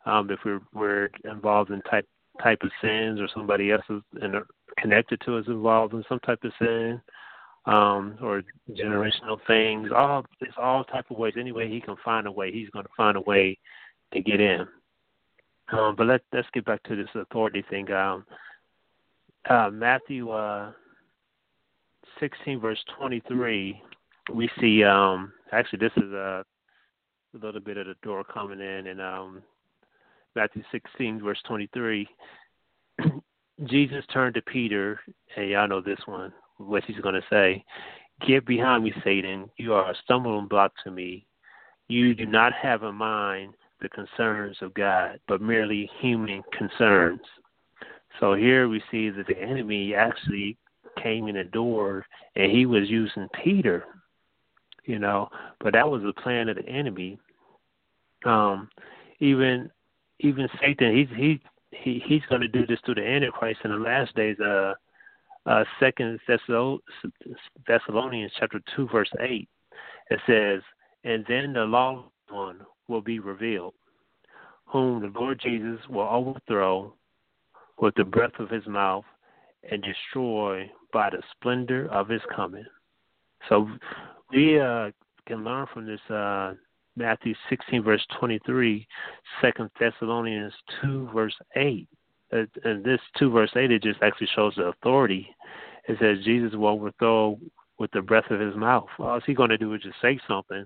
um, 0.05 0.29
if 0.29 0.39
we're 0.45 0.61
we're 0.73 1.09
involved 1.23 1.71
in 1.71 1.81
type 1.83 2.07
type 2.43 2.59
of 2.63 2.71
sins 2.81 3.19
or 3.19 3.27
somebody 3.33 3.71
else's 3.71 4.03
in 4.21 4.35
connected 4.77 5.21
to 5.25 5.37
us 5.37 5.45
involved 5.47 5.93
in 5.93 6.03
some 6.07 6.19
type 6.19 6.43
of 6.43 6.51
sin 6.59 7.01
um 7.65 8.15
or 8.21 8.43
generational 8.71 9.39
things. 9.47 9.89
All 9.95 10.23
it's 10.39 10.53
all 10.57 10.83
type 10.83 11.09
of 11.09 11.17
ways. 11.17 11.33
Anyway 11.37 11.69
he 11.69 11.81
can 11.81 11.95
find 12.03 12.27
a 12.27 12.31
way 12.31 12.51
he's 12.51 12.69
going 12.69 12.85
to 12.85 12.91
find 12.95 13.17
a 13.17 13.21
way 13.21 13.57
to 14.13 14.21
get 14.21 14.39
in. 14.39 14.67
Um 15.71 15.95
but 15.97 16.07
let 16.07 16.21
let's 16.31 16.47
get 16.53 16.65
back 16.65 16.83
to 16.83 16.95
this 16.95 17.09
authority 17.15 17.63
thing. 17.69 17.91
Um 17.91 18.25
uh 19.49 19.69
matthew 19.71 20.29
uh 20.29 20.71
16 22.19 22.59
verse 22.59 22.83
23 22.97 23.81
we 24.33 24.49
see 24.59 24.83
um 24.83 25.31
actually 25.51 25.79
this 25.79 25.91
is 25.97 26.11
a, 26.11 26.43
a 27.33 27.37
little 27.37 27.61
bit 27.61 27.77
of 27.77 27.87
the 27.87 27.95
door 28.03 28.23
coming 28.23 28.59
in 28.59 28.87
and 28.87 29.01
um 29.01 29.41
Matthew 30.35 30.63
16 30.71 31.21
verse 31.23 31.39
23 31.47 32.07
Jesus 33.63 34.03
turned 34.11 34.35
to 34.35 34.41
Peter, 34.41 34.99
and 35.35 35.49
y'all 35.49 35.67
know 35.67 35.81
this 35.81 35.99
one, 36.05 36.33
what 36.57 36.83
he's 36.83 36.99
going 36.99 37.15
to 37.15 37.23
say. 37.29 37.63
Get 38.27 38.45
behind 38.45 38.83
me, 38.83 38.93
Satan. 39.03 39.49
You 39.57 39.73
are 39.73 39.91
a 39.91 39.95
stumbling 40.03 40.47
block 40.47 40.73
to 40.83 40.91
me. 40.91 41.25
You 41.87 42.13
do 42.13 42.25
not 42.25 42.53
have 42.53 42.83
in 42.83 42.95
mind 42.95 43.53
the 43.81 43.89
concerns 43.89 44.57
of 44.61 44.73
God, 44.73 45.19
but 45.27 45.41
merely 45.41 45.89
human 45.99 46.43
concerns. 46.57 47.21
So 48.19 48.33
here 48.33 48.67
we 48.67 48.81
see 48.91 49.09
that 49.09 49.27
the 49.27 49.37
enemy 49.37 49.93
actually 49.93 50.57
came 51.01 51.27
in 51.27 51.35
the 51.35 51.43
door 51.43 52.05
and 52.35 52.51
he 52.51 52.65
was 52.65 52.89
using 52.89 53.27
Peter, 53.43 53.83
you 54.85 54.99
know, 54.99 55.29
but 55.59 55.73
that 55.73 55.89
was 55.89 56.01
the 56.03 56.13
plan 56.13 56.47
of 56.49 56.55
the 56.55 56.67
enemy. 56.67 57.19
Um, 58.25 58.69
even 59.19 59.69
even 60.19 60.47
Satan, 60.61 60.95
he's 60.95 61.17
he 61.17 61.41
he 61.81 62.01
he's 62.05 62.25
going 62.29 62.41
to 62.41 62.47
do 62.47 62.65
this 62.65 62.79
to 62.85 62.93
the 62.93 63.05
Antichrist 63.05 63.61
in 63.63 63.71
the 63.71 63.77
last 63.77 64.15
days. 64.15 64.37
Uh, 64.39 64.73
uh, 65.45 65.63
Second 65.79 66.19
Thessalonians 67.67 68.31
chapter 68.39 68.59
two 68.75 68.87
verse 68.87 69.11
eight, 69.19 69.47
it 70.09 70.19
says, 70.25 70.61
"And 71.03 71.25
then 71.27 71.53
the 71.53 71.65
lawless 71.65 72.05
one 72.29 72.61
will 72.87 73.01
be 73.01 73.19
revealed, 73.19 73.73
whom 74.65 75.01
the 75.01 75.19
Lord 75.19 75.39
Jesus 75.39 75.79
will 75.89 76.07
overthrow 76.09 76.93
with 77.79 77.93
the 77.95 78.03
breath 78.03 78.39
of 78.39 78.49
his 78.49 78.65
mouth 78.65 79.05
and 79.69 79.83
destroy 79.83 80.69
by 80.91 81.09
the 81.09 81.21
splendor 81.31 81.87
of 81.91 82.09
his 82.09 82.21
coming." 82.35 82.65
So 83.49 83.69
we 84.31 84.59
uh, 84.59 84.91
can 85.27 85.43
learn 85.43 85.67
from 85.73 85.85
this 85.85 86.01
uh, 86.09 86.53
Matthew 86.95 87.33
16, 87.49 87.83
verse 87.83 88.05
23, 88.19 88.87
2 89.41 89.69
Thessalonians 89.79 90.53
2, 90.81 91.09
verse 91.13 91.35
8. 91.55 91.87
And 92.31 92.83
this 92.83 92.99
2, 93.19 93.29
verse 93.31 93.51
8, 93.55 93.71
it 93.71 93.83
just 93.83 94.01
actually 94.01 94.29
shows 94.35 94.53
the 94.55 94.63
authority. 94.63 95.27
It 95.87 95.97
says 95.99 96.23
Jesus 96.23 96.53
will 96.53 96.69
overthrow 96.69 97.37
with 97.77 97.91
the 97.91 98.01
breath 98.01 98.29
of 98.31 98.39
his 98.39 98.55
mouth. 98.55 98.87
All 98.99 99.19
he 99.25 99.33
going 99.33 99.49
to 99.49 99.57
do 99.57 99.73
is 99.73 99.81
just 99.81 100.01
say 100.01 100.19
something, 100.27 100.65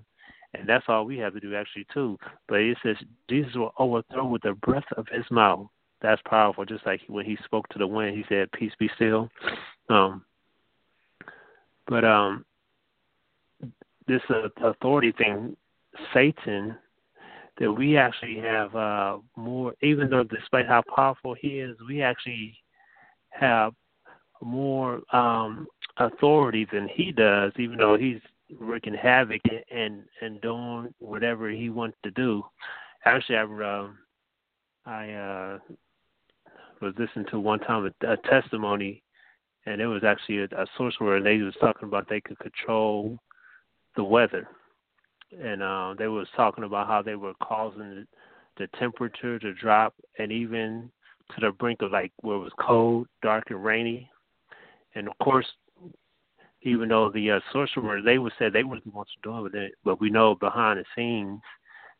and 0.54 0.68
that's 0.68 0.84
all 0.88 1.04
we 1.04 1.18
have 1.18 1.34
to 1.34 1.40
do 1.40 1.54
actually 1.54 1.86
too. 1.92 2.16
But 2.48 2.60
it 2.60 2.78
says 2.82 2.96
Jesus 3.28 3.54
will 3.54 3.74
overthrow 3.78 4.26
with 4.26 4.42
the 4.42 4.54
breath 4.54 4.84
of 4.96 5.06
his 5.12 5.24
mouth. 5.30 5.66
That's 6.00 6.22
powerful. 6.24 6.64
Just 6.64 6.86
like 6.86 7.00
when 7.08 7.26
he 7.26 7.36
spoke 7.44 7.68
to 7.68 7.78
the 7.78 7.86
wind, 7.86 8.16
he 8.16 8.24
said, 8.28 8.50
"Peace 8.52 8.72
be 8.78 8.88
still." 8.94 9.28
Um, 9.90 10.24
but 11.86 12.04
um, 12.04 12.44
this 14.06 14.22
uh, 14.30 14.48
authority 14.64 15.12
thing 15.12 15.56
Satan 16.14 16.76
that 17.58 17.70
we 17.70 17.96
actually 17.96 18.38
have 18.38 18.74
uh, 18.74 19.18
more, 19.36 19.74
even 19.82 20.08
though 20.08 20.24
despite 20.24 20.66
how 20.66 20.82
powerful 20.94 21.34
he 21.38 21.60
is, 21.60 21.76
we 21.86 22.02
actually 22.02 22.56
have 23.30 23.74
more 24.42 25.02
um, 25.14 25.66
authority 25.98 26.66
than 26.72 26.88
he 26.88 27.12
does, 27.12 27.52
even 27.58 27.76
though 27.76 27.96
he's 27.98 28.20
wreaking 28.58 28.94
havoc 28.94 29.40
and 29.70 30.02
and 30.22 30.40
doing 30.40 30.92
whatever 30.98 31.50
he 31.50 31.68
wants 31.68 31.96
to 32.02 32.10
do. 32.12 32.42
Actually, 33.04 33.36
I 33.36 33.42
uh, 33.42 33.88
I 34.86 35.12
uh, 35.12 35.58
was 36.80 36.94
listening 36.98 37.26
to 37.30 37.38
one 37.38 37.60
time 37.60 37.92
a, 38.02 38.12
a 38.12 38.16
testimony, 38.16 39.02
and 39.66 39.80
it 39.80 39.86
was 39.86 40.02
actually 40.02 40.38
a, 40.38 40.44
a 40.44 40.66
source 40.78 40.94
where 40.98 41.22
they 41.22 41.36
was 41.38 41.54
talking 41.60 41.88
about 41.88 42.08
they 42.08 42.22
could 42.22 42.38
control 42.38 43.18
the 43.96 44.04
weather 44.04 44.48
and 45.38 45.62
uh, 45.62 45.94
they 45.98 46.08
was 46.08 46.28
talking 46.36 46.64
about 46.64 46.86
how 46.86 47.02
they 47.02 47.16
were 47.16 47.34
causing 47.42 48.06
the 48.58 48.66
temperature 48.78 49.38
to 49.38 49.54
drop, 49.54 49.94
and 50.18 50.32
even 50.32 50.90
to 51.34 51.40
the 51.40 51.52
brink 51.52 51.82
of 51.82 51.92
like 51.92 52.12
where 52.20 52.36
it 52.36 52.40
was 52.40 52.52
cold, 52.60 53.06
dark, 53.22 53.44
and 53.50 53.64
rainy. 53.64 54.10
And 54.94 55.08
of 55.08 55.16
course, 55.22 55.46
even 56.62 56.88
though 56.88 57.10
the 57.10 57.30
uh, 57.30 57.40
sorcerer 57.52 58.02
they 58.02 58.18
would 58.18 58.32
say 58.38 58.50
they 58.50 58.64
were 58.64 58.80
the 58.84 58.90
ones 58.90 59.08
doing 59.22 59.50
it, 59.54 59.74
but 59.84 60.00
we 60.00 60.10
know 60.10 60.34
behind 60.34 60.78
the 60.78 60.84
scenes 60.94 61.40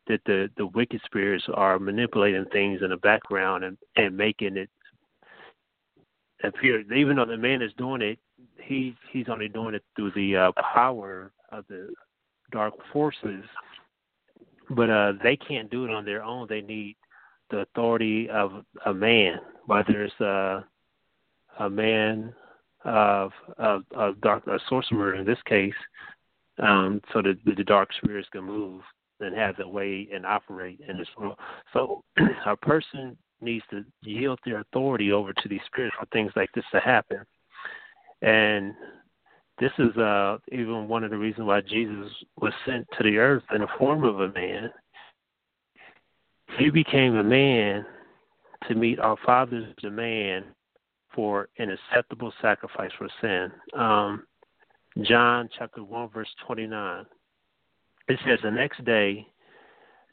that 0.09 0.21
the 0.27 0.51
the 0.57 0.67
wicked 0.67 1.01
spirits 1.05 1.45
are 1.55 1.79
manipulating 1.79 2.45
things 2.47 2.83
in 2.83 2.91
the 2.91 2.97
background 2.99 3.65
and 3.65 3.79
and 3.97 4.17
making 4.17 4.57
it 4.57 4.69
appear. 6.43 6.81
Even 6.93 7.17
though 7.17 7.25
the 7.25 7.37
man 7.37 7.63
is 7.63 7.73
doing 7.79 8.03
it, 8.03 8.19
he 8.63 8.95
he's 9.13 9.29
only 9.29 9.49
doing 9.49 9.75
it 9.75 9.85
through 9.97 10.11
the 10.13 10.37
uh, 10.37 10.53
power 10.75 11.33
of 11.53 11.65
the 11.69 11.89
dark 12.51 12.75
forces, 12.93 13.45
but 14.71 14.91
uh, 14.91 15.13
they 15.23 15.37
can't 15.37 15.71
do 15.71 15.85
it 15.85 15.91
on 15.91 16.05
their 16.05 16.23
own. 16.23 16.47
They 16.49 16.61
need 16.61 16.97
the 17.51 17.61
authority 17.61 18.29
of 18.31 18.65
a 18.87 18.95
man, 18.95 19.41
whether 19.67 20.05
it's 20.05 20.21
a 20.21 20.65
a 21.59 21.69
man 21.69 22.33
of 22.85 23.33
of 23.59 24.21
dark 24.21 24.47
a 24.47 24.59
sorcerer 24.69 25.15
in 25.15 25.27
this 25.27 25.43
case, 25.47 25.75
um, 26.59 27.01
so 27.13 27.23
that 27.23 27.39
the 27.45 27.65
dark 27.65 27.91
spirits 28.03 28.29
can 28.33 28.45
move 28.45 28.83
and 29.21 29.37
have 29.37 29.57
their 29.57 29.69
way 29.69 30.09
and 30.13 30.25
operate 30.25 30.81
in 30.89 30.97
this 30.97 31.09
world. 31.19 31.37
So 31.73 32.03
a 32.47 32.57
person 32.57 33.17
needs 33.41 33.65
to 33.71 33.85
yield 34.03 34.39
their 34.45 34.61
authority 34.61 35.13
over 35.13 35.33
to 35.33 35.49
these 35.49 35.61
spirits 35.67 35.97
for 35.99 36.07
things 36.07 36.33
like 36.37 36.51
this 36.55 36.65
to 36.73 36.81
happen. 36.81 37.21
And 38.23 38.75
this 39.61 39.73
is 39.79 39.95
uh, 39.97 40.39
even 40.51 40.89
one 40.89 41.05
of 41.05 41.11
the 41.11 41.19
reasons 41.19 41.47
why 41.47 41.61
Jesus 41.61 42.11
was 42.41 42.53
sent 42.67 42.87
to 42.97 43.05
the 43.05 43.19
earth 43.19 43.43
in 43.55 43.61
the 43.61 43.69
form 43.79 44.05
of 44.05 44.21
a 44.21 44.33
man. 44.33 44.71
He 46.59 46.71
became 46.71 47.17
a 47.17 47.23
man 47.23 47.85
to 48.69 48.75
meet 48.75 48.99
our 48.99 49.17
Father's 49.25 49.73
demand 49.81 50.47
for 51.15 51.49
an 51.59 51.71
acceptable 51.71 52.33
sacrifice 52.41 52.91
for 52.97 53.09
sin. 53.21 53.53
Um, 53.79 54.25
John 55.03 55.49
chapter 55.57 55.85
1, 55.85 56.09
verse 56.09 56.29
29. 56.47 57.05
It 58.09 58.19
says, 58.27 58.39
The 58.43 58.51
next 58.51 58.85
day, 58.85 59.27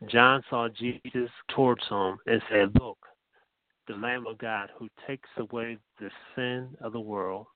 John 0.08 0.44
saw 0.50 0.68
Jesus 0.70 1.30
towards 1.56 1.84
him 1.90 2.18
and 2.28 2.42
said, 2.52 2.70
Look, 2.80 2.98
the 3.88 3.96
Lamb 3.96 4.28
of 4.28 4.38
God 4.38 4.70
who 4.78 4.90
takes 5.08 5.30
away 5.38 5.78
the 6.00 6.10
sin 6.36 6.70
of 6.82 6.92
the 6.92 7.00
world. 7.00 7.48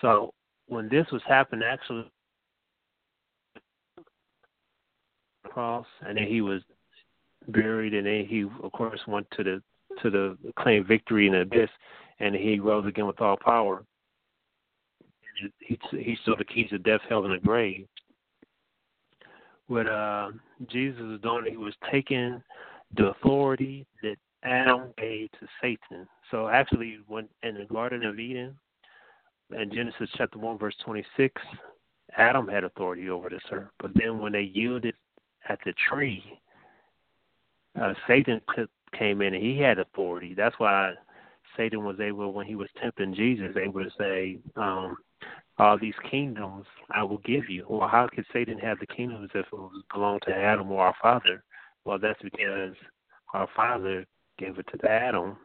So 0.00 0.32
when 0.68 0.88
this 0.88 1.06
was 1.12 1.22
happening, 1.26 1.66
actually 1.66 2.10
cross, 5.44 5.86
and 6.06 6.18
then 6.18 6.26
he 6.26 6.40
was 6.40 6.62
buried, 7.48 7.94
and 7.94 8.06
then 8.06 8.26
he, 8.26 8.44
of 8.62 8.72
course, 8.72 9.00
went 9.06 9.26
to 9.36 9.44
the 9.44 9.62
to 10.02 10.10
the 10.10 10.36
claim 10.58 10.84
victory 10.84 11.26
in 11.26 11.34
the 11.34 11.42
abyss, 11.42 11.70
and 12.18 12.34
he 12.34 12.58
rose 12.58 12.86
again 12.86 13.06
with 13.06 13.20
all 13.20 13.36
power. 13.36 13.84
He 15.60 15.78
he 15.92 16.16
saw 16.24 16.36
the 16.36 16.44
keys 16.44 16.72
of 16.72 16.82
death, 16.82 17.00
hell, 17.08 17.24
and 17.24 17.34
the 17.34 17.38
grave. 17.38 17.86
What 19.66 19.88
uh, 19.88 20.30
Jesus 20.68 21.00
was 21.00 21.20
doing, 21.22 21.46
he 21.48 21.56
was 21.56 21.74
taking 21.90 22.42
the 22.96 23.08
authority 23.08 23.86
that 24.02 24.16
Adam 24.42 24.92
gave 24.98 25.30
to 25.32 25.46
Satan. 25.62 26.06
So 26.30 26.48
actually, 26.48 26.98
when 27.06 27.28
in 27.42 27.54
the 27.54 27.64
Garden 27.64 28.04
of 28.04 28.18
Eden, 28.18 28.56
in 29.60 29.72
Genesis 29.72 30.10
chapter 30.16 30.38
1, 30.38 30.58
verse 30.58 30.74
26, 30.84 31.40
Adam 32.16 32.48
had 32.48 32.64
authority 32.64 33.08
over 33.10 33.28
this 33.28 33.42
earth. 33.50 33.68
But 33.78 33.92
then 33.94 34.18
when 34.18 34.32
they 34.32 34.42
yielded 34.42 34.94
at 35.48 35.58
the 35.64 35.74
tree, 35.88 36.22
uh, 37.80 37.94
Satan 38.06 38.40
came 38.96 39.20
in 39.20 39.34
and 39.34 39.42
he 39.42 39.58
had 39.58 39.78
authority. 39.78 40.34
That's 40.34 40.58
why 40.58 40.92
Satan 41.56 41.84
was 41.84 42.00
able, 42.00 42.32
when 42.32 42.46
he 42.46 42.54
was 42.54 42.68
tempting 42.80 43.14
Jesus, 43.14 43.56
able 43.56 43.84
to 43.84 43.90
say, 43.98 44.38
um, 44.56 44.96
all 45.58 45.78
these 45.78 45.94
kingdoms 46.10 46.66
I 46.90 47.02
will 47.04 47.18
give 47.18 47.48
you. 47.48 47.64
Well, 47.68 47.88
how 47.88 48.08
could 48.12 48.26
Satan 48.32 48.58
have 48.58 48.78
the 48.80 48.86
kingdoms 48.86 49.30
if 49.34 49.46
it 49.46 49.70
belonged 49.92 50.22
to 50.26 50.34
Adam 50.34 50.70
or 50.70 50.86
our 50.86 50.94
father? 51.00 51.44
Well, 51.84 51.98
that's 51.98 52.20
because 52.22 52.74
our 53.32 53.48
father 53.54 54.04
gave 54.38 54.58
it 54.58 54.66
to 54.72 54.90
Adam 54.90 55.36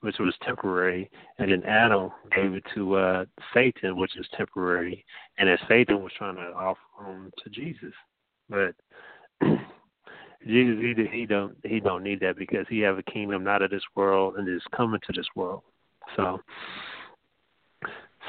which 0.00 0.18
was 0.18 0.34
temporary, 0.42 1.10
and 1.38 1.52
then 1.52 1.62
Adam 1.64 2.10
gave 2.34 2.54
it 2.54 2.64
to 2.74 2.94
uh, 2.94 3.24
Satan, 3.52 3.96
which 3.96 4.16
is 4.16 4.26
temporary, 4.36 5.04
and 5.38 5.48
then 5.48 5.58
Satan 5.68 6.02
was 6.02 6.12
trying 6.16 6.36
to 6.36 6.52
offer 6.54 6.80
them 7.04 7.30
to 7.42 7.50
Jesus, 7.50 7.92
but 8.48 8.74
Jesus 10.46 10.78
he 10.80 11.06
he 11.18 11.26
don't 11.26 11.54
he 11.64 11.80
don't 11.80 12.02
need 12.02 12.20
that 12.20 12.38
because 12.38 12.66
he 12.68 12.80
have 12.80 12.98
a 12.98 13.02
kingdom 13.02 13.44
not 13.44 13.62
of 13.62 13.70
this 13.70 13.82
world 13.94 14.36
and 14.36 14.48
is 14.48 14.62
coming 14.74 15.00
to 15.06 15.12
this 15.14 15.28
world. 15.36 15.62
So, 16.16 16.40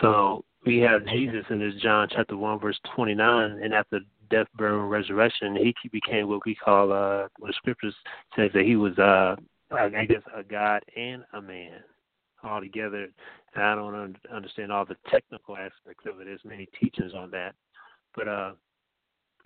so 0.01 0.43
we 0.65 0.79
have 0.79 1.05
Jesus 1.05 1.45
in 1.49 1.59
this 1.59 1.81
John 1.81 2.09
chapter 2.11 2.35
one 2.35 2.59
verse 2.59 2.79
twenty 2.95 3.15
nine, 3.15 3.61
and 3.63 3.73
after 3.73 4.01
death, 4.29 4.47
burial, 4.57 4.81
and 4.81 4.89
resurrection, 4.91 5.55
he 5.55 5.89
became 5.89 6.27
what 6.27 6.45
we 6.45 6.55
call 6.55 6.91
uh, 6.91 7.27
what 7.39 7.47
the 7.47 7.53
scriptures 7.53 7.95
says 8.35 8.49
that 8.53 8.63
he 8.65 8.75
was 8.75 8.97
uh, 8.97 9.35
I 9.71 10.05
guess 10.05 10.21
a 10.35 10.43
God 10.43 10.83
and 10.95 11.23
a 11.33 11.41
man 11.41 11.79
all 12.43 12.61
together. 12.61 13.07
And 13.53 13.63
I 13.63 13.75
don't 13.75 13.95
un- 13.95 14.15
understand 14.33 14.71
all 14.71 14.85
the 14.85 14.97
technical 15.09 15.55
aspects 15.57 16.05
of 16.05 16.19
it. 16.19 16.25
There's 16.25 16.41
many 16.43 16.67
teachings 16.79 17.13
on 17.13 17.31
that, 17.31 17.55
but 18.15 18.27
uh, 18.27 18.51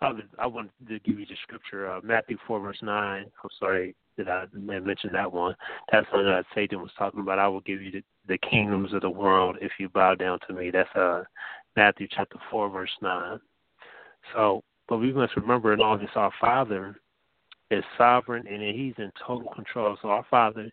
I, 0.00 0.10
was, 0.10 0.22
I 0.38 0.46
wanted 0.46 0.72
to 0.88 0.98
give 1.00 1.18
you 1.18 1.26
the 1.26 1.36
scripture, 1.42 1.90
uh, 1.90 2.00
Matthew 2.02 2.38
four 2.46 2.60
verse 2.60 2.78
nine. 2.82 3.26
I'm 3.42 3.50
sorry 3.58 3.94
that 4.16 4.28
I 4.28 4.46
mentioned 4.54 5.14
that 5.14 5.30
one. 5.30 5.54
That's 5.92 6.06
when 6.12 6.26
uh, 6.26 6.42
Satan 6.54 6.80
was 6.80 6.90
talking 6.98 7.20
about. 7.20 7.38
I 7.38 7.48
will 7.48 7.60
give 7.60 7.82
you 7.82 7.90
the, 7.90 8.02
the 8.28 8.38
kingdoms 8.38 8.92
of 8.92 9.02
the 9.02 9.10
world 9.10 9.56
if 9.60 9.72
you 9.78 9.88
bow 9.88 10.14
down 10.14 10.38
to 10.46 10.54
me. 10.54 10.70
That's 10.70 10.94
uh, 10.94 11.24
Matthew 11.76 12.08
chapter 12.10 12.38
four 12.50 12.68
verse 12.70 12.90
nine. 13.02 13.40
So, 14.34 14.62
but 14.88 14.98
we 14.98 15.12
must 15.12 15.36
remember 15.36 15.72
in 15.72 15.80
all 15.80 15.98
this, 15.98 16.10
our 16.14 16.32
Father 16.40 17.00
is 17.70 17.84
sovereign 17.96 18.46
and 18.46 18.62
He's 18.62 18.94
in 18.98 19.10
total 19.26 19.50
control. 19.54 19.96
So 20.02 20.08
our 20.08 20.26
Father, 20.30 20.70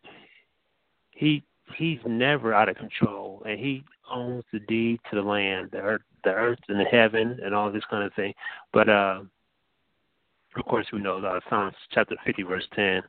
he 1.12 1.44
he's 1.76 2.00
never 2.06 2.54
out 2.54 2.70
of 2.70 2.78
control, 2.78 3.44
and 3.46 3.60
he 3.60 3.84
owns 4.12 4.44
the 4.54 4.60
deed 4.60 5.00
to 5.10 5.16
the 5.16 5.22
land, 5.22 5.70
the 5.72 5.80
earth, 5.80 6.02
the 6.24 6.32
earth 6.32 6.60
and 6.70 6.80
the 6.80 6.86
heaven, 6.86 7.40
and 7.44 7.54
all 7.54 7.72
this 7.72 7.84
kind 7.90 8.04
of 8.04 8.14
thing. 8.14 8.34
But 8.72 8.90
uh, 8.90 9.22
of 10.56 10.66
course, 10.66 10.88
we 10.94 11.00
know 11.00 11.18
uh, 11.18 11.40
Psalms 11.50 11.76
chapter 11.92 12.16
50, 12.26 12.44
verse 12.44 12.68
10. 12.76 13.02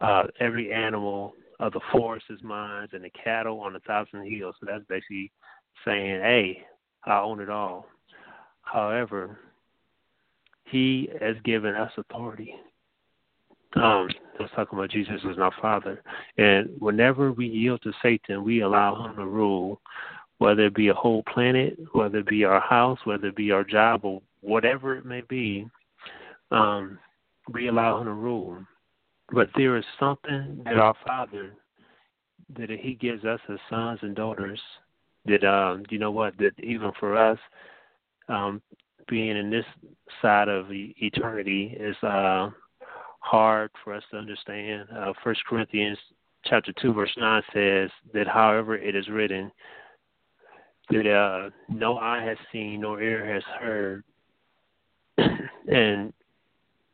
Uh, 0.00 0.24
every 0.40 0.72
animal 0.72 1.34
of 1.60 1.72
the 1.72 1.80
forest 1.92 2.26
is 2.30 2.42
mine, 2.42 2.88
and 2.92 3.04
the 3.04 3.10
cattle 3.10 3.60
on 3.60 3.76
a 3.76 3.80
thousand 3.80 4.28
hills. 4.30 4.56
So 4.60 4.66
that's 4.68 4.84
basically 4.88 5.30
saying, 5.84 6.20
"Hey, 6.20 6.64
I 7.04 7.20
own 7.20 7.40
it 7.40 7.50
all." 7.50 7.86
However, 8.62 9.38
He 10.64 11.08
has 11.20 11.36
given 11.44 11.74
us 11.74 11.92
authority 11.96 12.54
um, 13.76 14.08
let's 14.38 14.52
talk 14.54 14.72
about 14.72 14.90
Jesus 14.90 15.20
as 15.30 15.38
our 15.38 15.52
Father. 15.60 16.02
And 16.36 16.70
whenever 16.78 17.32
we 17.32 17.46
yield 17.46 17.82
to 17.82 17.92
Satan, 18.02 18.44
we 18.44 18.60
allow 18.60 19.06
him 19.06 19.16
to 19.16 19.26
rule, 19.26 19.80
whether 20.38 20.66
it 20.66 20.74
be 20.74 20.88
a 20.88 20.94
whole 20.94 21.22
planet, 21.22 21.78
whether 21.92 22.18
it 22.18 22.26
be 22.26 22.44
our 22.44 22.60
house, 22.60 22.98
whether 23.04 23.28
it 23.28 23.36
be 23.36 23.50
our 23.50 23.64
job, 23.64 24.04
or 24.04 24.20
whatever 24.40 24.96
it 24.96 25.04
may 25.04 25.22
be. 25.22 25.66
Um, 26.50 26.98
we 27.52 27.68
allow 27.68 27.98
him 27.98 28.06
to 28.06 28.12
rule. 28.12 28.58
But 29.32 29.48
there 29.56 29.76
is 29.76 29.84
something 29.98 30.60
that 30.64 30.76
our 30.76 30.94
Father, 31.06 31.54
that 32.58 32.68
He 32.68 32.94
gives 32.94 33.24
us 33.24 33.40
as 33.48 33.58
sons 33.70 34.00
and 34.02 34.14
daughters, 34.14 34.60
that 35.24 35.44
um, 35.44 35.84
you 35.88 35.98
know 35.98 36.10
what, 36.10 36.36
that 36.38 36.52
even 36.62 36.92
for 37.00 37.16
us, 37.16 37.38
um, 38.28 38.60
being 39.08 39.36
in 39.36 39.50
this 39.50 39.64
side 40.20 40.48
of 40.48 40.66
eternity 40.70 41.76
is 41.78 41.96
uh 42.02 42.50
hard 43.22 43.70
for 43.82 43.94
us 43.94 44.02
to 44.10 44.18
understand. 44.18 44.88
Uh, 44.94 45.12
First 45.24 45.40
Corinthians 45.48 45.98
chapter 46.44 46.72
two 46.80 46.92
verse 46.92 47.12
nine 47.16 47.42
says 47.54 47.90
that, 48.12 48.26
however, 48.26 48.76
it 48.76 48.94
is 48.94 49.08
written 49.08 49.50
that 50.90 51.10
uh, 51.10 51.50
no 51.68 51.98
eye 51.98 52.22
has 52.22 52.36
seen, 52.52 52.80
nor 52.80 53.00
ear 53.00 53.24
has 53.32 53.42
heard, 53.60 54.04
and 55.68 56.12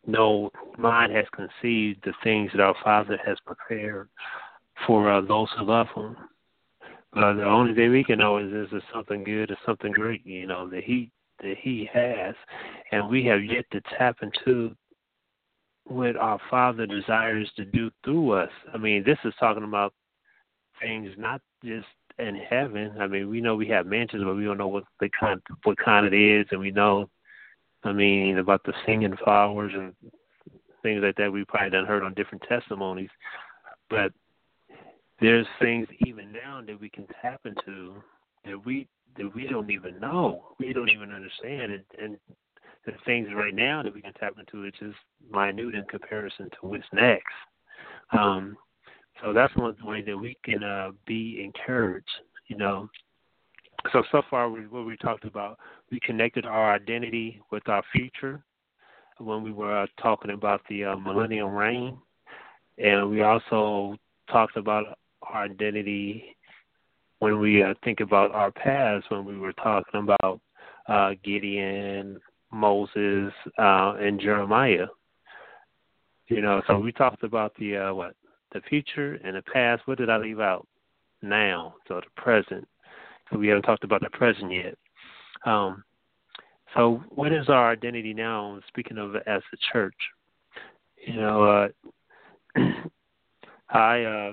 no 0.06 0.50
mind 0.76 1.12
has 1.12 1.24
conceived 1.34 2.04
the 2.04 2.12
things 2.22 2.50
that 2.52 2.60
our 2.60 2.76
Father 2.84 3.18
has 3.24 3.38
prepared 3.44 4.08
for 4.86 5.10
uh, 5.10 5.20
those 5.22 5.48
who 5.58 5.64
love 5.64 5.88
Him. 5.94 6.16
Uh, 7.14 7.32
the 7.32 7.44
only 7.44 7.74
thing 7.74 7.90
we 7.90 8.04
can 8.04 8.18
know 8.18 8.38
is 8.38 8.52
this 8.52 8.68
is 8.78 8.82
something 8.92 9.24
good 9.24 9.50
or 9.50 9.56
something 9.66 9.92
great, 9.92 10.24
you 10.26 10.46
know, 10.46 10.68
that 10.68 10.84
He 10.84 11.10
that 11.42 11.56
He 11.58 11.88
has, 11.92 12.34
and 12.92 13.08
we 13.08 13.24
have 13.24 13.42
yet 13.42 13.64
to 13.72 13.80
tap 13.96 14.18
into 14.22 14.76
what 15.88 16.16
our 16.16 16.38
Father 16.51 16.87
desires 16.87 17.51
to 17.57 17.64
do 17.64 17.90
through 18.05 18.33
us. 18.33 18.51
I 18.72 18.77
mean, 18.77 19.03
this 19.05 19.18
is 19.24 19.35
talking 19.40 19.64
about 19.64 19.94
things 20.81 21.11
not 21.16 21.40
just 21.64 21.87
in 22.18 22.37
heaven. 22.37 22.92
I 23.01 23.07
mean, 23.07 23.29
we 23.29 23.40
know 23.40 23.55
we 23.55 23.68
have 23.68 23.87
mansions, 23.87 24.24
but 24.24 24.35
we 24.35 24.44
don't 24.44 24.59
know 24.59 24.68
what 24.68 24.85
the 25.01 25.09
kind 25.18 25.40
what 25.64 25.79
kind 25.79 26.07
it 26.07 26.14
is, 26.14 26.46
and 26.51 26.61
we 26.61 26.70
know, 26.70 27.09
I 27.85 27.92
mean, 27.92 28.38
about 28.38 28.62
the 28.64 28.74
singing 28.85 29.16
flowers 29.22 29.72
and 29.74 29.94
things 30.83 31.03
like 31.03 31.16
that. 31.16 31.33
We 31.33 31.44
probably 31.44 31.70
done 31.70 31.87
heard 31.87 32.03
on 32.03 32.14
different 32.14 32.44
testimonies, 32.48 33.11
but 33.88 34.12
there's 35.20 35.46
things 35.61 35.88
even 36.07 36.33
now 36.33 36.61
that 36.66 36.81
we 36.81 36.90
can 36.90 37.07
tap 37.22 37.40
into 37.44 37.94
that 38.44 38.64
we 38.64 38.87
that 39.16 39.35
we 39.35 39.46
don't 39.46 39.70
even 39.70 39.98
know, 39.98 40.44
we 40.59 40.72
don't 40.72 40.90
even 40.90 41.12
understand, 41.12 41.72
and, 41.72 41.85
and 42.01 42.16
the 42.88 42.98
things 43.05 43.29
right 43.35 43.55
now 43.55 43.83
that 43.83 43.94
we 43.94 44.01
can 44.01 44.14
tap 44.14 44.35
into 44.38 44.66
is 44.66 44.72
just 44.79 44.96
minute 45.31 45.74
in 45.74 45.85
comparison 45.90 46.48
to 46.51 46.68
what's 46.68 46.85
next. 46.92 47.24
Um, 48.12 48.57
so 49.22 49.33
that's 49.33 49.55
one 49.57 49.77
way 49.85 50.03
that 50.03 50.16
we 50.16 50.37
can 50.44 50.62
uh, 50.64 50.90
be 51.07 51.42
encouraged, 51.44 52.09
you 52.46 52.57
know. 52.57 52.88
So 53.92 54.03
so 54.11 54.22
far, 54.31 54.48
we, 54.48 54.66
what 54.66 54.87
we 54.87 54.96
talked 54.96 55.24
about, 55.24 55.59
we 55.90 56.01
connected 56.01 56.46
our 56.46 56.72
identity 56.72 57.40
with 57.51 57.68
our 57.68 57.83
future 57.92 58.42
when 59.18 59.42
we 59.42 59.53
were 59.53 59.83
uh, 59.83 59.87
talking 60.01 60.31
about 60.31 60.62
the 60.70 60.85
uh, 60.85 60.96
millennium 60.96 61.51
reign, 61.51 61.98
and 62.79 63.11
we 63.11 63.22
also 63.22 63.96
talked 64.31 64.57
about 64.57 64.98
our 65.22 65.44
identity 65.44 66.37
when 67.18 67.38
we 67.38 67.62
uh, 67.62 67.74
think 67.85 68.01
about 68.01 68.31
our 68.33 68.51
past 68.51 69.11
when 69.11 69.24
we 69.24 69.37
were 69.37 69.53
talking 69.55 70.01
about 70.01 70.40
uh, 70.88 71.11
Gideon, 71.22 72.18
Moses, 72.52 73.32
uh, 73.58 73.94
and 74.00 74.20
Jeremiah. 74.20 74.87
You 76.28 76.42
know, 76.42 76.62
so 76.66 76.78
we 76.78 76.92
talked 76.92 77.24
about 77.24 77.54
the 77.58 77.76
uh, 77.76 77.94
what 77.94 78.14
the 78.52 78.61
future 78.68 79.18
and 79.24 79.37
the 79.37 79.42
past. 79.42 79.82
What 79.87 79.98
did 79.98 80.11
I 80.11 80.18
leave 80.18 80.40
out? 80.40 80.66
Now, 81.22 81.74
so 81.87 81.96
the 81.96 82.20
present. 82.20 82.66
So 83.30 83.38
we 83.38 83.48
haven't 83.48 83.62
talked 83.62 83.84
about 83.84 84.02
the 84.02 84.11
present 84.11 84.52
yet. 84.52 84.76
Um, 85.44 85.84
so 86.74 87.02
what 87.11 87.32
is 87.32 87.48
our 87.48 87.70
identity 87.70 88.12
now? 88.12 88.61
Speaking 88.68 88.98
of 88.98 89.16
as 89.16 89.42
a 89.52 89.56
church, 89.72 89.94
you 91.06 91.14
know, 91.14 91.70
uh, 92.56 92.61
I 93.70 94.02
uh, 94.02 94.32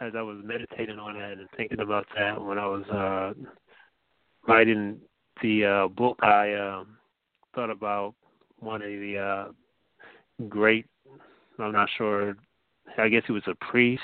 as 0.00 0.12
I 0.16 0.22
was 0.22 0.38
meditating 0.44 0.98
on 0.98 1.18
that 1.18 1.32
and 1.32 1.48
thinking 1.56 1.80
about 1.80 2.06
that 2.16 2.40
when 2.40 2.58
I 2.58 2.66
was 2.66 2.84
uh, 2.86 3.32
writing 4.48 4.98
the 5.42 5.64
uh, 5.64 5.88
book, 5.88 6.18
I 6.22 6.54
um, 6.54 6.96
thought 7.54 7.70
about 7.70 8.14
one 8.58 8.82
of 8.82 8.88
the 8.88 9.18
uh, 9.18 10.46
great. 10.48 10.86
I'm 11.58 11.72
not 11.72 11.88
sure. 11.96 12.36
I 12.98 13.08
guess 13.08 13.22
he 13.26 13.32
was 13.32 13.42
a 13.46 13.54
priest 13.56 14.02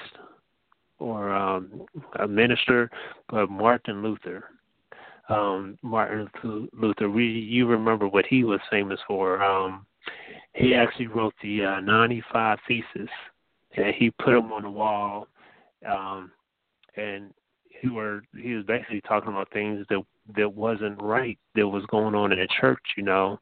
or 0.98 1.32
um, 1.32 1.86
a 2.18 2.26
minister, 2.26 2.90
but 3.28 3.50
Martin 3.50 4.02
Luther. 4.02 4.44
Um, 5.28 5.76
Martin 5.82 6.28
Luther. 6.72 7.10
We 7.10 7.26
you 7.26 7.66
remember 7.66 8.06
what 8.06 8.26
he 8.26 8.44
was 8.44 8.60
famous 8.70 9.00
for? 9.08 9.42
Um, 9.42 9.86
he 10.54 10.74
actually 10.74 11.08
wrote 11.08 11.34
the 11.42 11.64
uh, 11.64 11.80
95 11.80 12.58
Theses, 12.68 13.08
and 13.76 13.94
he 13.94 14.10
put 14.10 14.32
them 14.32 14.52
on 14.52 14.62
the 14.62 14.70
wall. 14.70 15.26
Um, 15.86 16.30
and 16.96 17.32
he 17.80 17.88
were 17.88 18.22
he 18.36 18.54
was 18.54 18.64
basically 18.64 19.00
talking 19.02 19.30
about 19.30 19.52
things 19.52 19.86
that 19.88 20.02
that 20.36 20.52
wasn't 20.52 21.00
right 21.00 21.38
that 21.54 21.66
was 21.66 21.84
going 21.86 22.14
on 22.14 22.32
in 22.32 22.38
the 22.38 22.48
church, 22.60 22.82
you 22.96 23.02
know, 23.02 23.38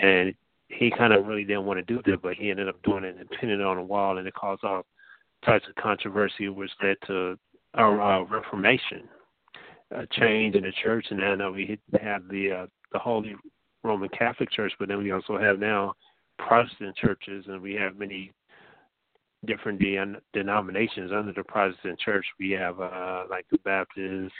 and 0.00 0.34
he 0.68 0.90
kind 0.90 1.12
of 1.12 1.26
really 1.26 1.44
didn't 1.44 1.66
want 1.66 1.78
to 1.78 1.94
do 1.94 2.00
that, 2.10 2.22
but 2.22 2.34
he 2.34 2.50
ended 2.50 2.68
up 2.68 2.82
doing 2.82 3.04
it 3.04 3.16
and 3.18 3.28
pinning 3.30 3.60
it 3.60 3.66
on 3.66 3.76
the 3.76 3.82
wall, 3.82 4.18
and 4.18 4.26
it 4.26 4.34
caused 4.34 4.64
all 4.64 4.84
types 5.44 5.66
of 5.68 5.74
controversy, 5.82 6.48
which 6.48 6.70
led 6.82 6.96
to 7.06 7.38
our 7.74 8.00
uh, 8.00 8.22
Reformation, 8.24 9.08
a 9.90 10.06
change 10.06 10.54
in 10.54 10.62
the 10.62 10.72
church, 10.82 11.06
and 11.10 11.20
now 11.38 11.50
we 11.50 11.78
have 12.00 12.26
the 12.28 12.52
uh, 12.52 12.66
the 12.92 12.98
Holy 12.98 13.34
Roman 13.82 14.08
Catholic 14.10 14.50
Church, 14.50 14.72
but 14.78 14.88
then 14.88 14.98
we 14.98 15.12
also 15.12 15.38
have 15.38 15.58
now 15.58 15.94
Protestant 16.38 16.96
churches, 16.96 17.44
and 17.48 17.60
we 17.60 17.74
have 17.74 17.98
many 17.98 18.32
different 19.46 19.78
de- 19.80 20.20
denominations 20.32 21.10
under 21.12 21.32
the 21.32 21.44
Protestant 21.44 21.98
church. 21.98 22.24
We 22.38 22.50
have 22.52 22.80
uh, 22.80 23.24
like 23.30 23.46
the 23.50 23.58
Baptists. 23.58 24.32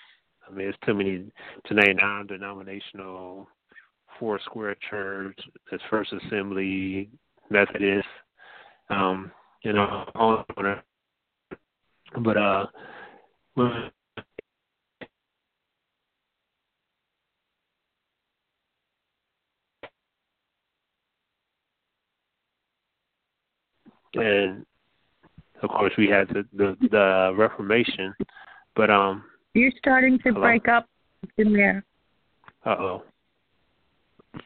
I 0.48 0.52
mean, 0.52 0.68
it's 0.68 0.78
too 0.84 0.94
many 0.94 1.30
to 1.66 1.74
name 1.74 1.96
non-denominational 1.96 3.48
Four 4.18 4.40
Square 4.44 4.76
Church, 4.90 5.38
there's 5.70 5.82
First 5.90 6.12
Assembly, 6.12 7.10
Methodist, 7.50 8.06
um, 8.90 9.30
you 9.62 9.72
know, 9.72 10.04
all 10.14 10.44
but 12.22 12.36
uh, 12.36 12.66
and 24.14 24.66
of 25.62 25.70
course, 25.70 25.92
we 25.96 26.08
had 26.08 26.28
the 26.28 26.44
the, 26.52 26.76
the 26.90 27.34
Reformation, 27.36 28.14
but 28.76 28.90
um. 28.90 29.24
You're 29.54 29.72
starting 29.78 30.18
to 30.18 30.30
hello? 30.30 30.40
break 30.40 30.66
up 30.68 30.88
in 31.36 31.52
there. 31.52 31.84
Uh 32.64 32.76
oh. 32.78 33.02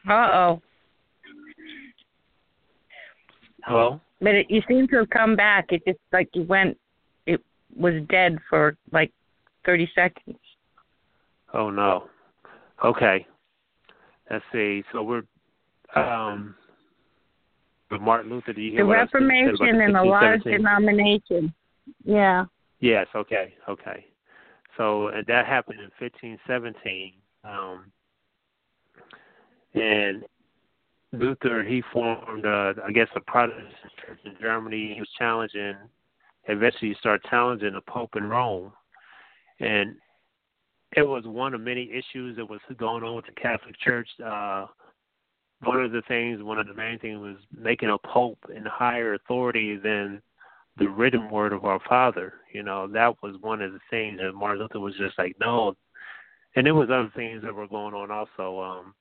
Uh 0.09 0.11
oh. 0.11 0.61
Hello. 3.63 4.01
But 4.19 4.35
it, 4.35 4.47
you 4.49 4.61
seem 4.67 4.87
to 4.89 4.97
have 4.97 5.09
come 5.09 5.35
back. 5.35 5.67
It 5.69 5.83
just 5.87 5.99
like 6.11 6.29
you 6.33 6.43
went. 6.43 6.77
It 7.25 7.41
was 7.75 7.93
dead 8.09 8.37
for 8.49 8.75
like 8.91 9.11
thirty 9.65 9.89
seconds. 9.93 10.37
Oh 11.53 11.69
no. 11.69 12.09
Okay. 12.83 13.25
Let's 14.29 14.43
see. 14.51 14.83
So 14.91 15.03
we're 15.03 15.23
um 15.95 16.55
but 17.89 18.01
Martin 18.01 18.29
Luther, 18.29 18.53
do 18.53 18.61
you 18.61 18.71
hear 18.71 18.85
the 18.85 18.91
Reformation 18.91 19.81
and 19.81 19.97
a 19.97 20.03
large 20.03 20.43
denomination. 20.43 21.53
Yeah. 22.03 22.45
Yes. 22.79 23.07
Okay. 23.15 23.53
Okay. 23.67 24.05
So 24.75 25.07
and 25.07 25.25
that 25.27 25.45
happened 25.45 25.79
in 25.79 25.89
1517, 25.99 27.13
um, 27.43 27.91
and 29.73 30.23
Luther 31.13 31.63
he 31.63 31.81
formed, 31.91 32.45
uh, 32.45 32.73
I 32.85 32.91
guess, 32.91 33.07
a 33.15 33.21
Protestant 33.21 33.69
church 34.05 34.19
in 34.25 34.35
Germany. 34.39 34.93
He 34.93 34.99
was 34.99 35.09
challenging 35.17 35.75
eventually 36.47 36.89
he 36.89 36.95
started 36.99 37.27
challenging 37.29 37.73
the 37.73 37.81
Pope 37.81 38.15
in 38.15 38.23
Rome. 38.23 38.71
And 39.59 39.95
it 40.95 41.07
was 41.07 41.25
one 41.25 41.53
of 41.53 41.61
many 41.61 41.91
issues 41.91 42.37
that 42.37 42.49
was 42.49 42.59
going 42.77 43.03
on 43.03 43.15
with 43.15 43.25
the 43.25 43.31
Catholic 43.33 43.75
Church. 43.79 44.07
Uh, 44.23 44.67
one 45.63 45.83
of 45.83 45.91
the 45.91 46.03
things, 46.07 46.43
one 46.43 46.59
of 46.59 46.67
the 46.67 46.73
main 46.73 46.99
things 46.99 47.19
was 47.19 47.37
making 47.51 47.89
a 47.89 47.97
Pope 47.97 48.39
in 48.55 48.63
higher 48.65 49.15
authority 49.15 49.75
than 49.75 50.21
the 50.77 50.87
written 50.87 51.29
word 51.29 51.53
of 51.53 51.65
our 51.65 51.79
Father. 51.87 52.33
You 52.53 52.63
know, 52.63 52.87
that 52.87 53.15
was 53.23 53.35
one 53.41 53.61
of 53.61 53.73
the 53.73 53.79
things 53.89 54.19
that 54.21 54.33
Martin 54.33 54.61
Luther 54.61 54.79
was 54.79 54.95
just 54.97 55.17
like, 55.17 55.35
no. 55.39 55.75
And 56.55 56.65
there 56.65 56.75
was 56.75 56.89
other 56.89 57.11
things 57.15 57.41
that 57.43 57.53
were 57.53 57.67
going 57.67 57.93
on 57.93 58.11
also 58.11 58.59
um, 58.59 58.93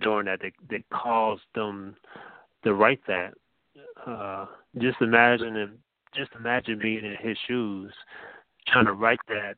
during 0.00 0.26
that 0.26 0.40
that, 0.40 0.52
that 0.70 0.88
caused 0.90 1.42
them 1.54 1.96
to 2.64 2.74
write 2.74 3.00
that. 3.06 3.34
Uh, 4.06 4.46
just 4.78 5.00
imagine 5.00 5.56
him, 5.56 5.78
just 6.14 6.30
imagine 6.38 6.78
being 6.80 7.04
in 7.04 7.16
his 7.20 7.36
shoes, 7.46 7.92
trying 8.68 8.86
to 8.86 8.92
write 8.92 9.20
that 9.28 9.54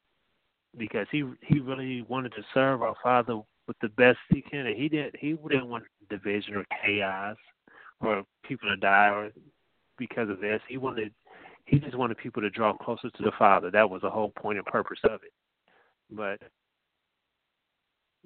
because 0.76 1.06
he 1.10 1.24
he 1.42 1.60
really 1.60 2.02
wanted 2.02 2.32
to 2.32 2.42
serve 2.52 2.82
our 2.82 2.94
Father 3.02 3.40
with 3.66 3.78
the 3.80 3.88
best 3.90 4.18
he 4.28 4.42
can. 4.42 4.66
And 4.66 4.76
he 4.76 4.88
did 4.88 5.14
he 5.18 5.36
didn't 5.48 5.68
want 5.68 5.84
division 6.08 6.56
or 6.56 6.64
chaos 6.84 7.36
or 8.00 8.24
people 8.44 8.68
to 8.68 8.76
die 8.76 9.08
or 9.08 9.30
because 9.98 10.28
of 10.28 10.40
this. 10.40 10.60
He 10.68 10.76
wanted 10.76 11.12
he 11.64 11.78
just 11.78 11.96
wanted 11.96 12.18
people 12.18 12.42
to 12.42 12.50
draw 12.50 12.76
closer 12.76 13.10
to 13.10 13.22
the 13.22 13.32
Father. 13.38 13.70
That 13.70 13.90
was 13.90 14.02
the 14.02 14.10
whole 14.10 14.30
point 14.30 14.58
and 14.58 14.66
purpose 14.66 15.00
of 15.04 15.20
it. 15.24 15.32
But 16.10 16.40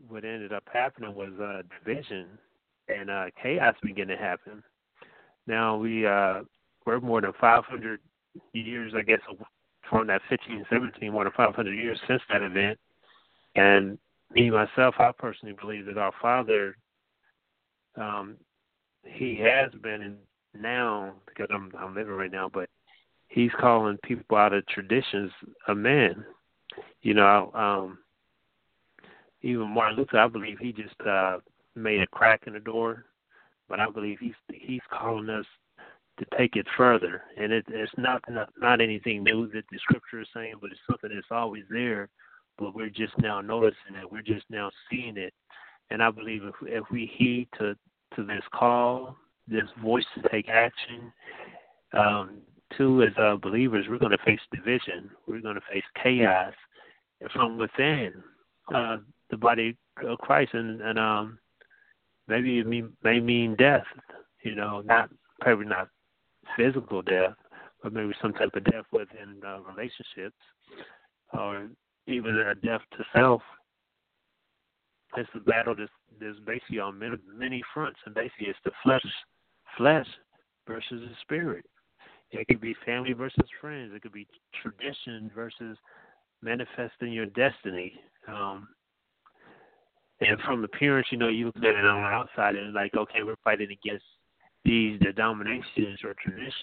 what 0.09 0.25
ended 0.25 0.53
up 0.53 0.65
happening 0.73 1.15
was 1.15 1.31
uh, 1.41 1.63
division 1.85 2.27
and 2.89 3.11
uh, 3.11 3.27
chaos 3.43 3.75
began 3.83 4.09
to 4.09 4.17
happen. 4.17 4.63
Now 5.47 5.77
we 5.77 6.07
uh, 6.07 6.41
we're 6.87 7.01
more 7.01 7.21
than 7.21 7.33
500 7.41 8.01
years, 8.53 8.93
I 8.97 9.03
guess, 9.03 9.21
from 9.89 10.07
that 10.07 10.23
1517, 10.29 11.13
more 11.13 11.25
than 11.25 11.33
500 11.37 11.73
years 11.73 11.99
since 12.07 12.23
that 12.31 12.43
event. 12.43 12.79
And 13.55 13.99
me 14.33 14.51
myself, 14.51 14.95
I 14.99 15.11
personally 15.17 15.57
believe 15.61 15.87
that 15.87 15.99
our 15.99 16.13
Father, 16.21 16.77
um, 17.97 18.37
he 19.05 19.37
has 19.37 19.73
been 19.83 20.03
in 20.03 20.17
now 20.59 21.15
because 21.27 21.49
I'm 21.53 21.73
I'm 21.79 21.95
living 21.95 22.15
right 22.15 22.33
now, 22.33 22.51
but 22.53 22.69
he's 23.29 23.51
calling 23.61 23.99
people 24.03 24.37
out 24.37 24.53
of 24.53 24.67
traditions 24.67 25.31
of 25.69 25.77
men. 25.77 26.25
You 27.03 27.15
know, 27.15 27.51
um, 27.55 27.99
even 29.43 29.69
Martin 29.69 29.99
Luther, 29.99 30.19
I 30.19 30.29
believe 30.29 30.59
he 30.59 30.73
just 30.73 31.01
uh, 31.07 31.39
made 31.75 32.01
a 32.01 32.07
crack 32.09 32.43
in 32.47 32.53
the 32.53 32.61
door, 32.61 33.07
but 33.69 33.81
I 33.81 33.89
believe 33.89 34.19
he's 34.21 34.35
he's 34.53 34.83
calling 34.93 35.31
us 35.31 35.47
to 36.19 36.27
take 36.37 36.57
it 36.57 36.67
further. 36.77 37.23
And 37.39 37.53
it, 37.53 37.65
it's 37.69 37.93
not, 37.97 38.23
not 38.29 38.51
not 38.59 38.81
anything 38.81 39.25
new 39.25 39.49
that 39.53 39.65
the 39.71 39.79
scripture 39.79 40.21
is 40.21 40.29
saying, 40.35 40.55
but 40.61 40.71
it's 40.71 40.81
something 40.89 41.11
that's 41.13 41.27
always 41.31 41.65
there. 41.71 42.09
But 42.59 42.75
we're 42.75 42.91
just 42.91 43.17
now 43.19 43.41
noticing 43.41 43.97
it. 44.01 44.11
We're 44.11 44.23
just 44.23 44.45
now 44.51 44.71
seeing 44.91 45.17
it. 45.17 45.33
And 45.91 46.03
I 46.03 46.11
believe 46.11 46.43
if 46.45 46.55
if 46.63 46.85
we 46.91 47.11
heed 47.15 47.49
to 47.59 47.77
to 48.17 48.25
this 48.25 48.43
call, 48.53 49.17
this 49.49 49.69
voice 49.83 50.05
to 50.15 50.29
take 50.29 50.49
action, 50.49 51.13
um, 51.93 52.39
too, 52.77 53.03
as 53.03 53.13
uh, 53.19 53.37
believers, 53.37 53.87
we're 53.89 53.99
going 53.99 54.13
to 54.13 54.25
face 54.25 54.41
division. 54.53 55.11
We're 55.27 55.41
going 55.41 55.57
to 55.57 55.61
face 55.73 55.85
chaos 56.03 56.55
from 57.33 57.59
within 57.59 58.13
uh, 58.75 58.99
the 59.31 59.37
body 59.37 59.77
of 60.05 60.19
Christ, 60.19 60.55
and, 60.55 60.81
and 60.81 60.99
um, 60.99 61.39
maybe 62.29 62.59
it 62.59 62.67
mean, 62.67 62.93
may 63.03 63.21
mean 63.21 63.57
death. 63.57 63.85
You 64.43 64.55
know, 64.55 64.83
not 64.83 65.11
probably 65.41 65.67
not 65.67 65.89
physical 66.57 67.03
death, 67.03 67.35
but 67.83 67.93
maybe 67.93 68.13
some 68.23 68.33
type 68.33 68.55
of 68.55 68.65
death 68.65 68.85
within 68.93 69.41
uh, 69.47 69.59
relationships, 69.61 70.37
or 71.33 71.69
even 72.07 72.37
a 72.39 72.55
death 72.55 72.81
to 72.93 73.05
self. 73.15 73.43
It's 75.17 75.29
a 75.35 75.41
battle 75.41 75.75
that's, 75.77 75.91
basically 76.47 76.79
on 76.81 76.99
many, 76.99 77.17
many 77.35 77.63
fronts, 77.73 77.99
and 78.05 78.15
basically 78.15 78.49
it's 78.49 78.59
the 78.65 78.73
flesh, 78.83 79.05
flesh 79.77 80.07
versus 80.67 81.01
the 81.09 81.15
spirit. 81.23 81.65
It 82.31 82.47
could 82.47 82.61
be 82.61 82.75
family 82.85 83.13
versus 83.13 83.49
friends. 83.61 83.93
It 83.95 84.03
could 84.03 84.13
be 84.13 84.29
tradition 84.63 85.31
versus 85.35 85.77
manifesting 86.43 87.13
your 87.13 87.27
destiny. 87.27 87.95
Um, 88.29 88.69
and 90.21 90.39
from 90.43 90.63
appearance, 90.63 91.09
you 91.11 91.19
know, 91.19 91.29
you 91.29 91.47
look 91.47 91.57
at 91.57 91.65
it 91.65 91.85
on 91.85 92.03
the 92.03 92.09
outside 92.09 92.55
and 92.55 92.75
like, 92.75 92.95
okay, 92.95 93.23
we're 93.25 93.37
fighting 93.43 93.71
against 93.71 94.05
these 94.65 95.01
denominations 95.01 95.99
or 96.05 96.15
traditions, 96.23 96.55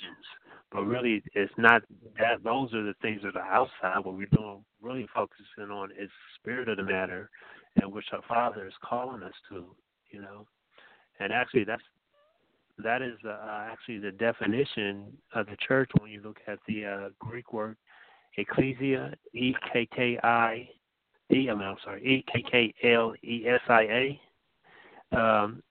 but 0.72 0.84
really 0.84 1.24
it's 1.34 1.52
not 1.58 1.82
that. 2.20 2.44
Those 2.44 2.74
are 2.74 2.84
the 2.84 2.94
things 3.02 3.22
that 3.24 3.36
are 3.36 3.52
outside. 3.52 4.06
What 4.06 4.16
we're 4.16 4.28
doing, 4.28 4.64
really 4.82 5.08
focusing 5.14 5.72
on, 5.72 5.90
is 5.92 6.08
the 6.10 6.40
spirit 6.40 6.70
of 6.70 6.78
the 6.78 6.84
matter, 6.84 7.30
and 7.82 7.92
which 7.92 8.06
our 8.12 8.22
Father 8.28 8.68
is 8.68 8.74
calling 8.84 9.24
us 9.24 9.34
to. 9.50 9.66
You 10.12 10.22
know, 10.22 10.48
and 11.20 11.34
actually 11.34 11.64
that's 11.64 11.84
that 12.84 13.02
is 13.02 13.18
uh, 13.26 13.68
actually 13.72 14.00
the 14.00 14.12
definition 14.12 15.06
of 15.34 15.48
the 15.48 15.58
church 15.68 15.90
when 16.00 16.12
you 16.12 16.22
look 16.22 16.38
at 16.48 16.60
the 16.68 16.86
uh, 16.86 17.10
Greek 17.20 17.52
word 17.52 17.76
ecclesia, 18.38 19.14
E 19.34 19.54
K 19.72 19.88
K 19.96 20.20
I 20.24 20.70
E. 21.34 21.48
I'm 21.50 21.76
sorry, 21.84 22.04
E 22.04 22.26
K 22.32 22.44
K 22.50 22.74
L 22.84 23.14
E 23.24 23.46
S 23.48 23.62
I 23.68 23.82
A. 25.12 25.18
Um, 25.18 25.64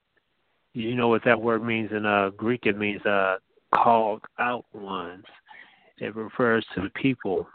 you 0.73 0.95
know 0.95 1.09
what 1.09 1.25
that 1.25 1.41
word 1.41 1.65
means 1.65 1.91
in 1.93 2.05
uh, 2.05 2.31
Greek? 2.37 2.67
It 2.67 2.77
means 2.77 3.05
uh, 3.07 3.37
called 3.75 4.23
out 4.39 4.65
ones. 4.75 5.25
It 5.99 6.15
refers 6.15 6.67
to 6.75 6.83
the 6.83 6.91
people, 6.91 7.47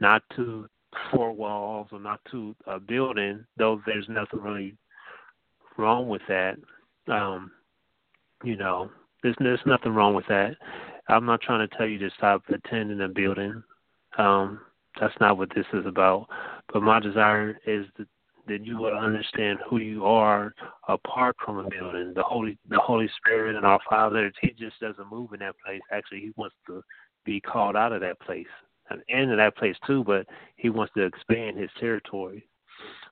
not 0.00 0.22
to 0.34 0.68
four 1.10 1.32
walls 1.32 1.88
or 1.92 2.00
not 2.00 2.20
to 2.30 2.54
a 2.66 2.78
building. 2.78 3.44
Though 3.56 3.80
there's 3.86 4.08
nothing 4.08 4.40
really 4.40 4.76
wrong 5.76 6.08
with 6.08 6.22
that. 6.28 6.56
Um, 7.08 7.50
you 8.44 8.56
know, 8.56 8.90
there's 9.22 9.36
there's 9.38 9.60
nothing 9.66 9.92
wrong 9.92 10.14
with 10.14 10.26
that. 10.28 10.56
I'm 11.08 11.26
not 11.26 11.40
trying 11.40 11.66
to 11.66 11.76
tell 11.76 11.86
you 11.86 11.98
to 11.98 12.10
stop 12.16 12.42
attending 12.48 13.00
a 13.00 13.08
building. 13.08 13.62
Um, 14.18 14.60
that's 15.00 15.14
not 15.20 15.38
what 15.38 15.50
this 15.54 15.66
is 15.72 15.86
about. 15.86 16.26
But 16.72 16.82
my 16.82 17.00
desire 17.00 17.58
is 17.66 17.86
that, 17.98 18.08
that 18.48 18.64
you 18.64 18.78
will 18.78 18.96
understand 18.96 19.58
who 19.68 19.78
you 19.78 20.04
are 20.04 20.52
apart 20.88 21.36
from 21.44 21.58
a 21.58 21.68
building. 21.68 22.12
The 22.14 22.22
Holy 22.22 22.58
the 22.68 22.78
Holy 22.78 23.08
Spirit 23.16 23.56
and 23.56 23.66
our 23.66 23.80
Father, 23.88 24.32
He 24.40 24.50
just 24.50 24.80
doesn't 24.80 25.10
move 25.10 25.32
in 25.32 25.40
that 25.40 25.54
place. 25.64 25.80
Actually, 25.92 26.20
He 26.20 26.32
wants 26.36 26.56
to 26.66 26.82
be 27.24 27.40
called 27.40 27.76
out 27.76 27.92
of 27.92 28.00
that 28.00 28.20
place 28.20 28.46
and 28.90 29.02
into 29.08 29.36
that 29.36 29.56
place 29.56 29.76
too. 29.86 30.04
But 30.04 30.26
He 30.56 30.70
wants 30.70 30.92
to 30.94 31.04
expand 31.04 31.58
His 31.58 31.70
territory. 31.78 32.48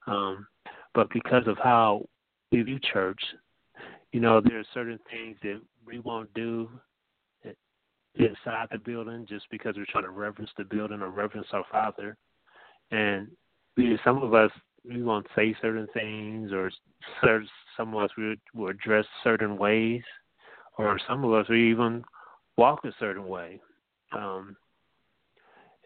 Um, 0.07 0.47
but 0.95 1.09
because 1.11 1.47
of 1.47 1.57
how 1.63 2.07
we 2.53 2.63
view 2.63 2.79
church, 2.93 3.21
you 4.13 4.21
know, 4.21 4.41
there 4.41 4.61
are 4.61 4.65
certain 4.73 5.01
things 5.11 5.37
that 5.43 5.61
we 5.87 5.99
won't 5.99 6.33
do 6.35 6.69
inside 8.17 8.69
the 8.71 8.79
building 8.79 9.27
just 9.29 9.47
because 9.51 9.75
we're 9.77 9.87
trying 9.91 10.05
to 10.05 10.11
reverence 10.11 10.51
the 10.57 10.65
building 10.65 11.01
or 11.01 11.11
reverence 11.11 11.49
our 11.53 11.65
Father. 11.71 12.17
And 12.91 13.29
some 14.05 14.23
of 14.23 14.35
us, 14.35 14.51
we 14.89 15.03
won't 15.03 15.27
say 15.35 15.57
certain 15.61 15.89
things, 15.95 16.53
or 16.53 16.71
certain, 17.23 17.49
some 17.77 17.95
of 17.95 18.05
us 18.05 18.11
we 18.17 18.39
will 18.55 18.73
dress 18.75 19.05
certain 19.25 19.57
ways, 19.57 20.03
or 20.79 20.99
some 21.09 21.25
of 21.25 21.33
us 21.33 21.49
we 21.49 21.71
even 21.71 22.05
walk 22.57 22.85
a 22.85 22.93
certain 23.01 23.27
way. 23.27 23.61
Um, 24.13 24.57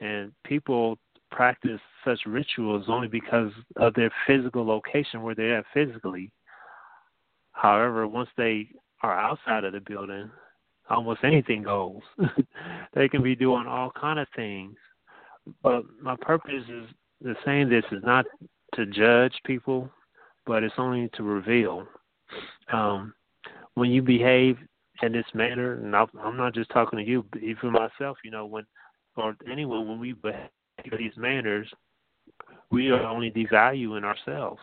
and 0.00 0.32
people 0.44 0.98
practice 1.30 1.80
such 2.04 2.20
rituals 2.26 2.84
only 2.88 3.08
because 3.08 3.52
of 3.76 3.94
their 3.94 4.10
physical 4.26 4.66
location 4.66 5.22
where 5.22 5.34
they're 5.34 5.64
physically. 5.74 6.30
However, 7.52 8.06
once 8.06 8.30
they 8.36 8.68
are 9.02 9.18
outside 9.18 9.64
of 9.64 9.72
the 9.72 9.80
building, 9.80 10.30
almost 10.90 11.20
anything 11.22 11.62
goes. 11.62 12.00
they 12.94 13.08
can 13.08 13.22
be 13.22 13.34
doing 13.34 13.66
all 13.66 13.90
kind 13.90 14.18
of 14.18 14.28
things. 14.34 14.76
But 15.62 15.84
my 16.00 16.16
purpose 16.16 16.64
is 16.68 16.86
the 17.20 17.34
saying 17.44 17.68
this 17.68 17.84
is 17.90 18.02
not 18.04 18.26
to 18.74 18.86
judge 18.86 19.34
people, 19.44 19.90
but 20.46 20.62
it's 20.62 20.74
only 20.78 21.08
to 21.14 21.22
reveal. 21.22 21.86
Um, 22.72 23.14
when 23.74 23.90
you 23.90 24.02
behave 24.02 24.58
in 25.02 25.12
this 25.12 25.26
manner, 25.34 25.74
and 25.74 25.94
I'm 25.94 26.36
not 26.36 26.54
just 26.54 26.70
talking 26.70 26.98
to 26.98 27.04
you, 27.04 27.24
but 27.32 27.42
even 27.42 27.72
myself, 27.72 28.18
you 28.24 28.30
know, 28.30 28.46
when 28.46 28.64
or 29.18 29.36
anyone, 29.50 29.88
when 29.88 29.98
we 29.98 30.12
behave 30.12 30.98
these 30.98 31.16
manners, 31.16 31.68
we 32.70 32.90
are 32.90 33.02
only 33.02 33.30
devaluing 33.30 34.04
ourselves. 34.04 34.60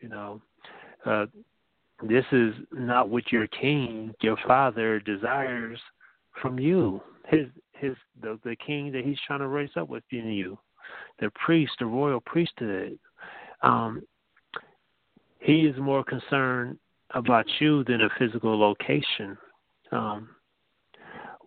You 0.00 0.08
know, 0.08 0.42
uh, 1.04 1.26
this 2.02 2.24
is 2.32 2.54
not 2.72 3.08
what 3.08 3.32
your 3.32 3.46
king, 3.48 4.14
your 4.20 4.36
father, 4.46 5.00
desires 5.00 5.80
from 6.40 6.58
you. 6.58 7.00
His 7.26 7.46
his 7.72 7.94
the, 8.22 8.38
the 8.44 8.56
king 8.56 8.92
that 8.92 9.04
he's 9.04 9.18
trying 9.26 9.40
to 9.40 9.48
raise 9.48 9.70
up 9.76 9.88
within 9.88 10.28
you, 10.28 10.58
the 11.20 11.30
priest, 11.44 11.72
the 11.78 11.86
royal 11.86 12.20
priesthood. 12.20 12.98
Um, 13.62 14.02
he 15.40 15.66
is 15.66 15.76
more 15.78 16.04
concerned 16.04 16.78
about 17.14 17.46
you 17.60 17.84
than 17.84 18.02
a 18.02 18.08
physical 18.18 18.58
location. 18.58 19.36
Um, 19.92 20.28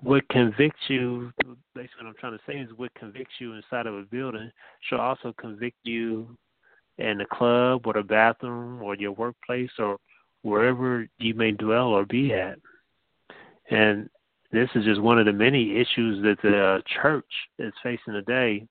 what 0.02 0.28
convicts 0.30 0.82
you, 0.88 1.32
basically 1.76 2.04
what 2.04 2.08
I'm 2.08 2.16
trying 2.20 2.38
to 2.38 2.44
say 2.48 2.58
is 2.58 2.70
what 2.76 2.94
convicts 2.96 3.36
you 3.40 3.54
inside 3.54 3.86
of 3.86 3.96
a 3.96 4.04
building 4.04 4.52
should 4.90 5.00
also 5.00 5.34
convict 5.38 5.78
you 5.84 6.38
in 6.98 7.20
the 7.20 7.26
club 7.26 7.86
or 7.86 7.94
the 7.94 8.04
bathroom 8.04 8.82
or 8.82 8.96
your 8.96 9.12
workplace 9.12 9.72
or 9.78 9.98
wherever 10.42 11.08
you 11.20 11.34
may 11.36 11.52
dwell 11.52 11.88
or 11.88 12.06
be 12.06 12.34
at. 12.34 12.58
And 13.70 14.10
this 14.52 14.70
is 14.76 14.84
just 14.86 15.02
one 15.02 15.20
of 15.20 15.26
the 15.26 15.34
many 15.34 15.78
issues 15.78 16.22
that 16.24 16.38
the 16.42 16.82
church 17.02 17.26
is 17.60 17.74
facing 17.84 18.14
today. 18.14 18.68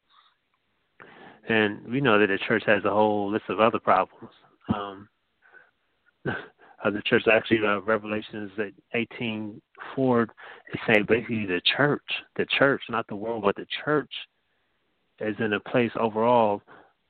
And 1.48 1.86
we 1.90 2.00
know 2.00 2.18
that 2.18 2.26
the 2.26 2.38
church 2.46 2.64
has 2.66 2.84
a 2.84 2.90
whole 2.90 3.30
list 3.30 3.44
of 3.48 3.60
other 3.60 3.78
problems. 3.78 4.30
Um, 4.74 5.08
uh, 6.82 6.90
the 6.90 7.02
church 7.02 7.24
actually 7.30 7.60
uh, 7.66 7.80
Revelations 7.80 8.50
at 8.58 8.72
eighteen 8.94 9.60
four 9.94 10.22
is 10.22 10.80
saying 10.86 11.04
basically 11.08 11.46
the 11.46 11.60
church, 11.76 12.04
the 12.36 12.46
church, 12.58 12.82
not 12.88 13.06
the 13.08 13.16
world, 13.16 13.42
but 13.42 13.56
the 13.56 13.66
church 13.84 14.12
is 15.20 15.36
in 15.38 15.52
a 15.52 15.60
place 15.60 15.92
overall. 15.98 16.62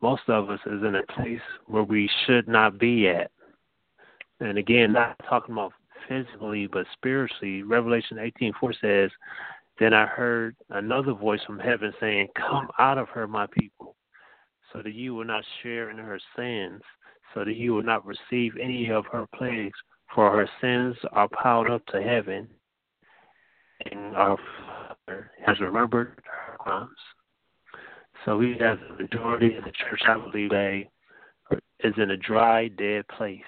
Most 0.03 0.23
of 0.29 0.51
us 0.51 0.61
is 0.67 0.83
in 0.83 0.97
a 0.97 1.13
place 1.13 1.41
where 1.67 1.85
we 1.85 2.11
should 2.25 2.49
not 2.49 2.79
be 2.79 3.09
at. 3.09 3.31
And 4.41 4.57
again, 4.59 4.93
not 4.93 5.17
talking 5.29 5.53
about 5.53 5.73
physically, 6.09 6.67
but 6.67 6.87
spiritually. 6.95 7.63
Revelation 7.63 8.19
eighteen 8.19 8.53
four 8.59 8.73
says, 8.81 9.11
"Then 9.79 9.95
I 9.95 10.07
heard 10.07 10.57
another 10.71 11.13
voice 11.13 11.41
from 11.47 11.59
heaven 11.59 11.93
saying, 12.01 12.29
Come 12.35 12.69
out 12.79 12.99
of 12.99 13.09
her, 13.11 13.29
my 13.29 13.47
people, 13.47 13.95
so 14.73 14.83
that 14.83 14.95
you 14.95 15.15
will 15.15 15.27
not 15.27 15.45
share 15.63 15.91
in 15.91 15.99
her 15.99 16.19
sins." 16.35 16.83
So 17.35 17.45
that 17.45 17.57
you 17.57 17.75
will 17.75 17.83
not 17.83 18.05
receive 18.05 18.53
any 18.61 18.91
of 18.91 19.07
her 19.07 19.27
plagues, 19.35 19.79
for 20.15 20.31
her 20.33 20.49
sins 20.61 20.97
are 21.13 21.29
piled 21.29 21.71
up 21.71 21.85
to 21.87 22.03
heaven, 22.03 22.49
and 23.91 24.17
our 24.17 24.37
Father 24.67 25.31
has 25.47 25.61
remembered 25.61 26.21
her 26.25 26.57
crimes. 26.59 26.91
So 28.25 28.37
we 28.37 28.57
have 28.61 28.79
the 28.81 29.03
majority 29.03 29.57
of 29.57 29.65
the 29.65 29.73
church, 29.73 30.03
I 30.07 30.19
believe, 30.19 30.51
they 30.51 30.91
is 31.83 31.95
in 31.97 32.11
a 32.11 32.17
dry, 32.17 32.69
dead 32.69 33.07
place. 33.09 33.41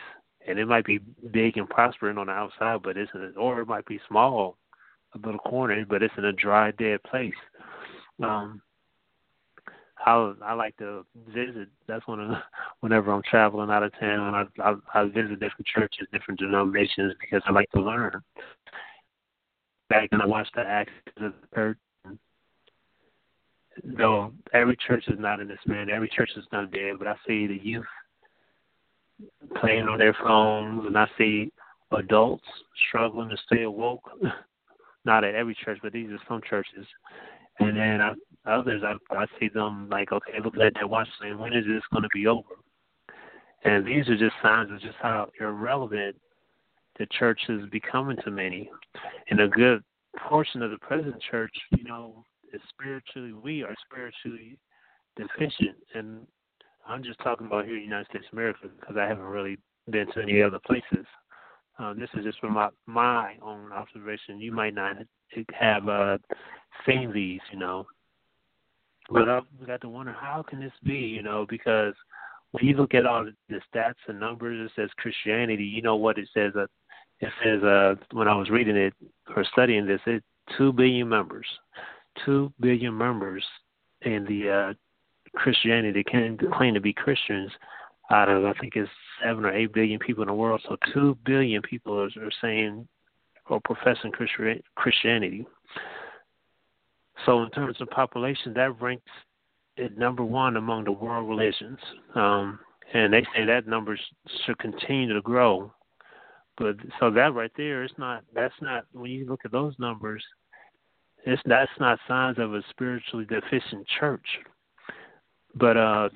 And 0.47 0.59
it 0.59 0.67
might 0.67 0.85
be 0.85 0.99
big 1.31 1.57
and 1.57 1.69
prospering 1.69 2.19
on 2.19 2.27
the 2.27 2.33
outside, 2.33 2.83
but 2.83 2.97
it's 2.97 3.11
in 3.15 3.23
a, 3.23 3.39
or 3.39 3.61
it 3.61 3.69
might 3.69 3.87
be 3.87 4.01
small, 4.09 4.57
a 5.15 5.19
little 5.19 5.39
corner, 5.41 5.85
but 5.89 6.03
it's 6.03 6.15
in 6.17 6.25
a 6.25 6.33
dry, 6.33 6.73
dead 6.73 7.03
place. 7.05 7.33
Um, 8.23 8.63
I 10.07 10.55
like 10.55 10.77
to 10.79 11.05
visit. 11.29 11.69
That's 11.87 12.07
one 12.07 12.21
of 12.21 12.29
the, 12.29 12.39
whenever 12.81 13.13
I'm 13.13 13.23
traveling 13.23 13.71
out 13.71 13.83
of 13.83 13.93
town, 13.99 14.35
I, 14.35 14.63
I 14.63 14.75
I 14.95 15.05
visit 15.05 15.41
different 15.41 15.67
churches, 15.67 16.07
different 16.13 16.41
denominations 16.41 17.15
because 17.21 17.43
I 17.47 17.53
like 17.53 17.71
to 17.73 17.81
learn. 17.81 18.23
Back 19.89 20.09
and 20.13 20.23
I 20.23 20.27
watched 20.27 20.55
the 20.55 20.63
Acts 20.63 20.93
of 21.19 21.33
the 21.33 21.55
Church. 21.55 21.79
Though 23.85 24.33
every 24.53 24.77
church 24.87 25.05
is 25.09 25.19
not 25.19 25.41
in 25.41 25.49
this 25.49 25.59
man, 25.67 25.89
every 25.89 26.09
church 26.09 26.31
is 26.37 26.45
not 26.53 26.73
dead, 26.73 26.99
but 26.99 27.09
I 27.09 27.15
see 27.27 27.47
the 27.47 27.59
youth 27.63 27.87
playing 29.61 29.89
on 29.89 29.99
their 29.99 30.15
phones, 30.23 30.85
and 30.87 30.97
I 30.97 31.07
see 31.17 31.53
adults 31.93 32.45
struggling 32.89 33.31
to 33.31 33.37
stay 33.47 33.63
awoke. 33.63 34.09
not 35.05 35.25
at 35.25 35.35
every 35.35 35.57
church, 35.65 35.79
but 35.83 35.93
these 35.93 36.11
are 36.11 36.19
some 36.29 36.41
churches. 36.49 36.87
And 37.59 37.77
then 37.77 38.01
I 38.01 38.13
Others, 38.45 38.83
I, 38.85 39.15
I 39.15 39.27
see 39.39 39.49
them 39.49 39.89
like, 39.89 40.11
okay, 40.13 40.39
look 40.43 40.57
at 40.59 40.75
that 40.75 40.91
watch 40.91 41.09
saying, 41.21 41.39
when 41.39 41.53
is 41.53 41.65
this 41.67 41.83
going 41.93 42.03
to 42.03 42.09
be 42.13 42.27
over? 42.27 42.57
And 43.65 43.87
these 43.87 44.09
are 44.09 44.17
just 44.17 44.35
signs 44.43 44.73
of 44.73 44.81
just 44.81 44.97
how 45.01 45.29
irrelevant 45.41 46.17
the 46.99 47.07
church 47.07 47.41
is 47.49 47.69
becoming 47.71 48.17
to 48.25 48.31
many. 48.31 48.69
And 49.31 49.41
a 49.41 49.49
good 49.49 49.83
portion 50.29 50.63
of 50.63 50.71
the 50.73 50.79
present 50.79 51.15
church, 51.31 51.55
you 51.71 51.85
know, 51.85 52.25
is 52.53 52.61
spiritually, 52.69 53.33
we 53.33 53.63
are 53.63 53.75
spiritually 53.89 54.59
deficient. 55.17 55.77
And 55.95 56.27
I'm 56.87 57.05
just 57.05 57.21
talking 57.21 57.47
about 57.47 57.65
here 57.65 57.75
in 57.75 57.81
the 57.81 57.87
United 57.87 58.09
States 58.09 58.27
of 58.33 58.39
America 58.39 58.69
because 58.79 58.97
I 58.97 59.07
haven't 59.07 59.25
really 59.25 59.59
been 59.91 60.11
to 60.13 60.23
any 60.23 60.43
other 60.43 60.59
places. 60.67 61.07
Um, 61.79 61.99
this 61.99 62.11
is 62.15 62.25
just 62.25 62.41
from 62.41 62.55
my, 62.55 62.69
my 62.87 63.37
own 63.41 63.73
observation. 63.73 64.41
You 64.41 64.53
might 64.53 64.75
not 64.75 64.97
have 65.59 65.89
uh, 65.89 66.19
seen 66.87 67.13
these, 67.13 67.41
you 67.53 67.59
know, 67.59 67.87
but 69.11 69.29
I 69.29 69.41
got 69.67 69.81
to 69.83 69.89
wonder 69.89 70.13
how 70.13 70.45
can 70.49 70.61
this 70.61 70.73
be, 70.85 70.95
you 70.95 71.23
know, 71.23 71.47
because 71.49 71.95
when 72.53 72.67
you 72.67 72.77
look 72.77 72.95
at 72.95 73.07
all 73.07 73.27
the 73.49 73.61
stats 73.75 73.95
and 74.09 74.21
numbers, 74.21 74.71
it 74.71 74.73
says 74.81 74.91
Christianity. 74.97 75.65
You 75.65 75.83
know 75.83 75.97
what 75.97 76.19
it 76.19 76.29
says? 76.35 76.53
Uh, 76.57 76.67
it 77.21 77.31
says 77.43 77.63
uh, 77.63 77.95
when 78.13 78.29
I 78.29 78.35
was 78.35 78.51
reading 78.51 78.77
it 78.77 78.95
or 79.35 79.45
studying 79.53 79.87
this, 79.87 80.01
it 80.07 80.23
two 80.57 80.73
billion 80.73 81.09
members, 81.09 81.47
two 82.25 82.53
billion 82.61 82.97
members 82.97 83.45
in 84.03 84.25
the 84.25 84.51
uh, 84.51 85.39
Christianity 85.39 86.05
can 86.05 86.39
claim 86.53 86.75
to 86.75 86.81
be 86.81 86.93
Christians 86.93 87.51
out 88.11 88.29
of 88.29 88.45
I 88.45 88.53
think 88.55 88.77
it's 88.77 88.91
seven 89.25 89.45
or 89.45 89.53
eight 89.53 89.73
billion 89.73 89.99
people 89.99 90.23
in 90.23 90.29
the 90.29 90.35
world. 90.35 90.61
So 90.69 90.77
two 90.93 91.17
billion 91.25 91.63
people 91.63 91.99
are, 91.99 92.11
are 92.21 92.33
saying 92.41 92.87
or 93.47 93.61
professing 93.61 94.13
Christianity. 94.77 95.47
So 97.27 97.43
in 97.43 97.51
terms 97.51 97.77
of 97.81 97.89
population, 97.91 98.53
that 98.55 98.81
ranks 98.81 99.11
at 99.79 99.97
number 99.97 100.25
one 100.25 100.57
among 100.57 100.85
the 100.85 100.93
world 100.93 101.29
religions. 101.29 101.79
Um, 102.15 102.59
and 102.95 103.13
they 103.13 103.23
say 103.35 103.45
that 103.47 103.67
number 103.67 103.99
should 104.45 104.59
continue 104.59 105.15
to 105.15 105.23
grow. 105.23 105.73
But 106.59 106.77
so 107.01 107.11
that 107.11 107.35
right 107.35 107.51
there 107.57 107.83
is 107.83 107.93
not 107.97 108.25
that's 108.35 108.55
not 108.61 108.85
when 108.93 109.11
you 109.11 109.27
look 109.27 109.41
at 109.45 109.53
those 109.53 109.75
numbers, 109.79 110.23
it's 111.25 111.41
that's 111.47 111.71
not 111.81 111.99
signs 112.07 112.39
of 112.39 112.55
a 112.55 112.63
spiritually 112.71 113.25
deficient 113.25 113.87
church. 113.99 114.27
But 115.55 115.77
uh 115.77 116.09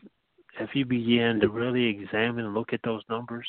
if 0.60 0.70
you 0.74 0.84
begin 0.84 1.40
to 1.40 1.48
really 1.48 1.86
examine 1.86 2.46
and 2.46 2.54
look 2.54 2.72
at 2.72 2.80
those 2.82 3.02
numbers, 3.10 3.46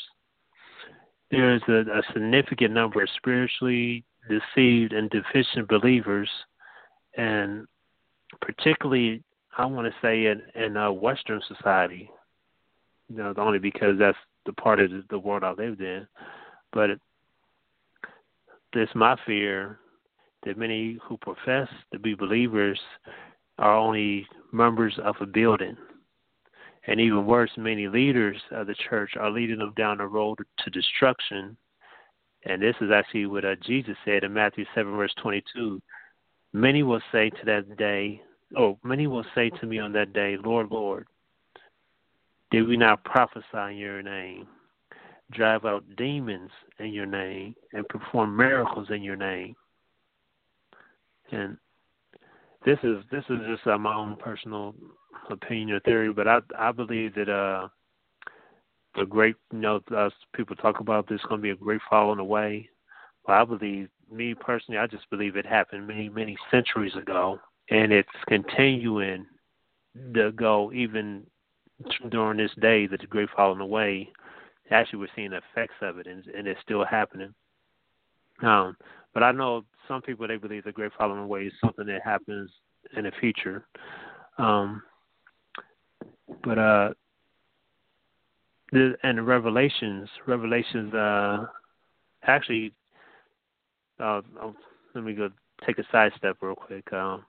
there's 1.31 1.61
a, 1.67 1.81
a 1.81 2.01
significant 2.13 2.73
number 2.73 3.01
of 3.01 3.09
spiritually 3.15 4.03
deceived 4.29 4.93
and 4.93 5.09
deficient 5.09 5.67
believers 5.67 6.29
and 7.17 7.67
particularly 8.41 9.23
I 9.57 9.65
want 9.65 9.87
to 9.87 9.99
say 10.01 10.27
in 10.27 10.41
in 10.55 10.77
uh, 10.77 10.91
Western 10.91 11.41
society, 11.47 12.09
you 13.09 13.17
know, 13.17 13.33
only 13.37 13.59
because 13.59 13.97
that's 13.99 14.17
the 14.45 14.53
part 14.53 14.79
of 14.79 14.91
the 15.09 15.19
world 15.19 15.43
I 15.43 15.51
lived 15.51 15.81
in, 15.81 16.07
but 16.71 16.91
it, 16.91 17.01
it's 18.73 18.95
my 18.95 19.17
fear 19.25 19.79
that 20.45 20.57
many 20.57 20.99
who 21.03 21.17
profess 21.17 21.67
to 21.91 21.99
be 21.99 22.13
believers 22.13 22.79
are 23.57 23.75
only 23.75 24.27
members 24.51 24.97
of 25.03 25.15
a 25.19 25.25
building. 25.25 25.75
And 26.85 27.01
even 27.01 27.25
worse, 27.25 27.51
many 27.57 27.87
leaders 27.87 28.37
of 28.51 28.67
the 28.67 28.75
church 28.89 29.11
are 29.19 29.31
leading 29.31 29.57
them 29.57 29.73
down 29.75 29.97
the 29.97 30.05
road 30.05 30.37
to 30.59 30.69
destruction. 30.69 31.57
And 32.45 32.61
this 32.61 32.75
is 32.79 32.91
actually 32.93 33.25
what 33.25 33.43
uh, 33.43 33.55
Jesus 33.61 33.97
said 34.05 34.23
in 34.23 34.33
Matthew 34.33 34.63
7, 34.73 34.95
verse 34.95 35.13
22 35.21 35.81
Many 36.53 36.83
will 36.83 37.01
say 37.11 37.29
to 37.29 37.45
that 37.45 37.77
day, 37.77 38.21
oh, 38.57 38.79
many 38.83 39.07
will 39.07 39.25
say 39.35 39.49
to 39.49 39.65
me 39.65 39.79
on 39.79 39.91
that 39.93 40.13
day, 40.13 40.37
Lord, 40.43 40.71
Lord, 40.71 41.07
did 42.51 42.67
we 42.67 42.77
not 42.77 43.03
prophesy 43.03 43.45
in 43.71 43.77
your 43.77 44.01
name, 44.01 44.47
drive 45.31 45.65
out 45.65 45.83
demons 45.97 46.51
in 46.79 46.93
your 46.93 47.05
name, 47.05 47.55
and 47.73 47.87
perform 47.89 48.35
miracles 48.35 48.87
in 48.89 49.03
your 49.03 49.17
name? 49.17 49.55
And 51.31 51.57
this 52.65 52.79
is 52.83 53.03
this 53.11 53.23
is 53.29 53.39
just 53.47 53.67
uh, 53.67 53.77
my 53.77 53.93
own 53.93 54.15
personal 54.15 54.73
opinion 55.29 55.71
or 55.71 55.79
theory, 55.81 56.13
but 56.13 56.27
I 56.27 56.39
I 56.57 56.71
believe 56.71 57.15
that 57.15 57.29
uh 57.29 57.67
the 58.95 59.05
great 59.05 59.35
you 59.51 59.59
know 59.59 59.81
uh, 59.95 60.09
people 60.33 60.55
talk 60.55 60.79
about 60.79 61.07
this 61.07 61.21
going 61.27 61.39
to 61.39 61.43
be 61.43 61.51
a 61.51 61.55
great 61.55 61.81
falling 61.89 62.25
way. 62.27 62.69
Well, 63.27 63.41
I 63.41 63.43
believe 63.45 63.89
me 64.11 64.33
personally, 64.33 64.77
I 64.77 64.87
just 64.87 65.09
believe 65.09 65.35
it 65.35 65.45
happened 65.45 65.87
many, 65.87 66.09
many 66.09 66.37
centuries 66.51 66.95
ago, 66.95 67.39
and 67.69 67.91
it's 67.91 68.09
continuing 68.27 69.25
to 70.13 70.31
go 70.31 70.71
even 70.73 71.25
during 72.09 72.37
this 72.37 72.51
day 72.59 72.87
that 72.87 73.01
the 73.01 73.07
great 73.07 73.29
falling 73.35 73.59
away. 73.59 74.09
Actually, 74.71 74.99
we're 74.99 75.07
seeing 75.15 75.31
the 75.31 75.41
effects 75.51 75.75
of 75.81 75.97
it, 75.97 76.07
and, 76.07 76.25
and 76.27 76.47
it's 76.47 76.61
still 76.61 76.85
happening. 76.85 77.33
Um, 78.41 78.75
but 79.13 79.23
I 79.23 79.31
know 79.31 79.63
some 79.87 80.01
people 80.01 80.27
they 80.27 80.37
believe 80.37 80.63
the 80.63 80.71
great 80.71 80.91
falling 80.97 81.19
away 81.19 81.43
is 81.43 81.53
something 81.63 81.87
that 81.87 82.01
happens 82.03 82.51
in 82.95 83.05
the 83.05 83.11
future. 83.19 83.65
Um, 84.37 84.83
but 86.43 86.57
uh, 86.57 86.89
the, 88.71 88.95
and 89.03 89.17
the 89.17 89.23
Revelations, 89.23 90.09
Revelations, 90.25 90.93
uh, 90.93 91.45
actually 92.23 92.73
uh, 93.99 94.21
let 94.93 95.03
me 95.03 95.13
go 95.13 95.29
take 95.65 95.77
a 95.79 95.83
side 95.91 96.11
step 96.17 96.37
real 96.41 96.55
quick. 96.55 96.91
Um, 96.93 97.25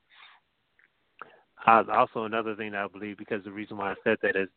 also, 1.67 2.25
another 2.25 2.55
thing 2.55 2.73
that 2.73 2.85
I 2.85 2.89
believe, 2.89 3.19
because 3.19 3.45
the 3.45 3.51
reason 3.51 3.77
why 3.77 3.93
I 3.93 3.95
said 4.05 4.19
that 4.23 4.37
is, 4.37 4.49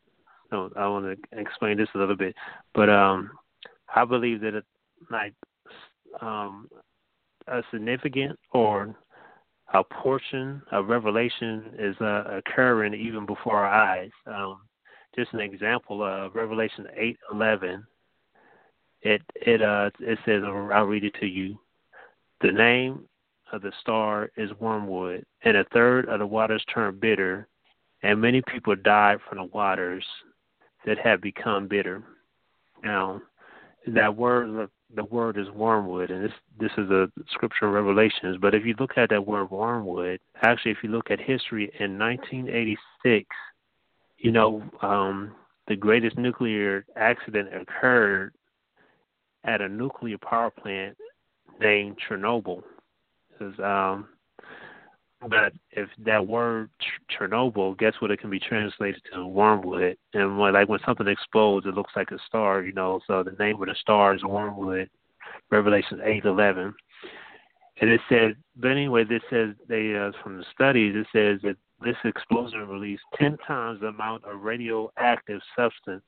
you 0.50 0.58
know, 0.58 0.70
I 0.76 0.86
want 0.88 1.04
to 1.04 1.38
explain 1.38 1.76
this 1.76 1.88
a 1.94 1.98
little 1.98 2.16
bit, 2.16 2.34
but 2.74 2.88
um, 2.88 3.30
I 3.94 4.04
believe 4.04 4.40
that 4.42 4.54
it, 4.54 4.64
like 5.10 5.34
um, 6.20 6.68
a 7.48 7.62
significant 7.70 8.38
or 8.52 8.94
a 9.74 9.82
portion 9.82 10.62
of 10.70 10.88
revelation 10.88 11.64
is 11.78 11.96
uh, 12.00 12.24
occurring 12.38 12.94
even 12.94 13.26
before 13.26 13.56
our 13.56 13.66
eyes. 13.66 14.10
Um, 14.26 14.60
just 15.16 15.32
an 15.32 15.40
example 15.40 16.02
of 16.02 16.34
Revelation 16.34 16.86
eight 16.96 17.18
eleven. 17.32 17.84
It 19.02 19.22
it 19.34 19.60
uh 19.60 19.90
it 20.00 20.18
says 20.24 20.42
I'll 20.44 20.84
read 20.84 21.04
it 21.04 21.14
to 21.20 21.26
you. 21.26 21.58
The 22.42 22.50
name 22.50 23.04
of 23.52 23.62
the 23.62 23.72
star 23.80 24.30
is 24.36 24.50
wormwood, 24.58 25.24
and 25.44 25.56
a 25.56 25.64
third 25.72 26.08
of 26.08 26.18
the 26.18 26.26
waters 26.26 26.64
turned 26.72 27.00
bitter, 27.00 27.46
and 28.02 28.20
many 28.20 28.42
people 28.42 28.74
died 28.74 29.18
from 29.28 29.38
the 29.38 29.44
waters 29.44 30.04
that 30.84 30.98
have 30.98 31.20
become 31.20 31.68
bitter. 31.68 32.02
Now, 32.82 33.22
that 33.86 34.16
word 34.16 34.68
the 34.94 35.04
word 35.04 35.38
is 35.38 35.48
wormwood, 35.50 36.10
and 36.10 36.24
this 36.24 36.32
this 36.58 36.72
is 36.78 36.90
a 36.90 37.08
scripture 37.30 37.66
in 37.66 37.72
Revelations. 37.72 38.38
But 38.40 38.54
if 38.54 38.66
you 38.66 38.74
look 38.80 38.98
at 38.98 39.10
that 39.10 39.24
word 39.24 39.50
wormwood, 39.50 40.18
actually, 40.42 40.72
if 40.72 40.78
you 40.82 40.90
look 40.90 41.12
at 41.12 41.20
history 41.20 41.70
in 41.78 41.96
1986, 41.96 43.24
you 44.18 44.32
know 44.32 44.62
um, 44.82 45.32
the 45.68 45.76
greatest 45.76 46.18
nuclear 46.18 46.84
accident 46.96 47.54
occurred 47.54 48.34
at 49.44 49.60
a 49.60 49.68
nuclear 49.68 50.18
power 50.18 50.50
plant 50.50 50.96
named 51.60 51.96
Chernobyl. 52.08 52.62
Was, 53.40 53.58
um, 53.58 54.08
but 55.28 55.52
if 55.70 55.88
that 56.04 56.26
word 56.26 56.70
Chernobyl, 57.10 57.78
guess 57.78 57.94
what 58.00 58.10
it 58.10 58.20
can 58.20 58.30
be 58.30 58.40
translated 58.40 59.00
to? 59.12 59.26
Wormwood. 59.26 59.96
And 60.14 60.38
when, 60.38 60.52
like 60.54 60.68
when 60.68 60.80
something 60.84 61.06
explodes, 61.06 61.66
it 61.66 61.74
looks 61.74 61.92
like 61.94 62.10
a 62.10 62.18
star, 62.26 62.62
you 62.62 62.72
know. 62.72 63.00
So 63.06 63.22
the 63.22 63.36
name 63.38 63.60
of 63.60 63.68
the 63.68 63.76
star 63.80 64.14
is 64.14 64.24
wormwood. 64.24 64.90
Revelation 65.50 66.00
eight 66.04 66.24
eleven. 66.24 66.74
And 67.80 67.90
it 67.90 68.00
says, 68.08 68.34
but 68.56 68.70
anyway, 68.70 69.04
this 69.04 69.22
says 69.30 69.50
they 69.68 69.94
uh, 69.96 70.12
from 70.22 70.38
the 70.38 70.44
studies. 70.52 70.94
It 70.94 71.06
says 71.12 71.40
that 71.42 71.56
this 71.82 71.96
explosion 72.04 72.68
released 72.68 73.02
ten 73.16 73.36
times 73.46 73.80
the 73.80 73.88
amount 73.88 74.24
of 74.24 74.42
radioactive 74.42 75.40
substance 75.56 76.04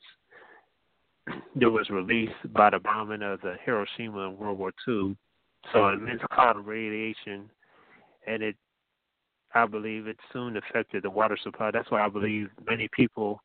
that 1.56 1.70
was 1.70 1.88
released 1.90 2.52
by 2.52 2.70
the 2.70 2.78
bombing 2.78 3.22
of 3.22 3.40
the 3.40 3.56
Hiroshima 3.64 4.28
in 4.28 4.36
World 4.36 4.58
War 4.58 4.72
II. 4.86 5.16
So 5.72 5.88
immense 5.88 6.22
cloud 6.32 6.56
of 6.56 6.66
radiation, 6.66 7.50
and 8.26 8.42
it 8.42 8.56
I 9.54 9.66
believe 9.66 10.06
it 10.06 10.18
soon 10.32 10.56
affected 10.56 11.04
the 11.04 11.10
water 11.10 11.38
supply. 11.42 11.70
That's 11.70 11.90
why 11.90 12.04
I 12.04 12.08
believe 12.08 12.48
many 12.66 12.88
people 12.88 13.40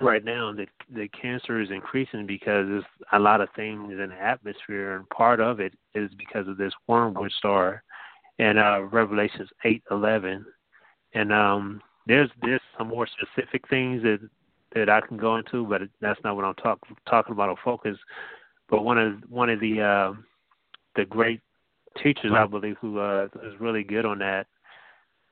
right 0.00 0.24
now 0.24 0.52
the 0.52 0.66
the 0.94 1.08
cancer 1.08 1.60
is 1.60 1.70
increasing 1.70 2.26
because 2.26 2.66
there's 2.68 2.84
a 3.12 3.18
lot 3.18 3.40
of 3.40 3.48
things 3.54 3.92
in 3.92 4.08
the 4.10 4.22
atmosphere, 4.22 4.96
and 4.96 5.08
part 5.10 5.40
of 5.40 5.60
it 5.60 5.74
is 5.94 6.10
because 6.18 6.48
of 6.48 6.56
this 6.56 6.72
wormwood 6.88 7.32
star, 7.32 7.82
and 8.38 8.58
uh, 8.58 8.82
Revelations 8.90 9.48
eight 9.64 9.82
eleven, 9.90 10.44
and 11.14 11.32
um, 11.32 11.80
there's 12.06 12.30
there's 12.42 12.60
some 12.76 12.88
more 12.88 13.06
specific 13.06 13.68
things 13.68 14.02
that 14.02 14.18
that 14.74 14.88
I 14.88 15.00
can 15.00 15.18
go 15.18 15.36
into, 15.36 15.66
but 15.66 15.82
that's 16.00 16.20
not 16.24 16.34
what 16.34 16.44
I'm 16.44 16.54
talk, 16.54 16.78
talking 17.08 17.32
about. 17.32 17.50
Or 17.50 17.56
focus, 17.64 17.98
but 18.68 18.84
one 18.84 18.98
of 18.98 19.14
one 19.28 19.50
of 19.50 19.60
the 19.60 19.80
uh, 19.80 20.12
the 20.96 21.04
great 21.04 21.40
teachers 22.02 22.32
I 22.34 22.46
believe 22.46 22.76
who 22.80 22.98
uh, 22.98 23.28
is 23.44 23.60
really 23.60 23.84
good 23.84 24.04
on 24.04 24.18
that 24.20 24.46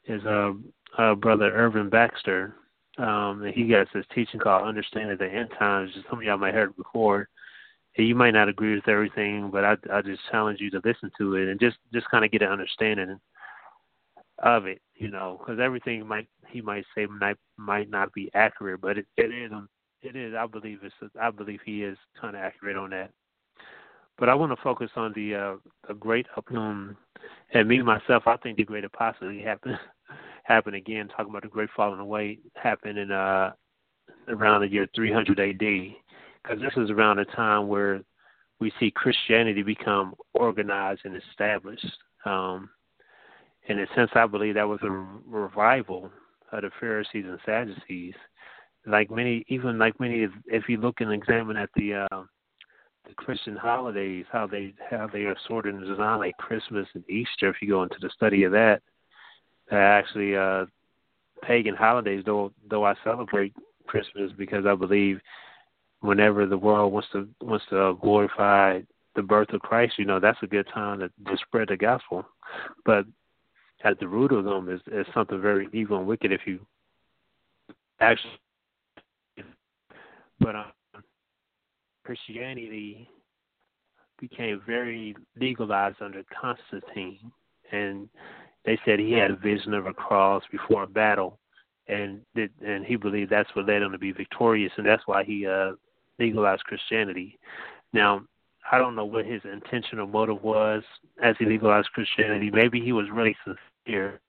is 0.06 0.24
uh, 0.24 0.52
uh 0.98 1.14
brother 1.14 1.50
Irvin 1.52 1.88
Baxter. 1.88 2.54
Um, 2.98 3.44
and 3.44 3.54
he 3.54 3.68
got 3.68 3.86
this 3.94 4.04
teaching 4.14 4.40
called 4.40 4.66
Understanding 4.66 5.16
the 5.18 5.26
End 5.26 5.48
Times. 5.58 5.90
Some 6.08 6.18
of 6.18 6.24
y'all 6.24 6.36
might 6.36 6.54
have 6.54 6.68
heard 6.68 6.76
before. 6.76 7.28
And 7.96 8.06
you 8.06 8.14
might 8.14 8.32
not 8.32 8.48
agree 8.48 8.74
with 8.74 8.88
everything, 8.88 9.50
but 9.50 9.64
I 9.64 9.76
I 9.92 10.02
just 10.02 10.20
challenge 10.30 10.60
you 10.60 10.70
to 10.70 10.80
listen 10.84 11.10
to 11.18 11.34
it 11.36 11.48
and 11.48 11.58
just 11.58 11.76
just 11.92 12.08
kind 12.10 12.24
of 12.24 12.30
get 12.30 12.42
an 12.42 12.48
understanding 12.48 13.18
of 14.42 14.66
it, 14.66 14.80
you 14.94 15.10
know, 15.10 15.38
because 15.38 15.60
everything 15.60 16.06
might 16.06 16.28
he 16.48 16.60
might 16.60 16.84
say 16.94 17.06
might 17.06 17.36
might 17.56 17.90
not 17.90 18.12
be 18.12 18.30
accurate, 18.34 18.80
but 18.80 18.98
it, 18.98 19.06
it 19.16 19.32
is 19.32 19.52
um, 19.52 19.68
it 20.02 20.16
is. 20.16 20.34
I 20.34 20.46
believe 20.46 20.80
it's 20.82 20.94
I 21.20 21.30
believe 21.30 21.60
he 21.64 21.82
is 21.82 21.98
kind 22.20 22.36
of 22.36 22.42
accurate 22.42 22.76
on 22.76 22.90
that. 22.90 23.10
But 24.20 24.28
I 24.28 24.34
want 24.34 24.52
to 24.52 24.62
focus 24.62 24.90
on 24.96 25.14
the 25.14 25.34
uh, 25.34 25.56
the 25.88 25.94
great 25.94 26.26
um, 26.54 26.94
and 27.54 27.66
me 27.66 27.80
myself. 27.80 28.24
I 28.26 28.36
think 28.36 28.58
the 28.58 28.64
great 28.64 28.84
apostasy 28.84 29.42
happened 29.42 29.78
happened 30.44 30.76
again. 30.76 31.08
Talking 31.08 31.30
about 31.30 31.42
the 31.42 31.48
great 31.48 31.70
falling 31.74 32.00
away 32.00 32.38
happened 32.54 32.98
in 32.98 33.10
uh 33.10 33.52
around 34.28 34.60
the 34.60 34.68
year 34.68 34.86
300 34.94 35.40
AD, 35.40 35.58
because 35.58 36.60
this 36.60 36.72
is 36.76 36.90
around 36.90 37.18
a 37.18 37.24
time 37.24 37.66
where 37.66 38.02
we 38.60 38.70
see 38.78 38.90
Christianity 38.90 39.62
become 39.62 40.14
organized 40.34 41.00
and 41.04 41.16
established. 41.16 41.86
Um, 42.26 42.68
in 43.68 43.78
a 43.78 43.86
sense, 43.94 44.10
I 44.14 44.26
believe 44.26 44.54
that 44.54 44.68
was 44.68 44.80
a 44.82 44.90
revival 45.26 46.10
of 46.52 46.62
the 46.62 46.70
Pharisees 46.78 47.24
and 47.26 47.38
Sadducees. 47.46 48.14
Like 48.86 49.10
many, 49.10 49.44
even 49.48 49.78
like 49.78 49.98
many, 49.98 50.28
if 50.46 50.68
you 50.68 50.76
look 50.76 51.00
and 51.00 51.12
examine 51.12 51.56
at 51.56 51.70
the 51.74 52.06
uh, 52.10 52.22
the 53.06 53.14
Christian 53.14 53.56
holidays, 53.56 54.26
how 54.30 54.46
they 54.46 54.74
how 54.90 55.08
they 55.12 55.22
are 55.22 55.36
sorted 55.46 55.74
and 55.74 55.86
designed, 55.86 56.20
like 56.20 56.36
Christmas 56.36 56.86
and 56.94 57.08
Easter. 57.08 57.48
If 57.48 57.56
you 57.60 57.68
go 57.68 57.82
into 57.82 57.98
the 58.00 58.10
study 58.10 58.44
of 58.44 58.52
that, 58.52 58.82
actually 59.70 60.36
uh, 60.36 60.66
pagan 61.42 61.74
holidays. 61.74 62.22
Though 62.24 62.52
though 62.68 62.84
I 62.84 62.94
celebrate 63.04 63.54
Christmas 63.86 64.32
because 64.36 64.66
I 64.66 64.74
believe 64.74 65.20
whenever 66.00 66.46
the 66.46 66.58
world 66.58 66.92
wants 66.92 67.08
to 67.12 67.28
wants 67.40 67.64
to 67.70 67.96
glorify 68.00 68.80
the 69.16 69.22
birth 69.22 69.52
of 69.52 69.60
Christ, 69.60 69.94
you 69.98 70.04
know 70.04 70.20
that's 70.20 70.42
a 70.42 70.46
good 70.46 70.68
time 70.72 71.00
to, 71.00 71.08
to 71.08 71.36
spread 71.46 71.68
the 71.68 71.76
gospel. 71.76 72.24
But 72.84 73.06
at 73.84 73.98
the 73.98 74.08
root 74.08 74.32
of 74.32 74.44
them 74.44 74.68
is, 74.68 74.80
is 74.92 75.06
something 75.14 75.40
very 75.40 75.68
evil 75.72 75.98
and 75.98 76.06
wicked. 76.06 76.32
If 76.32 76.42
you 76.46 76.60
actually, 78.00 78.38
but 80.38 80.56
um, 80.56 80.64
Christianity 82.10 83.08
became 84.18 84.60
very 84.66 85.14
legalized 85.38 86.02
under 86.02 86.24
Constantine, 86.24 87.30
and 87.70 88.08
they 88.64 88.76
said 88.84 88.98
he 88.98 89.12
had 89.12 89.30
a 89.30 89.36
vision 89.36 89.74
of 89.74 89.86
a 89.86 89.92
cross 89.92 90.42
before 90.50 90.82
a 90.82 90.88
battle, 90.88 91.38
and 91.86 92.20
did, 92.34 92.50
and 92.66 92.84
he 92.84 92.96
believed 92.96 93.30
that's 93.30 93.54
what 93.54 93.68
led 93.68 93.82
him 93.82 93.92
to 93.92 93.98
be 93.98 94.10
victorious, 94.10 94.72
and 94.76 94.84
that's 94.84 95.04
why 95.06 95.22
he 95.22 95.46
uh, 95.46 95.70
legalized 96.18 96.64
Christianity. 96.64 97.38
Now, 97.92 98.22
I 98.72 98.78
don't 98.78 98.96
know 98.96 99.04
what 99.04 99.24
his 99.24 99.42
intention 99.44 100.00
or 100.00 100.08
motive 100.08 100.42
was 100.42 100.82
as 101.22 101.36
he 101.38 101.44
legalized 101.44 101.92
Christianity. 101.92 102.50
Maybe 102.52 102.80
he 102.80 102.90
was 102.90 103.06
really 103.12 103.36
sincere. 103.44 104.20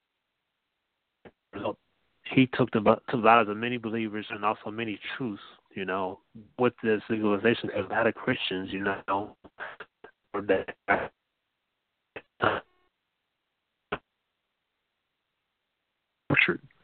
He 2.25 2.45
took 2.53 2.69
the 2.69 2.81
took 3.09 3.25
of 3.25 3.47
the 3.47 3.55
many 3.55 3.77
believers 3.77 4.27
and 4.29 4.45
also 4.45 4.69
many 4.69 4.99
truths 5.17 5.41
you 5.75 5.85
know, 5.85 6.19
with 6.59 6.73
this 6.83 7.01
legalization, 7.09 7.69
a 7.75 7.81
lot 7.93 8.07
of 8.07 8.13
Christians, 8.15 8.69
you 8.71 8.83
know, 8.83 9.35
were 10.33 10.41
that 10.41 11.11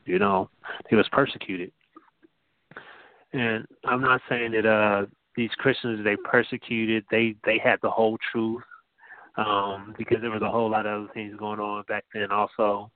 you 0.07 0.19
know, 0.19 0.49
he 0.89 0.95
was 0.95 1.07
persecuted. 1.11 1.71
And 3.33 3.65
I'm 3.85 4.01
not 4.01 4.21
saying 4.29 4.53
that 4.53 4.65
uh 4.65 5.05
these 5.35 5.51
Christians 5.57 6.03
they 6.03 6.15
persecuted, 6.15 7.05
they 7.11 7.35
they 7.45 7.59
had 7.63 7.79
the 7.83 7.91
whole 7.91 8.17
truth. 8.31 8.63
Um, 9.35 9.93
because 9.95 10.17
there 10.21 10.31
was 10.31 10.41
a 10.41 10.49
whole 10.49 10.71
lot 10.71 10.87
of 10.87 11.03
other 11.03 11.13
things 11.13 11.35
going 11.37 11.59
on 11.59 11.83
back 11.87 12.05
then 12.11 12.31
also. 12.31 12.89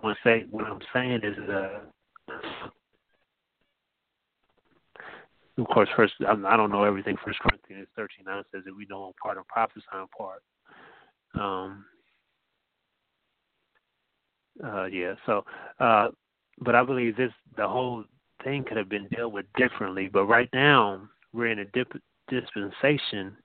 What, 0.00 0.16
say, 0.22 0.44
what 0.48 0.64
I'm 0.64 0.78
saying 0.92 1.20
is 1.24 1.36
uh 1.48 1.80
of 5.60 5.66
course, 5.66 5.88
first 5.94 6.14
I 6.26 6.56
don't 6.56 6.72
know 6.72 6.84
everything. 6.84 7.16
First 7.24 7.38
Corinthians 7.40 7.88
thirteen 7.94 8.24
nine 8.26 8.42
says 8.52 8.62
that 8.64 8.76
we 8.76 8.86
know 8.90 9.14
part 9.22 9.38
of 9.38 9.46
prophesying 9.48 10.06
part. 10.16 10.42
Um, 11.38 11.84
uh, 14.64 14.86
yeah. 14.86 15.14
So, 15.26 15.44
uh, 15.78 16.08
but 16.58 16.74
I 16.74 16.82
believe 16.82 17.16
this 17.16 17.32
the 17.56 17.68
whole 17.68 18.04
thing 18.44 18.64
could 18.64 18.76
have 18.76 18.88
been 18.88 19.08
dealt 19.08 19.32
with 19.32 19.46
differently. 19.56 20.08
But 20.12 20.26
right 20.26 20.48
now 20.52 21.08
we're 21.32 21.48
in 21.48 21.60
a 21.60 21.64
dip, 21.66 21.92
dispensation 22.28 23.36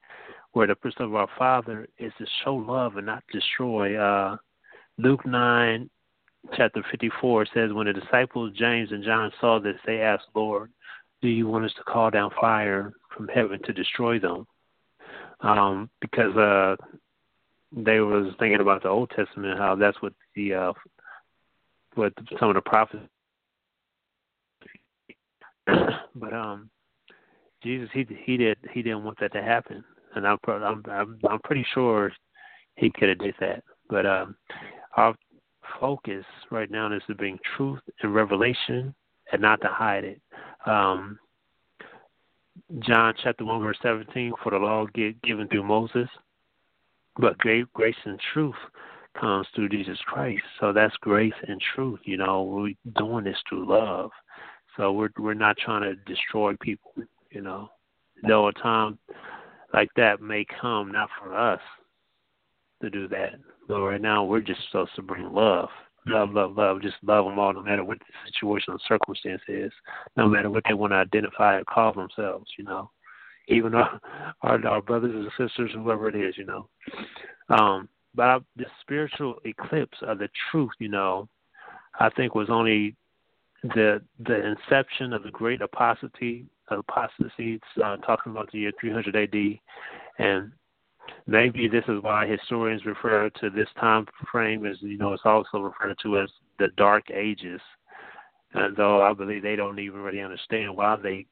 where 0.54 0.68
the 0.68 0.76
purpose 0.76 0.96
of 1.00 1.14
our 1.16 1.30
Father 1.38 1.88
is 2.00 2.14
to 2.18 2.26
show 2.44 2.56
love 2.56 2.98
and 2.98 3.06
not 3.06 3.24
destroy. 3.32 3.98
Uh, 3.98 4.38
Luke 4.98 5.26
nine, 5.26 5.90
chapter 6.56 6.84
fifty 6.90 7.12
four 7.20 7.46
says, 7.54 7.74
when 7.74 7.88
the 7.88 7.94
disciples 7.94 8.54
James 8.56 8.92
and 8.92 9.04
John 9.04 9.32
saw 9.42 9.60
this, 9.60 9.76
they 9.86 10.02
asked 10.02 10.28
Lord 10.34 10.72
do 11.22 11.28
you 11.28 11.48
want 11.48 11.66
us 11.66 11.74
to 11.78 11.84
call 11.84 12.10
down 12.12 12.32
fire 12.40 12.94
from 13.16 13.28
heaven 13.28 13.60
to 13.64 13.74
destroy 13.74 14.20
them? 14.20 14.46
Um, 15.42 15.90
because 16.02 16.36
uh, 16.36 16.76
they 17.72 18.00
was 18.00 18.34
thinking 18.40 18.62
about 18.62 18.84
the 18.84 18.90
Old 18.90 19.12
Testament, 19.16 19.58
how 19.58 19.76
that's 19.76 20.02
what 20.02 20.14
the 20.36 20.54
uh, 20.54 20.74
what 21.96 22.14
some 22.40 22.50
of 22.50 22.56
the 22.56 22.62
prophets. 22.62 23.04
but 26.16 26.34
um, 26.34 26.70
Jesus, 27.64 27.90
he 27.94 28.06
he 28.24 28.38
did 28.38 28.58
he 28.72 28.82
didn't 28.82 29.04
want 29.04 29.20
that 29.20 29.34
to 29.34 29.42
happen, 29.42 29.84
and 30.16 30.26
I'm 30.26 30.38
I'm 30.48 30.84
I'm, 30.90 31.20
I'm 31.30 31.40
pretty 31.44 31.66
sure 31.74 32.12
he 32.78 32.90
could 32.90 33.10
have 33.10 33.20
did 33.20 33.36
that. 33.40 33.64
But 33.90 34.06
um, 34.06 34.36
our 34.96 35.16
focus 35.80 36.26
right 36.52 36.70
now 36.70 36.92
is 36.94 37.02
to 37.08 37.16
bring 37.16 37.40
truth 37.58 37.80
and 38.02 38.14
revelation 38.14 38.94
and 39.32 39.42
not 39.42 39.62
to 39.62 39.68
hide 39.68 40.04
it. 40.04 40.22
Um, 40.66 41.20
John 42.80 43.14
chapter 43.22 43.46
1, 43.46 43.62
verse 43.62 43.78
17 43.84 44.34
For 44.44 44.52
the 44.52 44.58
law 44.58 44.86
given 44.94 45.48
through 45.48 45.64
Moses, 45.64 46.10
but 47.18 47.38
grace 47.38 47.96
and 48.06 48.20
truth 48.34 48.56
comes 49.20 49.48
through 49.56 49.70
Jesus 49.70 50.00
Christ. 50.06 50.44
So 50.60 50.74
that's 50.74 50.96
grace 50.98 51.34
and 51.48 51.62
truth. 51.76 52.00
You 52.04 52.18
know, 52.18 52.44
we're 52.44 52.74
doing 52.98 53.24
this 53.24 53.38
through 53.48 53.70
love. 53.70 54.12
So 54.78 54.92
we're 54.92 55.10
we're 55.18 55.34
not 55.34 55.58
trying 55.58 55.84
to 55.84 55.96
destroy 56.12 56.56
people. 56.62 56.92
You 57.30 57.42
know, 57.42 57.70
though 58.28 58.48
a 58.48 58.54
time 58.54 58.98
like 59.74 59.90
that 59.96 60.22
may 60.22 60.46
come, 60.62 60.92
not 60.92 61.10
for 61.20 61.36
us 61.36 61.62
to 62.82 62.90
do 62.90 63.08
that, 63.10 63.36
but 63.68 63.82
right 63.82 64.02
now 64.02 64.24
we're 64.24 64.42
just 64.42 64.60
supposed 64.68 64.96
to 64.96 65.02
bring 65.02 65.32
love 65.32 65.70
love, 66.08 66.32
love, 66.32 66.58
love. 66.58 66.82
Just 66.82 66.96
love 67.04 67.26
them 67.26 67.40
all, 67.40 67.54
no 67.54 67.64
matter 67.64 67.84
what 67.84 68.00
the 68.00 68.06
situation 68.32 68.74
or 68.74 68.80
circumstance 68.88 69.42
is, 69.48 69.72
no 70.18 70.28
matter 70.28 70.50
what 70.50 70.64
they 70.68 70.74
want 70.74 70.92
to 70.92 70.98
identify 70.98 71.56
or 71.56 71.64
call 71.64 71.94
themselves. 71.94 72.50
You 72.58 72.66
know, 72.66 72.92
even 73.48 73.76
our 73.76 74.00
our, 74.42 74.66
our 74.68 74.82
brothers 74.82 75.14
and 75.14 75.50
sisters, 75.50 75.72
whoever 75.74 76.10
it 76.10 76.16
is. 76.16 76.38
You 76.38 76.46
know, 76.46 76.70
um, 77.50 77.90
but 78.14 78.44
the 78.56 78.66
spiritual 78.82 79.36
eclipse 79.46 79.98
of 80.02 80.20
the 80.20 80.30
truth, 80.52 80.72
you 80.80 80.90
know, 80.90 81.28
I 82.00 82.10
think 82.10 82.36
was 82.36 82.50
only 82.50 82.96
the 83.64 84.02
the 84.20 84.46
inception 84.46 85.14
of 85.14 85.24
the 85.24 85.32
great 85.32 85.62
apostasy 85.62 86.46
apostasy 86.70 87.60
uh, 87.84 87.98
talking 87.98 88.32
about 88.32 88.52
the 88.52 88.60
year 88.60 88.72
300 88.80 89.16
AD 89.16 89.60
and 90.18 90.52
maybe 91.28 91.68
this 91.68 91.84
is 91.88 92.02
why 92.02 92.26
historians 92.26 92.86
refer 92.86 93.30
to 93.42 93.50
this 93.50 93.68
time 93.80 94.06
frame 94.32 94.66
as 94.66 94.78
you 94.82 94.98
know 94.98 95.14
it's 95.14 95.24
also 95.26 95.60
referred 95.60 95.98
to 96.02 96.20
as 96.20 96.30
the 96.60 96.68
dark 96.78 97.10
ages 97.12 97.62
and 98.54 98.76
though 98.76 99.02
i 99.02 99.14
believe 99.14 99.42
they 99.42 99.56
don't 99.56 99.80
even 99.80 100.00
really 100.02 100.22
understand 100.22 100.76
why 100.76 100.96
they 100.96 101.26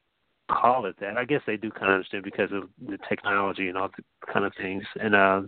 call 0.50 0.86
it 0.86 0.96
that. 1.00 1.16
I 1.16 1.24
guess 1.24 1.40
they 1.46 1.56
do 1.56 1.70
kind 1.70 1.90
of 1.90 1.94
understand 1.94 2.24
because 2.24 2.52
of 2.52 2.64
the 2.86 2.98
technology 3.08 3.68
and 3.68 3.78
all 3.78 3.90
the 3.96 4.32
kind 4.32 4.44
of 4.44 4.52
things 4.56 4.84
and 5.00 5.14
uh 5.14 5.42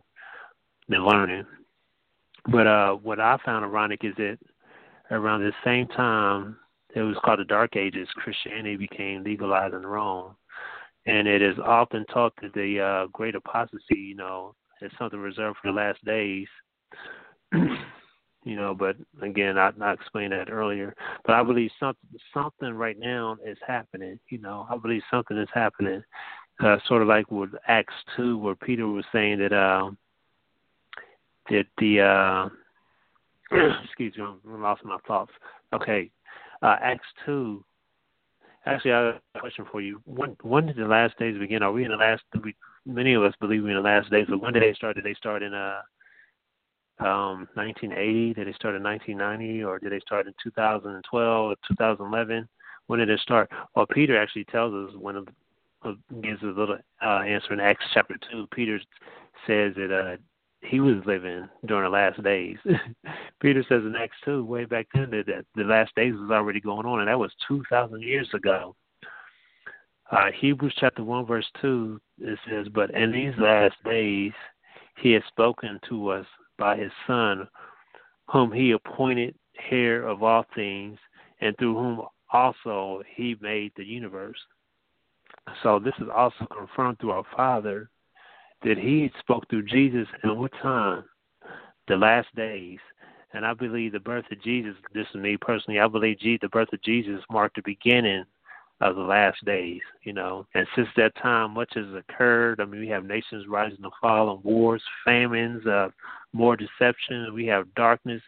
the 0.89 0.97
learning. 0.97 1.45
But 2.51 2.66
uh 2.66 2.93
what 2.95 3.20
i 3.20 3.37
found 3.45 3.64
ironic 3.64 4.05
is 4.05 4.14
that 4.16 4.39
around 5.11 5.43
the 5.43 5.53
same 5.64 5.87
time 5.89 6.57
it 6.95 7.03
was 7.03 7.16
called 7.24 7.41
the 7.41 7.45
dark 7.45 7.77
ages 7.77 8.09
christianity 8.16 8.77
became 8.77 9.22
legalized 9.22 9.74
in 9.74 9.85
rome 9.85 10.35
and 11.07 11.29
it 11.29 11.41
is 11.41 11.57
often 11.65 12.05
taught 12.07 12.35
that 12.43 12.53
the 12.55 12.81
uh, 12.81 13.07
great 13.13 13.35
apostasy, 13.35 13.97
you 13.97 14.17
know, 14.17 14.55
is 14.83 14.91
something 14.99 15.19
reserved 15.19 15.57
for 15.63 15.71
the 15.71 15.77
last 15.77 16.05
days. 16.05 16.49
you 17.53 18.57
know, 18.57 18.75
but 18.75 18.97
again, 19.23 19.57
I, 19.57 19.71
I 19.81 19.93
explained 19.93 20.33
that 20.33 20.51
earlier. 20.51 20.95
But 21.25 21.35
I 21.35 21.43
believe 21.43 21.71
something 21.79 22.09
something 22.35 22.73
right 22.73 22.99
now 22.99 23.37
is 23.45 23.59
happening. 23.67 24.19
You 24.31 24.39
know, 24.39 24.67
I 24.69 24.77
believe 24.77 25.03
something 25.11 25.39
is 25.39 25.49
happening. 25.55 26.03
Uh, 26.63 26.79
sort 26.89 27.03
of 27.03 27.09
like 27.09 27.31
with 27.31 27.51
Acts 27.69 27.95
two, 28.17 28.39
where 28.39 28.55
Peter 28.57 28.87
was 28.87 29.05
saying 29.13 29.39
that 29.39 29.53
uh, 29.53 29.91
that 31.51 31.67
the 31.79 32.01
uh, 32.01 32.49
excuse 33.85 34.17
me, 34.17 34.25
I 34.25 34.57
lost 34.57 34.85
my 34.85 34.99
thoughts. 35.07 35.33
Okay, 35.73 36.11
uh, 36.63 36.77
Acts 36.81 37.07
two 37.25 37.65
Actually, 38.67 38.93
I 38.93 39.07
have 39.07 39.14
a 39.35 39.41
question 39.41 39.64
for 39.71 39.81
you. 39.81 40.01
When 40.05 40.37
when 40.43 40.67
did 40.67 40.77
the 40.77 40.87
last 40.87 41.17
days 41.19 41.39
begin? 41.39 41.62
Are 41.62 41.73
we 41.73 41.85
in 41.85 41.93
the 41.93 41.97
last? 41.97 42.23
We, 42.43 42.55
many 42.85 43.14
of 43.14 43.23
us 43.23 43.35
believe 43.41 43.62
we're 43.62 43.71
in 43.71 43.77
the 43.77 43.81
last 43.83 44.11
days, 44.11 44.27
but 44.29 44.41
when 44.41 44.53
did 44.53 44.62
they 44.62 44.75
start? 44.75 44.97
Did 44.97 45.05
they 45.05 45.14
start 45.14 45.43
in 45.43 45.55
uh 45.55 45.81
um 46.99 47.49
1980? 47.55 48.35
Did 48.35 48.49
they 48.49 48.53
start 48.53 48.75
in 48.75 48.83
1990, 48.83 49.62
or 49.62 49.79
did 49.79 49.93
they 49.93 50.01
start 50.01 50.27
in 50.27 50.35
2012 50.43 51.51
or 51.51 51.55
2011? 51.69 52.49
When 52.89 52.99
did 52.99 53.09
it 53.09 53.21
start? 53.21 53.51
Well, 53.75 53.87
Peter 53.87 54.21
actually 54.21 54.45
tells 54.45 54.75
us 54.75 54.97
when 54.99 55.17
of, 55.17 55.29
gives 56.21 56.39
us 56.39 56.57
a 56.57 56.59
little 56.59 56.79
uh, 57.05 57.21
answer 57.21 57.53
in 57.53 57.61
Acts 57.61 57.85
chapter 57.95 58.17
two. 58.31 58.49
Peter 58.53 58.81
says 59.47 59.75
that 59.77 59.93
uh 59.93 60.17
he 60.69 60.81
was 60.81 60.97
living 61.07 61.49
during 61.67 61.85
the 61.85 61.97
last 61.97 62.23
days. 62.23 62.57
Peter 63.41 63.62
says 63.69 63.83
in 63.85 63.95
Acts 63.97 64.17
2, 64.25 64.45
way 64.45 64.64
back 64.64 64.87
then, 64.95 65.11
that, 65.11 65.45
the 65.55 65.62
last 65.62 65.95
days 65.95 66.14
was 66.14 66.31
already 66.31 66.61
going 66.61 66.87
on, 66.87 67.01
and 67.01 67.09
that 67.09 67.19
was 67.19 67.33
2,000 67.49 68.03
years 68.03 68.29
ago. 68.35 68.75
Uh, 70.11 70.31
Hebrews 70.39 70.75
chapter 70.79 71.03
1, 71.03 71.27
verse 71.27 71.47
2, 71.61 72.01
it 72.21 72.39
says, 72.49 72.67
But 72.73 72.91
in 72.93 73.12
these 73.12 73.35
last 73.39 73.75
days 73.85 74.33
he 74.99 75.12
has 75.12 75.23
spoken 75.29 75.79
to 75.89 76.09
us 76.11 76.27
by 76.59 76.77
his 76.77 76.93
Son, 77.07 77.49
whom 78.31 78.53
he 78.53 78.73
appointed 78.73 79.35
heir 79.71 80.07
of 80.07 80.23
all 80.23 80.45
things, 80.55 80.99
and 81.41 81.57
through 81.59 81.75
whom 81.75 82.03
also 82.33 83.03
he 83.14 83.37
made 83.41 83.73
the 83.77 83.85
universe. 83.85 84.39
So 85.62 85.79
this 85.79 85.95
is 85.99 86.09
also 86.14 86.47
confirmed 86.57 86.99
through 86.99 87.12
our 87.12 87.25
Father 87.37 87.91
that 88.63 88.79
he 88.79 89.11
spoke 89.21 89.49
through 89.49 89.65
Jesus 89.65 90.07
in 90.25 90.39
what 90.39 90.53
time? 90.63 91.05
The 91.89 91.97
last 91.97 92.29
days. 92.35 92.79
And 93.33 93.45
I 93.45 93.55
believe 93.55 93.93
the 93.93 94.01
birth 94.01 94.25
of 94.31 94.43
Jesus, 94.43 94.75
this 94.95 95.07
is 95.15 95.21
me 95.21 95.37
personally, 95.37 95.79
I 95.79 95.89
believe 95.89 96.19
the 96.21 96.49
birth 96.51 96.73
of 96.73 96.83
Jesus 96.83 97.21
marked 97.31 97.57
the 97.57 97.63
beginning 97.63 98.25
of 98.81 98.95
the 98.95 99.03
last 99.03 99.43
days, 99.45 99.81
you 100.03 100.13
know. 100.13 100.47
And 100.55 100.67
since 100.75 100.89
that 100.97 101.15
time, 101.17 101.55
much 101.55 101.73
has 101.75 101.87
occurred. 101.95 102.61
I 102.61 102.65
mean, 102.65 102.81
we 102.81 102.89
have 102.89 103.05
nations 103.05 103.47
rising 103.49 103.79
and 103.83 103.93
falling, 104.01 104.41
wars, 104.43 104.83
famines, 105.05 105.67
uh, 105.67 105.89
more 106.33 106.57
deception. 106.57 107.33
We 107.35 107.47
have 107.47 107.75
darkness 107.75 108.23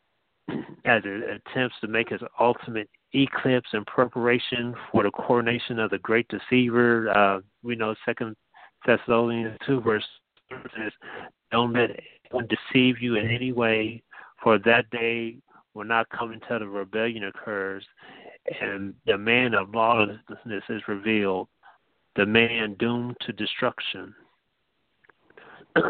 as 0.84 1.02
it 1.04 1.40
attempts 1.46 1.76
to 1.80 1.88
make 1.88 2.10
its 2.10 2.24
ultimate 2.40 2.88
eclipse 3.12 3.68
in 3.72 3.84
preparation 3.84 4.74
for 4.90 5.04
the 5.04 5.10
coronation 5.10 5.78
of 5.78 5.90
the 5.90 5.98
great 5.98 6.26
deceiver. 6.28 7.10
Uh, 7.16 7.40
we 7.62 7.76
know 7.76 7.94
Second 8.04 8.34
Thessalonians 8.86 9.56
2, 9.66 9.80
verse 9.80 10.04
says, 10.50 10.92
Don't 11.50 11.72
let 11.72 11.90
anyone 11.90 12.48
deceive 12.48 13.00
you 13.00 13.16
in 13.16 13.28
any 13.28 13.52
way, 13.52 14.02
for 14.42 14.58
that 14.58 14.88
day 14.90 15.36
will 15.74 15.84
not 15.84 16.08
come 16.10 16.32
until 16.32 16.58
the 16.58 16.68
rebellion 16.68 17.24
occurs 17.24 17.84
and 18.60 18.94
the 19.06 19.16
man 19.16 19.54
of 19.54 19.74
lawlessness 19.74 20.62
is 20.68 20.82
revealed, 20.86 21.48
the 22.16 22.26
man 22.26 22.76
doomed 22.78 23.16
to 23.22 23.32
destruction. 23.32 24.14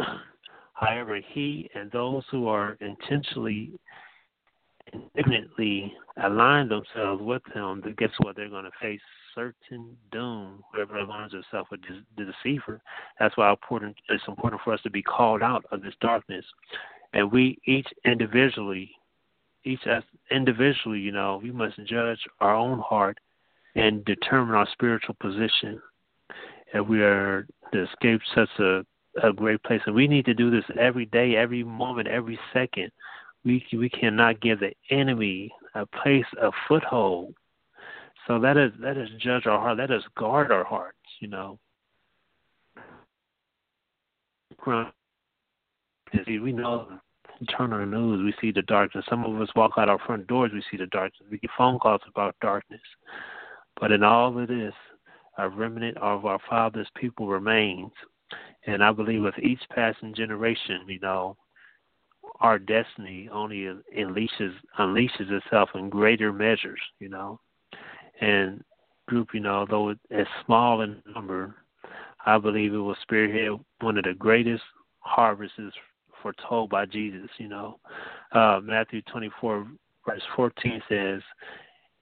However, 0.75 1.21
he 1.33 1.69
and 1.75 1.91
those 1.91 2.23
who 2.31 2.49
are 2.49 2.77
intentionally 2.81 3.73
indignantly 4.93 5.93
align 6.23 6.69
themselves 6.69 7.23
with 7.23 7.43
him, 7.53 7.83
guess 7.97 8.11
what? 8.19 8.37
They're 8.37 8.49
going 8.49 8.65
to 8.65 8.71
face 8.81 9.01
certain 9.35 9.97
doom 10.13 10.63
whoever 10.73 10.95
aligns 10.95 11.33
himself 11.33 11.69
with 11.71 11.81
the 12.17 12.25
deceiver. 12.25 12.81
That's 13.19 13.37
why 13.37 13.53
it's 13.53 14.23
important 14.29 14.61
for 14.65 14.73
us 14.73 14.81
to 14.83 14.91
be 14.91 15.03
called 15.03 15.43
out 15.43 15.65
of 15.73 15.83
this 15.83 15.95
darkness. 16.01 16.45
And 17.13 17.31
we 17.31 17.59
each 17.67 17.89
individually, 18.05 18.91
each 19.65 19.87
as 19.87 20.03
individually, 20.31 20.99
you 20.99 21.13
know, 21.13 21.41
we 21.43 21.53
must 21.53 21.77
judge 21.85 22.19
our 22.41 22.55
own 22.55 22.81
heart 22.81 23.19
and 23.75 24.05
determine 24.05 24.55
our 24.55 24.69
spiritual 24.73 25.17
position. 25.21 25.81
And 26.73 26.89
we 26.89 27.03
are 27.03 27.47
to 27.73 27.83
escape 27.85 28.21
such 28.35 28.49
a, 28.59 28.85
a 29.23 29.33
great 29.33 29.63
place. 29.63 29.81
And 29.87 29.95
we 29.95 30.09
need 30.09 30.25
to 30.27 30.35
do 30.35 30.51
this 30.51 30.65
every 30.79 31.07
day, 31.07 31.37
every 31.37 31.63
moment, 31.63 32.09
every 32.09 32.39
second. 32.53 32.91
We 33.45 33.65
we 33.73 33.91
cannot 33.91 34.41
give 34.41 34.61
the 34.61 34.73
enemy 34.91 35.53
a 35.75 35.85
place, 35.87 36.25
a 36.41 36.51
foothold 36.67 37.35
so 38.27 38.37
let 38.37 38.57
us 38.57 38.73
let 38.81 38.97
us 38.97 39.09
judge 39.19 39.47
our 39.47 39.59
heart. 39.59 39.79
Let 39.79 39.91
us 39.91 40.03
guard 40.17 40.51
our 40.51 40.65
hearts. 40.65 40.99
You 41.21 41.29
know. 41.29 41.59
We 46.27 46.53
know 46.53 46.89
turn 47.57 47.71
the 47.71 47.85
news, 47.85 48.23
we 48.25 48.35
see 48.41 48.53
the 48.53 48.63
darkness. 48.63 49.05
Some 49.09 49.25
of 49.25 49.41
us 49.41 49.49
walk 49.55 49.73
out 49.77 49.89
our 49.89 49.99
front 50.07 50.27
doors, 50.27 50.53
we 50.55 50.63
see 50.71 50.77
the 50.77 50.87
darkness. 50.87 51.29
We 51.31 51.39
get 51.39 51.51
phone 51.57 51.79
calls 51.79 52.01
about 52.09 52.37
darkness. 52.41 52.81
But 53.81 53.93
in 53.93 54.03
all 54.03 54.39
of 54.39 54.49
this, 54.49 54.73
a 55.39 55.49
remnant 55.49 55.99
of 55.99 56.25
our 56.25 56.39
father's 56.49 56.89
people 56.97 57.27
remains. 57.27 57.91
And 58.67 58.83
I 58.83 58.93
believe 58.93 59.23
with 59.23 59.39
each 59.39 59.61
passing 59.75 60.15
generation, 60.15 60.83
you 60.87 61.01
know, 61.01 61.37
our 62.41 62.59
destiny 62.59 63.29
only 63.31 63.69
unleashes 63.99 64.55
unleashes 64.79 65.31
itself 65.31 65.71
in 65.75 65.91
greater 65.91 66.33
measures, 66.33 66.81
you 66.99 67.11
know 67.11 67.39
and 68.21 68.63
group, 69.07 69.29
you 69.35 69.41
know, 69.41 69.67
though 69.69 69.95
it's 70.11 70.31
small 70.45 70.81
in 70.83 71.03
number, 71.15 71.55
I 72.27 72.39
believe 72.39 72.73
it 72.73 72.79
will 72.79 72.97
spearhead 73.03 73.59
one 73.81 73.99
of 73.99 74.05
the 74.05 74.15
greatest 74.15 74.63
harvests 75.01 75.59
foretold 76.23 76.71
by 76.71 76.87
Jesus. 76.87 77.29
You 77.39 77.49
know, 77.49 77.79
uh, 78.33 78.61
Matthew 78.63 79.03
24 79.03 79.67
verse 80.07 80.23
14 80.37 80.83
says, 80.89 81.23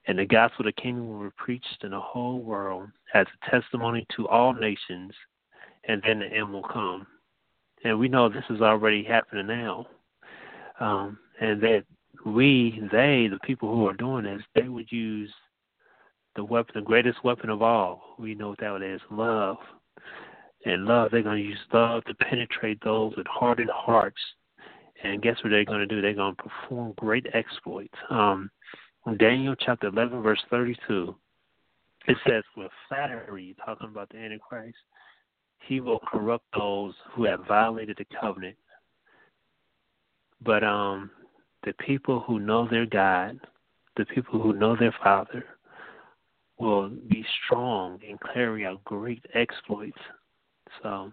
"And 0.06 0.18
the 0.18 0.26
gospel 0.26 0.66
of 0.66 0.74
the 0.74 0.80
kingdom 0.80 1.08
will 1.08 1.24
be 1.24 1.34
preached 1.36 1.82
in 1.82 1.90
the 1.90 2.00
whole 2.00 2.40
world 2.40 2.90
as 3.14 3.26
a 3.26 3.50
testimony 3.50 4.06
to 4.16 4.28
all 4.28 4.52
nations, 4.52 5.12
and 5.84 6.02
then 6.02 6.20
the 6.20 6.26
end 6.26 6.52
will 6.52 6.62
come." 6.62 7.06
And 7.84 7.98
we 7.98 8.08
know 8.08 8.28
this 8.28 8.48
is 8.48 8.60
already 8.60 9.02
happening 9.02 9.48
now. 9.48 9.86
Um, 10.78 11.18
and 11.40 11.60
that 11.60 11.84
we, 12.24 12.80
they, 12.90 13.28
the 13.28 13.38
people 13.42 13.74
who 13.74 13.86
are 13.86 13.94
doing 13.94 14.24
this, 14.24 14.42
they 14.54 14.68
would 14.68 14.90
use 14.90 15.32
the 16.36 16.44
weapon, 16.44 16.72
the 16.76 16.82
greatest 16.82 17.22
weapon 17.24 17.50
of 17.50 17.62
all. 17.62 18.14
We 18.18 18.34
know 18.34 18.50
what 18.50 18.60
that 18.60 18.82
is, 18.82 19.00
love. 19.10 19.58
And 20.64 20.84
love, 20.84 21.10
they're 21.10 21.22
going 21.22 21.42
to 21.42 21.48
use 21.48 21.58
love 21.72 22.04
to 22.04 22.14
penetrate 22.14 22.82
those 22.84 23.14
with 23.16 23.26
hardened 23.26 23.70
hearts. 23.74 24.20
And 25.02 25.20
guess 25.20 25.36
what 25.42 25.50
they're 25.50 25.64
going 25.64 25.80
to 25.80 25.86
do? 25.86 26.00
They're 26.00 26.14
going 26.14 26.36
to 26.36 26.42
perform 26.42 26.94
great 26.96 27.26
exploits. 27.34 27.94
Um, 28.10 28.50
Daniel 29.18 29.56
chapter 29.56 29.88
11, 29.88 30.22
verse 30.22 30.40
32, 30.48 31.14
it 32.06 32.16
says, 32.26 32.44
with 32.56 32.70
flattery, 32.88 33.56
talking 33.64 33.88
about 33.88 34.08
the 34.10 34.18
Antichrist, 34.18 34.76
he 35.66 35.80
will 35.80 36.00
corrupt 36.00 36.44
those 36.56 36.94
who 37.12 37.24
have 37.24 37.46
violated 37.46 37.96
the 37.98 38.06
covenant. 38.20 38.56
But 40.44 40.62
um, 40.64 41.10
the 41.64 41.72
people 41.74 42.20
who 42.20 42.38
know 42.38 42.68
their 42.68 42.86
God, 42.86 43.40
the 43.96 44.04
people 44.06 44.40
who 44.40 44.52
know 44.52 44.76
their 44.76 44.94
Father, 45.02 45.44
will 46.62 46.90
be 47.08 47.24
strong 47.44 47.98
and 48.08 48.16
carry 48.32 48.64
out 48.64 48.82
great 48.84 49.24
exploits. 49.34 49.98
So 50.80 51.12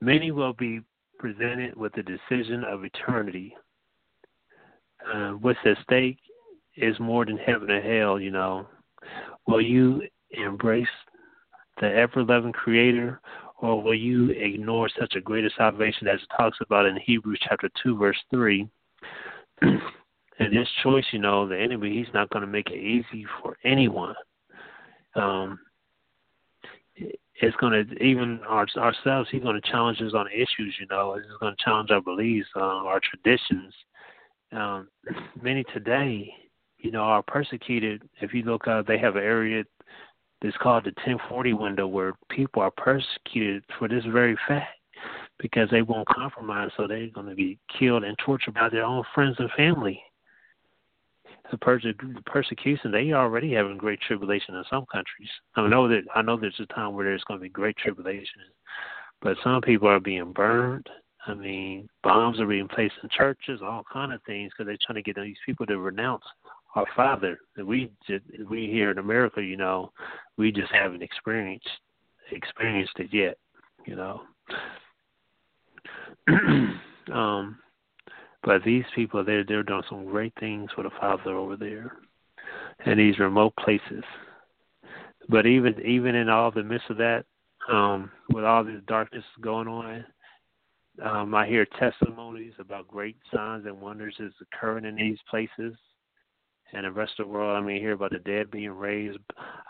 many 0.00 0.32
will 0.32 0.52
be 0.54 0.80
presented 1.18 1.76
with 1.76 1.92
the 1.92 2.02
decision 2.02 2.64
of 2.64 2.84
eternity. 2.84 3.54
Uh, 5.06 5.30
what's 5.30 5.58
at 5.64 5.76
stake 5.84 6.18
is 6.76 6.98
more 6.98 7.24
than 7.24 7.36
heaven 7.38 7.70
and 7.70 7.84
hell, 7.84 8.18
you 8.18 8.32
know. 8.32 8.66
Will 9.46 9.62
you 9.62 10.02
embrace 10.32 10.88
the 11.80 11.86
ever 11.86 12.24
loving 12.24 12.52
Creator, 12.52 13.20
or 13.58 13.80
will 13.80 13.94
you 13.94 14.30
ignore 14.30 14.88
such 14.98 15.14
a 15.14 15.20
greater 15.20 15.50
salvation 15.56 16.08
as 16.08 16.20
it 16.20 16.28
talks 16.36 16.58
about 16.60 16.86
in 16.86 16.96
Hebrews 16.96 17.40
chapter 17.48 17.70
2, 17.84 17.96
verse 17.96 18.18
3? 18.30 18.68
and 19.62 19.80
this 20.52 20.68
choice, 20.82 21.04
you 21.12 21.20
know, 21.20 21.46
the 21.48 21.58
enemy, 21.58 21.94
he's 21.94 22.12
not 22.12 22.30
going 22.30 22.42
to 22.42 22.50
make 22.50 22.68
it 22.70 22.78
easy 22.78 23.24
for 23.40 23.56
anyone. 23.64 24.14
Um, 25.14 25.58
it's 27.42 27.56
going 27.56 27.72
to 27.72 28.02
even 28.02 28.40
our, 28.46 28.66
ourselves. 28.76 29.28
He's 29.30 29.42
going 29.42 29.60
to 29.60 29.70
challenge 29.70 30.00
us 30.02 30.12
on 30.14 30.26
issues. 30.32 30.76
You 30.78 30.86
know, 30.90 31.14
he's 31.16 31.38
going 31.40 31.54
to 31.56 31.64
challenge 31.64 31.90
our 31.90 32.00
beliefs, 32.00 32.48
uh, 32.54 32.60
our 32.60 33.00
traditions. 33.00 33.72
Um, 34.52 34.88
many 35.40 35.64
today, 35.72 36.32
you 36.78 36.90
know, 36.90 37.00
are 37.02 37.22
persecuted. 37.22 38.02
If 38.20 38.34
you 38.34 38.42
look, 38.42 38.66
uh, 38.68 38.82
they 38.86 38.98
have 38.98 39.16
an 39.16 39.22
area 39.22 39.64
that's 40.42 40.56
called 40.58 40.84
the 40.84 40.92
1040 41.04 41.52
window 41.54 41.86
where 41.86 42.14
people 42.28 42.62
are 42.62 42.70
persecuted 42.70 43.62
for 43.78 43.88
this 43.88 44.04
very 44.10 44.36
fact 44.48 44.68
because 45.38 45.68
they 45.70 45.82
won't 45.82 46.08
compromise, 46.08 46.70
so 46.76 46.86
they're 46.86 47.08
going 47.08 47.28
to 47.28 47.34
be 47.34 47.58
killed 47.78 48.04
and 48.04 48.16
tortured 48.18 48.54
by 48.54 48.68
their 48.68 48.84
own 48.84 49.02
friends 49.14 49.36
and 49.38 49.50
family. 49.56 50.02
The, 51.50 51.58
perse- 51.58 51.82
the 51.82 52.22
persecution 52.26 52.92
they 52.92 53.12
already 53.12 53.52
having 53.52 53.76
great 53.76 54.00
tribulation 54.00 54.54
in 54.54 54.64
some 54.70 54.86
countries. 54.92 55.28
I 55.56 55.66
know 55.66 55.88
that 55.88 56.02
I 56.14 56.22
know 56.22 56.36
there's 56.36 56.60
a 56.60 56.66
time 56.66 56.94
where 56.94 57.04
there's 57.04 57.24
going 57.24 57.40
to 57.40 57.42
be 57.42 57.48
great 57.48 57.76
tribulation, 57.76 58.42
but 59.20 59.36
some 59.42 59.60
people 59.60 59.88
are 59.88 60.00
being 60.00 60.32
burned. 60.32 60.88
I 61.26 61.34
mean, 61.34 61.88
bombs 62.02 62.40
are 62.40 62.46
being 62.46 62.68
placed 62.68 62.94
in 63.02 63.08
churches, 63.10 63.60
all 63.62 63.84
kind 63.92 64.12
of 64.12 64.22
things, 64.22 64.52
because 64.52 64.66
they're 64.66 64.78
trying 64.86 65.02
to 65.02 65.02
get 65.02 65.20
these 65.20 65.36
people 65.44 65.66
to 65.66 65.78
renounce 65.78 66.24
our 66.74 66.86
Father. 66.96 67.38
And 67.56 67.66
we 67.66 67.90
just, 68.06 68.24
we 68.48 68.66
here 68.66 68.90
in 68.90 68.98
America, 68.98 69.42
you 69.42 69.56
know, 69.56 69.92
we 70.36 70.52
just 70.52 70.72
haven't 70.72 71.02
experienced 71.02 71.68
experienced 72.32 72.92
it 72.98 73.12
yet, 73.12 73.38
you 73.86 73.96
know. 73.96 74.22
um, 77.12 77.58
but 78.42 78.64
these 78.64 78.84
people, 78.94 79.24
they're 79.24 79.44
they're 79.44 79.62
doing 79.62 79.82
some 79.88 80.06
great 80.06 80.32
things 80.40 80.70
for 80.74 80.82
the 80.82 80.90
Father 81.00 81.34
over 81.34 81.56
there, 81.56 81.92
in 82.86 82.98
these 82.98 83.18
remote 83.18 83.54
places. 83.56 84.04
But 85.28 85.46
even 85.46 85.80
even 85.84 86.14
in 86.14 86.28
all 86.28 86.50
the 86.50 86.62
midst 86.62 86.90
of 86.90 86.96
that, 86.98 87.24
um, 87.70 88.10
with 88.32 88.44
all 88.44 88.64
this 88.64 88.80
darkness 88.86 89.24
going 89.40 89.68
on, 89.68 90.04
um, 91.02 91.34
I 91.34 91.46
hear 91.46 91.66
testimonies 91.78 92.54
about 92.58 92.88
great 92.88 93.16
signs 93.32 93.66
and 93.66 93.80
wonders 93.80 94.14
is 94.18 94.32
occurring 94.40 94.84
in 94.84 94.96
these 94.96 95.18
places 95.28 95.74
and 96.72 96.84
the 96.84 96.90
rest 96.90 97.12
of 97.18 97.26
the 97.26 97.32
world. 97.32 97.56
I 97.56 97.66
mean, 97.66 97.80
hear 97.80 97.92
about 97.92 98.12
the 98.12 98.18
dead 98.18 98.50
being 98.50 98.70
raised, 98.70 99.18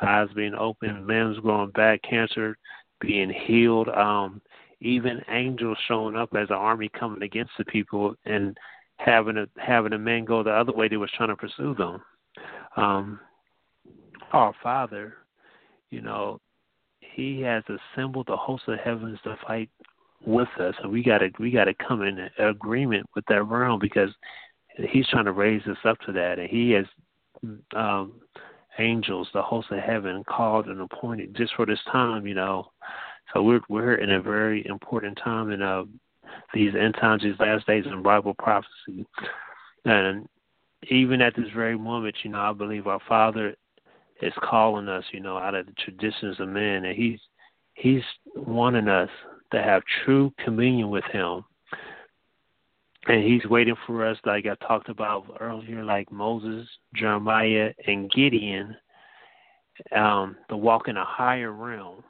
eyes 0.03 0.29
being 0.35 0.55
opened, 0.55 1.07
limbs 1.07 1.39
growing 1.39 1.71
back, 1.71 2.03
cancer 2.03 2.57
being 3.01 3.31
healed. 3.31 3.89
Um, 3.89 4.41
even 4.81 5.21
angels 5.29 5.79
showing 5.87 6.17
up 6.17 6.31
as 6.35 6.49
an 6.51 6.57
army 6.57 6.91
coming 6.99 7.23
against 7.23 7.53
the 7.59 7.65
people 7.65 8.15
and 8.25 8.57
having 8.97 9.37
a 9.37 9.47
having 9.59 9.91
the 9.91 9.99
men 9.99 10.25
go 10.25 10.43
the 10.43 10.51
other 10.51 10.73
way 10.73 10.89
they 10.89 10.97
was 10.97 11.11
trying 11.17 11.29
to 11.29 11.37
pursue 11.37 11.75
them. 11.75 12.03
Um, 12.77 13.21
our 14.33 14.55
Father, 14.63 15.15
you 15.91 16.01
know, 16.01 16.41
He 17.01 17.41
has 17.43 17.63
assembled 17.69 18.27
the 18.27 18.37
host 18.37 18.65
of 18.69 18.79
heavens 18.79 19.19
to 19.25 19.37
fight 19.47 19.71
with 20.25 20.49
us, 20.59 20.75
and 20.83 20.93
we 20.93 21.03
gotta 21.03 21.31
we 21.39 21.51
gotta 21.51 21.75
come 21.75 22.03
in 22.03 22.29
agreement 22.39 23.07
with 23.15 23.25
that 23.29 23.43
realm 23.45 23.79
because 23.81 24.11
He's 24.91 25.09
trying 25.09 25.25
to 25.27 25.33
raise 25.33 25.67
us 25.67 25.79
up 25.85 25.99
to 26.07 26.13
that, 26.13 26.39
and 26.39 26.49
He 26.49 26.71
has 26.71 26.87
um, 27.75 28.13
angels, 28.79 29.29
the 29.35 29.43
host 29.43 29.69
of 29.71 29.79
heaven, 29.79 30.23
called 30.25 30.67
and 30.67 30.81
appointed 30.81 31.35
just 31.37 31.55
for 31.55 31.67
this 31.67 31.81
time, 31.91 32.27
you 32.27 32.35
know, 32.35 32.71
so 33.33 33.43
we're 33.43 33.61
we're 33.69 33.95
in 33.95 34.11
a 34.11 34.21
very 34.21 34.67
important 34.67 35.19
time 35.23 35.51
in 35.51 35.63
uh, 35.63 35.85
these 36.55 36.75
end 36.75 36.95
times, 36.95 37.23
these 37.23 37.39
last 37.39 37.67
days 37.67 37.85
in 37.87 38.03
Bible 38.03 38.35
prophecy, 38.35 39.07
and 39.85 40.29
even 40.89 41.21
at 41.21 41.37
this 41.37 41.49
very 41.55 41.79
moment, 41.79 42.17
you 42.23 42.31
know, 42.31 42.41
I 42.41 42.53
believe 42.53 42.87
our 42.87 43.01
Father 43.09 43.55
is 44.23 44.33
calling 44.43 44.89
us, 44.89 45.05
you 45.13 45.21
know, 45.21 45.39
out 45.39 45.55
of 45.55 45.67
the 45.67 45.73
traditions 45.73 46.41
of 46.41 46.49
men, 46.49 46.85
and 46.85 46.97
He's 46.97 47.21
He's 47.75 48.03
wanting 48.35 48.89
us 48.89 49.11
to 49.53 49.63
have 49.63 49.83
true 50.05 50.33
communion 50.45 50.91
with 50.91 51.05
Him. 51.05 51.45
And 53.07 53.25
he's 53.25 53.45
waiting 53.47 53.77
for 53.87 54.07
us, 54.07 54.19
like 54.27 54.45
I 54.45 54.55
talked 54.67 54.91
about 54.91 55.39
earlier, 55.41 55.83
like 55.83 56.13
Moses, 56.13 56.69
Jeremiah, 56.95 57.73
and 57.87 58.11
Gideon, 58.11 58.77
um, 59.97 60.37
to 60.51 60.57
walk 60.59 60.87
in 60.87 60.99
a 60.99 61.05
higher 61.05 61.51
realm 61.51 62.05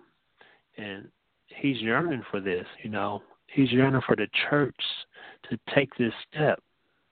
and 0.81 1.09
he's 1.49 1.81
yearning 1.81 2.23
for 2.31 2.41
this. 2.41 2.67
You 2.83 2.91
know, 2.91 3.23
he's 3.47 3.71
yearning 3.71 4.03
for 4.07 4.17
the 4.17 4.29
church 4.49 4.77
to 5.49 5.59
take 5.75 5.95
this 5.97 6.13
step. 6.29 6.63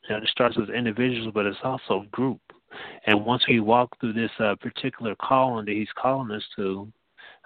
You 0.08 0.16
know, 0.16 0.22
it 0.22 0.28
starts 0.28 0.56
with 0.56 0.70
individuals, 0.70 1.32
but 1.34 1.46
it's 1.46 1.58
also 1.62 2.02
a 2.02 2.06
group. 2.06 2.40
And 3.06 3.24
once 3.24 3.42
we 3.48 3.60
walk 3.60 3.98
through 4.00 4.12
this 4.12 4.30
uh, 4.38 4.54
particular 4.60 5.14
calling 5.16 5.66
that 5.66 5.74
he's 5.74 5.88
calling 6.00 6.30
us 6.30 6.42
to, 6.56 6.90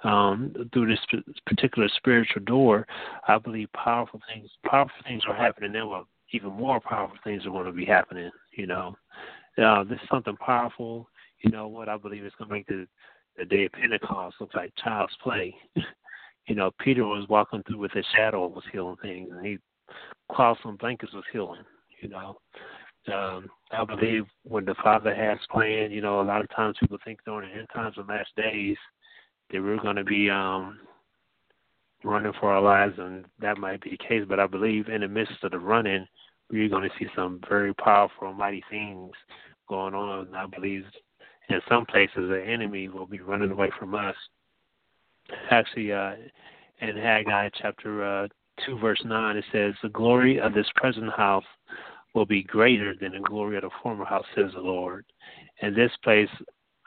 um, 0.04 0.52
through 0.72 0.88
this 0.88 1.22
particular 1.46 1.88
spiritual 1.96 2.42
door, 2.44 2.86
I 3.28 3.38
believe 3.38 3.72
powerful 3.72 4.20
things, 4.32 4.50
powerful 4.68 4.96
things 5.06 5.22
are 5.28 5.34
happening. 5.34 5.72
Then, 5.72 5.88
well, 5.88 6.08
even 6.32 6.50
more 6.50 6.80
powerful 6.80 7.18
things 7.22 7.46
are 7.46 7.50
going 7.50 7.66
to 7.66 7.72
be 7.72 7.84
happening. 7.84 8.30
You 8.56 8.66
know, 8.66 8.96
uh, 9.62 9.84
this 9.84 9.98
is 10.02 10.08
something 10.10 10.36
powerful. 10.36 11.08
You 11.40 11.50
know 11.50 11.68
what? 11.68 11.88
I 11.88 11.96
believe 11.96 12.24
is 12.24 12.32
going 12.38 12.48
to 12.48 12.54
make 12.54 12.66
the 12.66 12.86
the 13.38 13.44
day 13.44 13.64
of 13.64 13.72
Pentecost 13.72 14.36
look 14.40 14.54
like 14.54 14.72
child's 14.82 15.16
play. 15.22 15.54
you 16.46 16.54
know, 16.54 16.70
Peter 16.80 17.04
was 17.04 17.28
walking 17.28 17.62
through 17.62 17.78
with 17.78 17.92
his 17.92 18.06
shadow 18.14 18.46
was 18.46 18.64
healing 18.72 18.96
things, 19.02 19.28
and 19.30 19.46
he 19.46 19.58
and 20.64 20.78
blankets 20.78 21.12
was 21.12 21.24
healing. 21.32 21.62
You 22.00 22.08
know, 22.08 22.36
um, 23.12 23.48
I 23.70 23.84
believe 23.84 24.24
when 24.44 24.64
the 24.64 24.74
Father 24.82 25.14
has 25.14 25.38
planned, 25.50 25.92
you 25.92 26.00
know, 26.00 26.20
a 26.20 26.22
lot 26.22 26.40
of 26.40 26.50
times 26.50 26.76
people 26.80 26.98
think 27.04 27.20
during 27.24 27.48
the 27.48 27.56
end 27.56 27.68
times 27.72 27.94
and 27.96 28.08
last 28.08 28.30
days 28.36 28.76
that 29.50 29.62
we're 29.62 29.80
going 29.80 29.96
to 29.96 30.04
be 30.04 30.30
um, 30.30 30.80
running 32.02 32.32
for 32.40 32.52
our 32.52 32.62
lives, 32.62 32.94
and 32.98 33.24
that 33.40 33.58
might 33.58 33.80
be 33.80 33.90
the 33.90 34.08
case. 34.08 34.24
But 34.28 34.40
I 34.40 34.46
believe 34.46 34.88
in 34.88 35.02
the 35.02 35.08
midst 35.08 35.44
of 35.44 35.52
the 35.52 35.58
running, 35.58 36.06
we're 36.50 36.68
going 36.68 36.88
to 36.88 36.96
see 36.98 37.06
some 37.14 37.40
very 37.48 37.74
powerful, 37.74 38.32
mighty 38.32 38.64
things 38.70 39.12
going 39.68 39.94
on. 39.94 40.34
I 40.34 40.46
believe 40.46 40.84
in 41.48 41.60
some 41.68 41.86
places 41.86 42.28
the 42.28 42.42
enemy 42.44 42.88
will 42.88 43.06
be 43.06 43.20
running 43.20 43.50
away 43.50 43.70
from 43.78 43.94
us 43.94 44.16
actually 45.50 45.92
uh, 45.92 46.12
in 46.80 46.96
Haggai 46.96 47.50
chapter 47.60 48.04
uh, 48.04 48.28
2, 48.66 48.78
verse 48.78 49.00
9, 49.04 49.36
it 49.36 49.44
says, 49.52 49.74
The 49.82 49.88
glory 49.90 50.40
of 50.40 50.54
this 50.54 50.66
present 50.76 51.12
house 51.12 51.44
will 52.14 52.26
be 52.26 52.42
greater 52.42 52.94
than 53.00 53.12
the 53.12 53.20
glory 53.20 53.56
of 53.56 53.62
the 53.62 53.70
former 53.82 54.04
house, 54.04 54.24
says 54.34 54.50
the 54.54 54.60
Lord. 54.60 55.04
In 55.62 55.74
this 55.74 55.92
place 56.02 56.28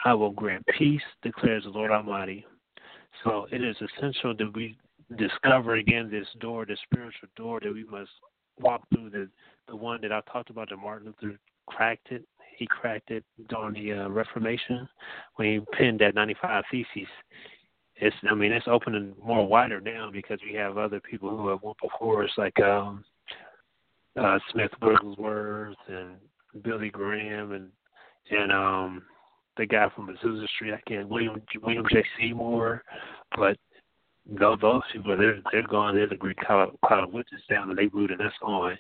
I 0.04 0.14
will 0.14 0.32
grant 0.32 0.66
peace, 0.78 1.02
declares 1.24 1.64
the 1.64 1.70
Lord 1.70 1.92
Almighty. 1.92 2.46
So 3.24 3.48
it 3.52 3.64
is 3.64 3.76
essential 3.78 4.36
that 4.38 4.54
we 4.54 4.78
discover 5.18 5.76
again 5.76 6.10
this 6.12 6.28
door, 6.40 6.66
this 6.66 6.80
spiritual 6.84 7.30
door 7.36 7.60
that 7.62 7.74
we 7.74 7.86
must 7.86 8.12
walk 8.60 8.82
through, 8.94 9.10
the, 9.10 9.30
the 9.68 9.76
one 9.76 10.02
that 10.02 10.12
I 10.12 10.22
talked 10.32 10.50
about 10.50 10.70
that 10.70 10.78
Martin 10.78 11.14
Luther 11.22 11.40
cracked 11.68 12.12
it. 12.12 12.26
He 12.58 12.68
cracked 12.68 13.12
it 13.12 13.24
during 13.50 13.74
the 13.74 14.06
uh, 14.06 14.10
Reformation 14.10 14.88
when 15.36 15.48
he 15.48 15.78
penned 15.78 16.00
that 16.00 16.16
95 16.16 16.64
Theses 16.72 17.08
it's 17.98 18.16
I 18.30 18.36
mean 18.36 18.52
it's 18.52 18.68
opening 18.68 19.14
more 19.24 19.48
wider 19.48 19.80
now 19.80 20.10
because 20.12 20.40
we 20.46 20.56
have 20.56 20.78
other 20.78 21.00
people 21.00 21.30
who 21.30 21.48
have 21.50 21.64
went 21.64 21.78
before 21.82 22.24
us 22.24 22.32
like 22.38 22.60
um 22.60 23.04
uh, 24.18 24.40
Smith 24.52 24.72
Wigglesworth 24.82 25.76
and 25.88 26.16
Billy 26.64 26.90
Graham 26.90 27.52
and 27.52 27.70
and 28.32 28.52
um 28.52 29.04
the 29.58 29.66
guy 29.66 29.88
from 29.96 30.08
Azusa 30.08 30.48
Street. 30.50 30.74
I 30.74 30.82
can't 30.90 31.08
William 31.08 31.42
William 31.62 31.86
J. 31.90 32.04
Seymour, 32.20 32.84
but 33.38 33.58
those 34.28 34.60
those 34.62 34.82
people 34.92 35.18
they're 35.18 35.40
they're 35.52 35.68
gone. 35.68 35.96
They're 35.96 36.08
the 36.08 36.16
great 36.16 36.38
cloud, 36.38 36.76
cloud 36.86 37.06
of 37.06 37.14
witness 37.14 37.42
down, 37.50 37.70
and 37.70 37.78
they 37.78 37.88
rooted 37.88 38.22
us 38.22 38.34
on. 38.42 38.78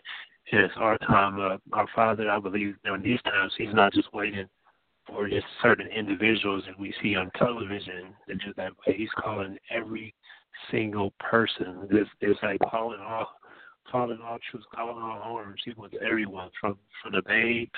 And 0.52 0.62
it's 0.62 0.74
our 0.78 0.98
time. 1.00 1.40
Uh, 1.40 1.58
our 1.74 1.88
Father, 1.96 2.30
I 2.30 2.40
believe, 2.40 2.76
in 2.86 3.02
these 3.02 3.22
times, 3.24 3.54
He's 3.58 3.74
not 3.74 3.94
just 3.94 4.14
waiting 4.14 4.48
for 5.08 5.28
just 5.28 5.46
certain 5.62 5.88
individuals 5.88 6.64
that 6.68 6.80
we 6.80 6.94
see 7.02 7.16
on 7.16 7.32
television 7.38 8.14
that 8.28 8.40
do 8.40 8.54
that 8.58 8.72
way. 8.86 8.96
He's 8.98 9.10
calling 9.18 9.58
every 9.70 10.14
single 10.72 11.14
person. 11.20 11.88
It's, 11.92 12.10
it's 12.22 12.40
like 12.42 12.60
calling 12.70 13.00
all 13.00 13.30
calling 13.92 14.20
all 14.26 14.38
truths, 14.50 14.66
calling 14.74 15.02
all 15.02 15.36
arms. 15.38 15.62
He 15.64 15.74
wants 15.78 15.96
everyone 16.06 16.50
from 16.60 16.78
from 17.02 17.14
the 17.14 17.22
babes 17.22 17.72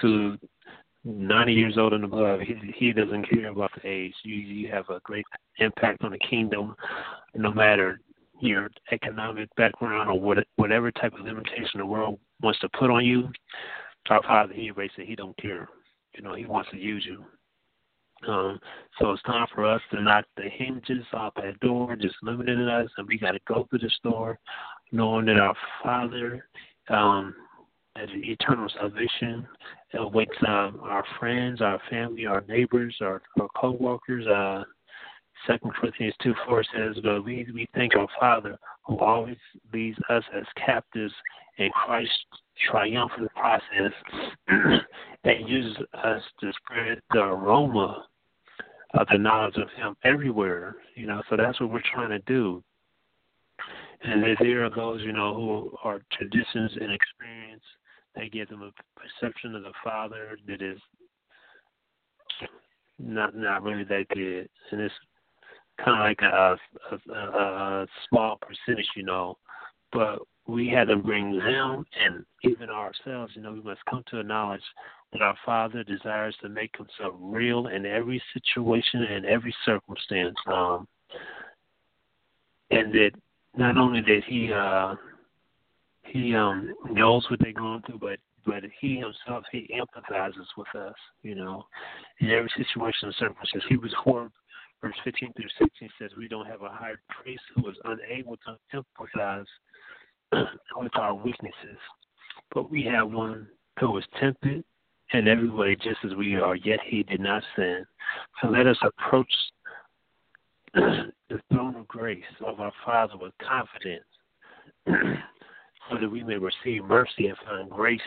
to 0.00 0.38
90 1.04 1.52
years 1.52 1.76
old 1.76 1.92
and 1.92 2.04
above. 2.04 2.40
He 2.40 2.54
he 2.76 2.92
doesn't 2.92 3.28
care 3.28 3.48
about 3.48 3.72
the 3.74 3.88
age. 3.88 4.14
You 4.22 4.36
you 4.36 4.70
have 4.72 4.88
a 4.90 5.00
great 5.00 5.26
impact 5.58 6.04
on 6.04 6.12
the 6.12 6.18
kingdom, 6.18 6.76
no 7.34 7.52
matter 7.52 8.00
your 8.40 8.70
economic 8.92 9.48
background 9.56 10.10
or 10.10 10.18
what, 10.18 10.38
whatever 10.56 10.90
type 10.90 11.14
of 11.14 11.24
limitation 11.24 11.78
the 11.78 11.86
world 11.86 12.18
wants 12.42 12.58
to 12.60 12.68
put 12.70 12.90
on 12.90 13.04
you. 13.04 13.28
Our 14.10 14.22
Father, 14.22 14.52
He 14.52 14.66
erased 14.66 14.94
it. 14.98 15.06
He 15.06 15.16
don't 15.16 15.36
care. 15.38 15.68
You 16.14 16.22
know, 16.22 16.34
He 16.34 16.46
wants 16.46 16.70
to 16.70 16.76
use 16.76 17.06
you. 17.06 17.24
Um, 18.28 18.58
so 18.98 19.10
it's 19.10 19.22
time 19.24 19.46
for 19.54 19.66
us 19.66 19.82
to 19.90 20.02
knock 20.02 20.24
the 20.36 20.48
hinges 20.48 21.04
off 21.12 21.34
that 21.36 21.60
door, 21.60 21.94
just 21.96 22.14
limiting 22.22 22.60
us, 22.60 22.88
and 22.96 23.06
we 23.06 23.18
got 23.18 23.32
to 23.32 23.40
go 23.46 23.66
through 23.68 23.80
this 23.80 23.98
door, 24.02 24.38
knowing 24.92 25.26
that 25.26 25.38
our 25.38 25.54
Father, 25.82 26.46
um, 26.88 27.34
that 27.96 28.08
eternal 28.10 28.68
salvation 28.80 29.46
awaits 29.94 30.36
um, 30.46 30.80
our 30.82 31.04
friends, 31.18 31.60
our 31.60 31.80
family, 31.90 32.26
our 32.26 32.42
neighbors, 32.48 32.96
our, 33.00 33.20
our 33.40 33.48
co-workers. 33.56 34.26
Uh, 34.26 34.64
Second 35.46 35.72
Corinthians 35.74 36.14
two 36.22 36.34
four 36.46 36.64
says, 36.74 36.96
"But 37.02 37.22
we 37.24 37.46
we 37.52 37.68
thank 37.74 37.96
our 37.96 38.08
Father 38.18 38.56
who 38.86 38.98
always 38.98 39.36
leads 39.72 39.98
us 40.08 40.24
as 40.34 40.44
captives 40.56 41.12
in 41.58 41.70
Christ's 41.70 42.12
triumphant 42.70 43.30
process 43.34 43.92
that 45.24 45.48
uses 45.48 45.76
us 46.02 46.22
to 46.40 46.52
spread 46.62 47.00
the 47.12 47.20
aroma 47.20 48.06
of 48.94 49.06
the 49.10 49.18
knowledge 49.18 49.56
of 49.56 49.68
Him 49.76 49.96
everywhere. 50.04 50.76
You 50.94 51.06
know, 51.06 51.22
so 51.28 51.36
that's 51.36 51.60
what 51.60 51.70
we're 51.70 51.82
trying 51.92 52.10
to 52.10 52.20
do. 52.20 52.62
And 54.02 54.22
there 54.38 54.64
are 54.64 54.70
those, 54.70 55.00
you 55.02 55.12
know, 55.12 55.34
who 55.34 55.72
are 55.82 56.00
traditions 56.12 56.72
and 56.80 56.92
experience. 56.92 57.62
They 58.14 58.28
give 58.28 58.48
them 58.48 58.62
a 58.62 59.00
perception 59.00 59.54
of 59.54 59.62
the 59.62 59.72
Father 59.82 60.36
that 60.46 60.62
is 60.62 60.78
not 62.98 63.34
not 63.34 63.62
really 63.62 63.84
that 63.84 64.06
good, 64.14 64.48
and 64.70 64.80
it's 64.80 64.94
kind 65.84 65.98
of 65.98 66.04
like 66.04 66.20
a, 66.22 66.56
a, 66.92 67.12
a, 67.12 67.82
a 67.82 67.86
small 68.08 68.38
percentage, 68.40 68.86
you 68.94 69.02
know. 69.02 69.36
But 69.92 70.20
we 70.46 70.68
had 70.68 70.88
to 70.88 70.96
bring 70.96 71.38
them 71.38 71.86
and 71.98 72.24
even 72.42 72.68
ourselves, 72.68 73.32
you 73.34 73.42
know, 73.42 73.52
we 73.52 73.62
must 73.62 73.84
come 73.88 74.04
to 74.10 74.20
a 74.20 74.22
knowledge 74.22 74.62
that 75.12 75.22
our 75.22 75.36
Father 75.44 75.82
desires 75.84 76.36
to 76.42 76.48
make 76.48 76.74
Himself 76.76 77.14
real 77.18 77.68
in 77.68 77.86
every 77.86 78.22
situation 78.34 79.02
and 79.04 79.24
every 79.24 79.54
circumstance. 79.64 80.36
Um, 80.46 80.86
and 82.70 82.92
that 82.92 83.12
not 83.56 83.78
only 83.78 84.00
that 84.02 84.20
He 84.26 84.52
uh, 84.52 84.96
He 86.02 86.34
um, 86.34 86.74
knows 86.90 87.24
what 87.30 87.40
they're 87.40 87.52
going 87.52 87.82
through, 87.86 87.98
but 88.00 88.18
but 88.44 88.64
He 88.80 88.96
Himself 88.96 89.44
He 89.50 89.70
empathizes 89.74 90.46
with 90.58 90.74
us. 90.74 90.94
You 91.22 91.36
know, 91.36 91.64
in 92.20 92.30
every 92.30 92.50
situation 92.56 93.08
and 93.08 93.14
circumstance. 93.14 93.64
He 93.68 93.76
was 93.76 93.94
horrible 93.98 94.32
verse 94.84 94.96
15 95.02 95.32
through 95.32 95.48
16 95.58 95.88
says, 95.98 96.10
We 96.18 96.28
don't 96.28 96.46
have 96.46 96.60
a 96.60 96.68
high 96.68 96.92
priest 97.08 97.40
who 97.54 97.70
is 97.70 97.76
unable 97.84 98.36
to 98.36 98.58
empathize 98.74 99.46
with 100.76 100.96
our 100.96 101.14
weaknesses, 101.14 101.78
but 102.52 102.70
we 102.70 102.82
have 102.82 103.10
one 103.10 103.46
who 103.80 103.90
was 103.90 104.04
tempted 104.20 104.64
in 105.12 105.28
every 105.28 105.50
way 105.50 105.76
just 105.76 105.98
as 106.04 106.14
we 106.14 106.34
are, 106.36 106.56
yet 106.56 106.80
he 106.86 107.02
did 107.02 107.20
not 107.20 107.42
sin. 107.56 107.84
So 108.40 108.48
let 108.48 108.66
us 108.66 108.78
approach 108.82 109.32
the 110.74 111.40
throne 111.52 111.76
of 111.76 111.86
grace 111.88 112.22
of 112.44 112.60
our 112.60 112.72
Father 112.84 113.14
with 113.20 113.32
confidence 113.38 114.04
so 114.86 115.98
that 116.00 116.10
we 116.10 116.24
may 116.24 116.36
receive 116.36 116.84
mercy 116.84 117.28
and 117.28 117.36
find 117.44 117.70
grace 117.70 118.00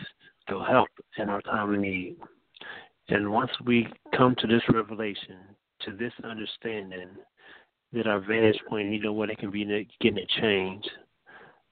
to 0.48 0.60
help 0.64 0.88
in 1.18 1.28
our 1.28 1.40
time 1.42 1.72
of 1.72 1.80
need. 1.80 2.16
And 3.08 3.32
once 3.32 3.50
we 3.64 3.88
come 4.16 4.34
to 4.38 4.46
this 4.46 4.62
revelation, 4.72 5.36
to 5.82 5.92
this 5.92 6.12
understanding 6.24 7.08
that 7.92 8.06
our 8.06 8.20
vantage 8.20 8.60
point, 8.68 8.92
you 8.92 9.00
know 9.00 9.12
what, 9.12 9.30
it 9.30 9.38
can 9.38 9.50
be 9.50 9.64
getting 10.00 10.18
a 10.18 10.40
change. 10.40 10.84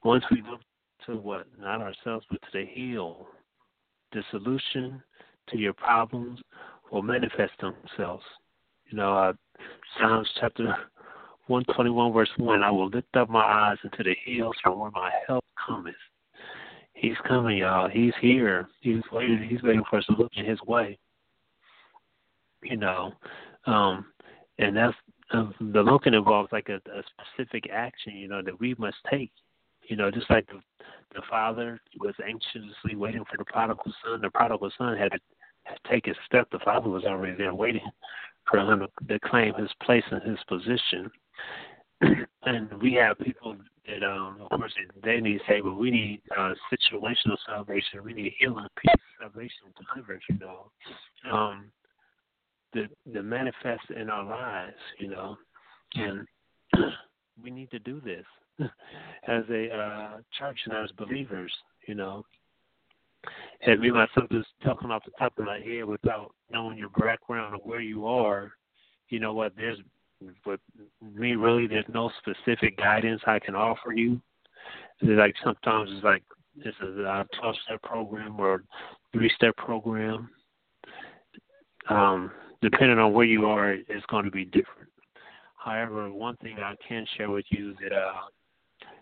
Once 0.04 0.24
we 0.30 0.42
look 0.42 0.60
to 1.06 1.16
what, 1.16 1.46
not 1.58 1.80
ourselves, 1.80 2.24
but 2.30 2.40
to 2.42 2.48
the 2.52 2.66
heal, 2.66 3.26
the 4.12 4.22
solution 4.30 5.02
to 5.48 5.58
your 5.58 5.72
problems 5.72 6.40
will 6.90 7.02
manifest 7.02 7.52
themselves. 7.60 8.24
You 8.90 8.98
know, 8.98 9.16
uh, 9.16 9.32
Psalms 9.98 10.28
chapter 10.40 10.64
121, 11.48 12.12
verse 12.12 12.28
1 12.36 12.62
I 12.62 12.70
will 12.70 12.88
lift 12.88 13.16
up 13.16 13.28
my 13.28 13.44
eyes 13.44 13.78
into 13.84 14.02
the 14.02 14.16
hills 14.24 14.56
from 14.62 14.78
where 14.78 14.90
my 14.90 15.10
help 15.26 15.44
cometh. 15.66 15.94
He's 16.94 17.16
coming, 17.28 17.58
y'all. 17.58 17.88
He's 17.88 18.14
here. 18.20 18.68
He's 18.80 19.02
waiting. 19.12 19.46
He's 19.48 19.62
waiting 19.62 19.82
for 19.88 19.98
us 19.98 20.06
to 20.06 20.16
look 20.16 20.32
in 20.36 20.46
His 20.46 20.60
way. 20.66 20.98
You 22.62 22.78
know, 22.78 23.12
um, 23.66 24.06
and 24.58 24.76
that's 24.76 24.96
uh, 25.32 25.50
the 25.60 25.82
looking 25.82 26.14
involves 26.14 26.50
like 26.52 26.68
a, 26.68 26.76
a 26.90 27.02
specific 27.34 27.68
action, 27.70 28.16
you 28.16 28.28
know, 28.28 28.42
that 28.42 28.58
we 28.58 28.74
must 28.78 28.96
take. 29.10 29.30
You 29.88 29.96
know, 29.96 30.10
just 30.10 30.30
like 30.30 30.46
the 30.48 30.60
the 31.14 31.22
father 31.30 31.80
was 31.98 32.14
anxiously 32.26 32.94
waiting 32.94 33.24
for 33.24 33.36
the 33.38 33.44
prodigal 33.44 33.92
son. 34.04 34.20
The 34.20 34.30
prodigal 34.30 34.70
son 34.76 34.96
had 34.96 35.12
to, 35.12 35.18
take 35.90 36.06
his 36.06 36.16
step. 36.24 36.48
The 36.52 36.60
father 36.60 36.88
was 36.88 37.04
already 37.04 37.36
there 37.36 37.52
waiting 37.52 37.80
for 38.48 38.60
him 38.60 38.86
to, 39.08 39.18
claim 39.18 39.52
his 39.54 39.70
place 39.82 40.04
in 40.12 40.20
his 40.20 40.38
position. 40.46 41.10
and 42.44 42.72
we 42.80 42.92
have 42.92 43.18
people 43.18 43.56
that, 43.88 44.06
um, 44.06 44.38
of 44.40 44.60
course, 44.60 44.72
they 45.02 45.20
need 45.20 45.38
to 45.38 45.44
say, 45.48 45.60
well, 45.60 45.74
we 45.74 45.90
need 45.90 46.22
uh, 46.36 46.54
situational 46.72 47.36
salvation. 47.48 48.04
We 48.04 48.12
need 48.12 48.34
healing, 48.38 48.66
peace, 48.76 48.94
salvation, 49.20 49.74
deliverance. 49.92 50.22
You 50.30 50.38
know, 50.38 50.70
um, 51.32 51.64
the 52.72 52.88
that 53.12 53.24
manifest 53.24 53.90
in 53.90 54.08
our 54.08 54.24
lives, 54.24 54.76
you 55.00 55.08
know, 55.08 55.36
and 55.96 56.28
we 57.42 57.50
need 57.50 57.72
to 57.72 57.80
do 57.80 58.00
this 58.00 58.24
as 59.28 59.44
a 59.50 59.68
uh, 59.74 60.16
church 60.38 60.58
and 60.64 60.74
as 60.74 60.90
believers, 60.92 61.52
you 61.86 61.94
know. 61.94 62.24
And 63.62 63.80
me 63.80 63.90
myself 63.90 64.28
just 64.30 64.48
talking 64.62 64.90
off 64.90 65.04
the 65.04 65.10
top 65.18 65.38
of 65.38 65.46
my 65.46 65.58
head 65.58 65.84
without 65.84 66.32
knowing 66.50 66.78
your 66.78 66.90
background 66.90 67.54
or 67.54 67.58
where 67.58 67.80
you 67.80 68.06
are, 68.06 68.52
you 69.08 69.18
know 69.18 69.34
what? 69.34 69.52
There's, 69.56 69.78
with 70.44 70.60
me 71.02 71.34
really, 71.34 71.66
there's 71.66 71.84
no 71.92 72.10
specific 72.18 72.76
guidance 72.76 73.20
I 73.26 73.38
can 73.38 73.54
offer 73.54 73.92
you. 73.92 74.20
It's 75.00 75.18
like 75.18 75.34
sometimes 75.44 75.90
it's 75.92 76.04
like 76.04 76.22
this 76.56 76.74
is 76.82 76.98
a 76.98 77.26
12 77.40 77.56
step 77.64 77.82
program 77.82 78.40
or 78.40 78.62
three 79.12 79.30
step 79.34 79.56
program. 79.56 80.30
Um, 81.88 82.30
depending 82.62 82.98
on 82.98 83.12
where 83.12 83.26
you 83.26 83.46
are, 83.46 83.72
it's 83.72 84.06
going 84.08 84.24
to 84.24 84.30
be 84.30 84.44
different. 84.44 84.90
However, 85.56 86.10
one 86.12 86.36
thing 86.36 86.56
I 86.58 86.74
can 86.86 87.06
share 87.16 87.30
with 87.30 87.44
you 87.50 87.74
that 87.82 87.92
uh, 87.92 88.12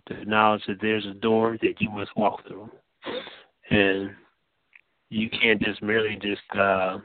the 0.09 0.25
knowledge 0.25 0.63
that 0.69 0.81
there's 0.81 1.07
a 1.07 1.15
door 1.15 1.59
that 1.63 1.81
you 1.81 1.91
must 1.91 2.17
walk 2.17 2.47
through, 2.47 2.71
and 3.71 4.11
you 5.11 5.31
can't 5.31 5.63
just 5.63 5.83
merely 5.83 6.17
just 6.21 6.43
uh, 6.59 6.99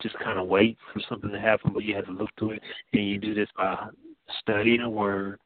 just 0.00 0.18
kind 0.18 0.38
of 0.38 0.48
wait 0.48 0.76
for 0.92 1.00
something 1.08 1.30
to 1.30 1.40
happen, 1.40 1.72
but 1.72 1.84
you 1.84 1.94
have 1.94 2.06
to 2.06 2.12
look 2.12 2.30
through 2.38 2.52
it, 2.52 2.62
and 2.92 3.08
you 3.08 3.18
do 3.18 3.34
this 3.34 3.48
by 3.56 3.88
studying 4.40 4.82
the 4.82 4.88
Word, 4.88 5.38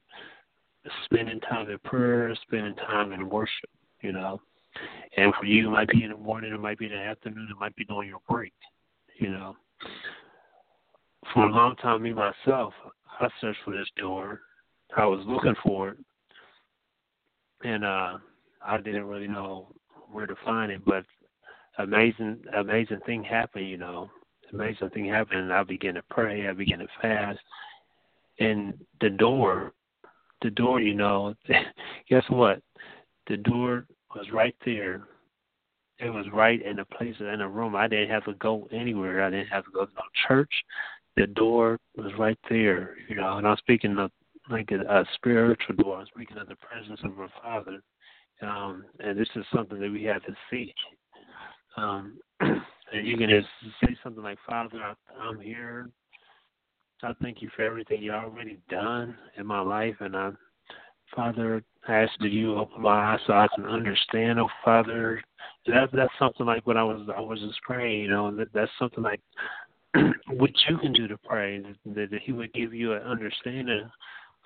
spending 1.05 1.41
time 1.41 1.69
in 1.69 1.79
prayer, 1.81 2.35
spending 2.43 2.75
time 2.77 3.13
in 3.13 3.29
worship. 3.29 3.71
You 4.03 4.13
know, 4.13 4.41
and 5.17 5.33
for 5.39 5.47
you, 5.47 5.69
it 5.69 5.71
might 5.71 5.89
be 5.89 6.05
in 6.05 6.11
the 6.11 6.17
morning, 6.17 6.53
it 6.53 6.61
might 6.61 6.79
be 6.79 6.87
in 6.87 6.93
the 6.93 6.99
afternoon, 6.99 7.49
it 7.51 7.61
might 7.61 7.75
be 7.77 7.85
during 7.85 8.09
your 8.09 8.21
break. 8.29 8.53
You 9.19 9.31
know, 9.31 9.57
for 11.33 11.47
a 11.47 11.51
long 11.51 11.77
time, 11.77 12.03
me 12.03 12.13
myself, 12.13 12.73
I 13.21 13.29
searched 13.41 13.61
for 13.65 13.77
this 13.77 13.89
door. 13.97 14.41
I 14.97 15.05
was 15.07 15.21
looking 15.27 15.55
for 15.63 15.91
it, 15.91 15.99
and 17.65 17.85
uh, 17.85 18.19
I 18.65 18.79
didn't 18.79 19.07
really 19.07 19.29
know 19.29 19.69
where 20.11 20.27
to 20.27 20.35
find 20.45 20.71
it. 20.73 20.85
But 20.85 21.05
amazing, 21.79 22.39
amazing 22.57 23.01
thing 23.07 23.23
happened. 23.25 23.69
You 23.69 23.79
know, 23.79 24.11
amazing 24.53 24.91
thing 24.91 25.09
happened. 25.09 25.41
And 25.41 25.53
I 25.53 25.63
began 25.63 25.95
to 25.95 26.03
pray. 26.11 26.49
I 26.49 26.53
began 26.53 26.81
to 26.81 26.89
fast, 27.01 27.39
and 28.39 28.75
the 29.01 29.11
door, 29.11 29.73
the 30.43 30.51
door. 30.51 30.81
You 30.81 30.95
know, 30.95 31.35
guess 32.09 32.25
what? 32.29 32.61
The 33.29 33.37
door 33.37 33.87
was 34.15 34.27
right 34.33 34.55
there. 34.65 35.05
It 35.99 36.11
was 36.11 36.27
right 36.33 36.61
in 36.61 36.77
the 36.77 36.85
place 36.85 37.15
in 37.21 37.39
the 37.39 37.49
room. 37.49 37.75
I 37.75 37.89
didn't 37.89 38.11
have 38.11 38.25
to 38.27 38.35
go 38.35 38.69
anywhere. 38.71 39.25
I 39.25 39.31
didn't 39.31 39.49
have 39.49 39.65
to 39.65 39.71
go 39.71 39.87
to 39.87 39.93
no 39.95 40.03
church. 40.29 40.53
The 41.17 41.27
door 41.27 41.79
was 41.97 42.13
right 42.19 42.39
there, 42.51 42.95
you 43.09 43.17
know. 43.17 43.39
And 43.39 43.49
I'm 43.49 43.57
speaking 43.57 43.97
of 43.99 44.11
like 44.51 44.71
a, 44.71 45.05
spiritual 45.15 45.77
door. 45.77 45.99
I'm 45.99 46.07
speaking 46.07 46.39
of 46.39 46.49
the 46.49 46.57
presence 46.57 47.01
of 47.05 47.19
our 47.19 47.29
Father. 47.43 47.83
Um, 48.43 48.85
and 49.01 49.19
this 49.19 49.29
is 49.35 49.45
something 49.55 49.81
that 49.81 49.91
we 49.91 50.05
have 50.05 50.23
to 50.25 50.35
seek. 50.51 50.75
Um, 51.77 52.19
and 52.41 53.07
you 53.07 53.17
can 53.17 53.29
just 53.29 53.49
say 53.83 53.97
something 54.03 54.23
like, 54.23 54.39
Father, 54.49 54.95
I'm 55.21 55.41
here. 55.41 55.91
I 57.03 57.13
thank 57.23 57.43
you 57.43 57.51
for 57.55 57.63
everything 57.63 58.03
you 58.03 58.13
already 58.13 58.59
done 58.71 59.17
in 59.37 59.47
my 59.47 59.61
life, 59.61 59.97
and 60.01 60.17
I, 60.17 60.31
Father, 61.15 61.63
I 61.87 61.93
ask 61.93 62.13
that 62.21 62.31
you 62.31 62.57
open 62.57 62.83
my 62.83 63.13
eyes 63.13 63.21
so 63.27 63.35
I 63.35 63.49
can 63.55 63.67
understand. 63.67 64.41
Oh, 64.41 64.49
Father, 64.65 65.23
that 65.67 65.91
that's 65.93 66.13
something 66.19 66.47
like 66.47 66.67
what 66.67 66.79
I 66.79 66.83
was 66.83 67.07
I 67.15 67.21
was 67.21 67.41
just 67.41 67.61
praying. 67.63 68.01
You 68.01 68.09
know, 68.09 68.35
that 68.37 68.49
that's 68.55 68.71
something 68.79 69.05
like 69.05 69.21
what 70.29 70.51
you 70.69 70.79
can 70.79 70.95
do 70.95 71.07
to 71.07 71.19
pray. 71.19 71.63
That, 71.85 72.11
that 72.11 72.23
He 72.23 72.33
would 72.33 72.53
give 72.55 72.73
you 72.73 72.95
an 72.95 73.03
understanding 73.03 73.89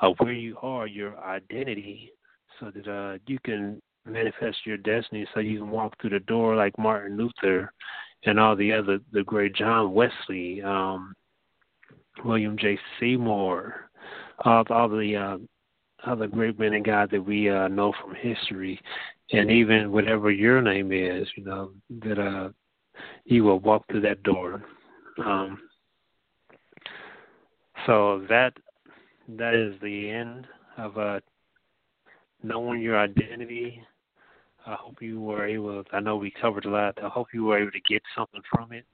of 0.00 0.14
where 0.18 0.32
you 0.32 0.56
are, 0.62 0.86
your 0.86 1.18
identity, 1.24 2.12
so 2.58 2.70
that 2.74 2.88
uh, 2.88 3.18
you 3.26 3.38
can 3.44 3.80
manifest 4.06 4.58
your 4.64 4.76
destiny, 4.78 5.26
so 5.32 5.40
you 5.40 5.58
can 5.58 5.70
walk 5.70 5.94
through 6.00 6.10
the 6.10 6.20
door 6.20 6.56
like 6.56 6.78
Martin 6.78 7.16
Luther 7.16 7.72
and 8.24 8.38
all 8.38 8.56
the 8.56 8.72
other 8.72 8.98
the 9.12 9.22
great 9.22 9.54
John 9.54 9.92
Wesley. 9.92 10.62
Um, 10.62 11.14
William 12.24 12.56
J. 12.58 12.78
Seymour, 12.98 13.90
all, 14.44 14.64
all 14.70 14.88
the 14.88 15.16
uh, 15.16 15.38
other 16.08 16.26
great 16.26 16.58
men 16.58 16.74
and 16.74 16.84
God 16.84 17.10
that 17.10 17.24
we 17.24 17.48
uh, 17.48 17.68
know 17.68 17.92
from 18.00 18.14
history, 18.14 18.80
and 19.32 19.50
even 19.50 19.92
whatever 19.92 20.30
your 20.30 20.60
name 20.62 20.92
is, 20.92 21.28
you 21.36 21.44
know 21.44 21.72
that 22.02 22.18
uh, 22.18 22.48
you 23.24 23.44
will 23.44 23.60
walk 23.60 23.84
through 23.90 24.00
that 24.02 24.22
door. 24.22 24.62
Um, 25.24 25.60
so 27.86 28.24
that 28.28 28.52
that 29.38 29.54
is 29.54 29.80
the 29.80 30.10
end 30.10 30.46
of 30.76 30.98
uh, 30.98 31.20
knowing 32.42 32.80
your 32.80 32.98
identity. 32.98 33.82
I 34.66 34.74
hope 34.74 35.00
you 35.00 35.20
were 35.20 35.46
able. 35.46 35.82
I 35.92 36.00
know 36.00 36.16
we 36.16 36.30
covered 36.30 36.66
a 36.66 36.70
lot. 36.70 36.98
I 37.02 37.08
hope 37.08 37.28
you 37.32 37.44
were 37.44 37.58
able 37.58 37.72
to 37.72 37.80
get 37.88 38.02
something 38.16 38.42
from 38.52 38.72
it. 38.72 38.84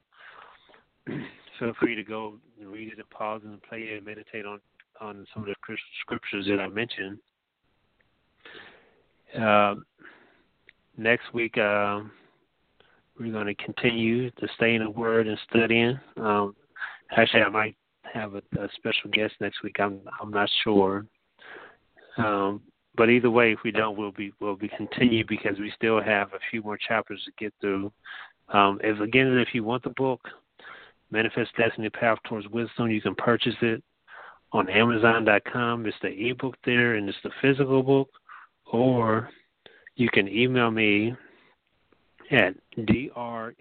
feel 1.59 1.73
free 1.81 1.95
to 1.95 2.03
go 2.03 2.35
read 2.63 2.93
it 2.93 2.99
and 2.99 3.11
pause 3.11 3.41
and 3.45 3.63
play 3.63 3.81
it 3.81 3.97
and 3.97 4.07
meditate 4.07 4.45
on 4.45 4.61
on 5.01 5.27
some 5.33 5.43
of 5.43 5.49
the 5.49 5.77
scriptures 6.01 6.47
that 6.49 6.61
I 6.61 6.69
mentioned. 6.69 7.19
Uh, 9.39 9.75
next 10.97 11.35
week, 11.35 11.59
uh, 11.59 12.01
we're 13.19 13.33
going 13.33 13.47
to 13.47 13.55
continue 13.63 14.31
to 14.31 14.49
stay 14.57 14.75
in 14.75 14.83
the 14.83 14.91
Word 14.91 15.27
and 15.27 15.39
studying. 15.51 15.99
Um, 16.17 16.55
actually, 17.15 17.43
I 17.43 17.51
might 17.51 17.77
have 18.13 18.35
a, 18.35 18.43
a, 18.59 18.69
special 18.77 19.11
guest 19.11 19.35
next 19.41 19.63
week. 19.63 19.77
I'm 19.79 20.01
I'm 20.21 20.31
not 20.31 20.49
sure. 20.65 21.07
Um, 22.19 22.63
but 22.97 23.11
either 23.11 23.31
way, 23.31 23.53
if 23.53 23.59
we 23.65 23.71
don't, 23.71 23.97
we'll 23.97 24.13
be 24.13 24.33
we'll 24.41 24.57
be 24.57 24.71
continue 24.77 25.25
because 25.29 25.59
we 25.59 25.73
still 25.77 26.03
have 26.03 26.33
a 26.33 26.39
few 26.51 26.63
more 26.63 26.79
chapters 26.79 27.23
to 27.25 27.33
get 27.39 27.53
through. 27.61 27.93
Um, 28.49 28.81
if 28.83 29.01
again, 29.01 29.27
if 29.39 29.49
you 29.53 29.65
want 29.65 29.83
the 29.83 29.91
book, 29.91 30.21
Manifest 31.11 31.57
Destiny 31.57 31.91
Path 31.91 32.19
Towards 32.25 32.49
Wisdom. 32.49 32.91
You 32.91 33.01
can 33.01 33.15
purchase 33.15 33.55
it 33.63 33.83
on 34.53 34.69
Amazon.com. 34.69 35.87
It's 35.87 35.97
the 36.03 36.09
ebook 36.09 36.57
there 36.65 36.95
and 36.95 37.09
it's 37.09 37.19
the 37.23 37.31
physical 37.41 37.83
book. 37.83 38.11
Or 38.73 39.31
you 39.95 40.09
can 40.13 40.29
email 40.29 40.71
me 40.71 41.15
at 42.31 42.55
drmere 42.79 43.55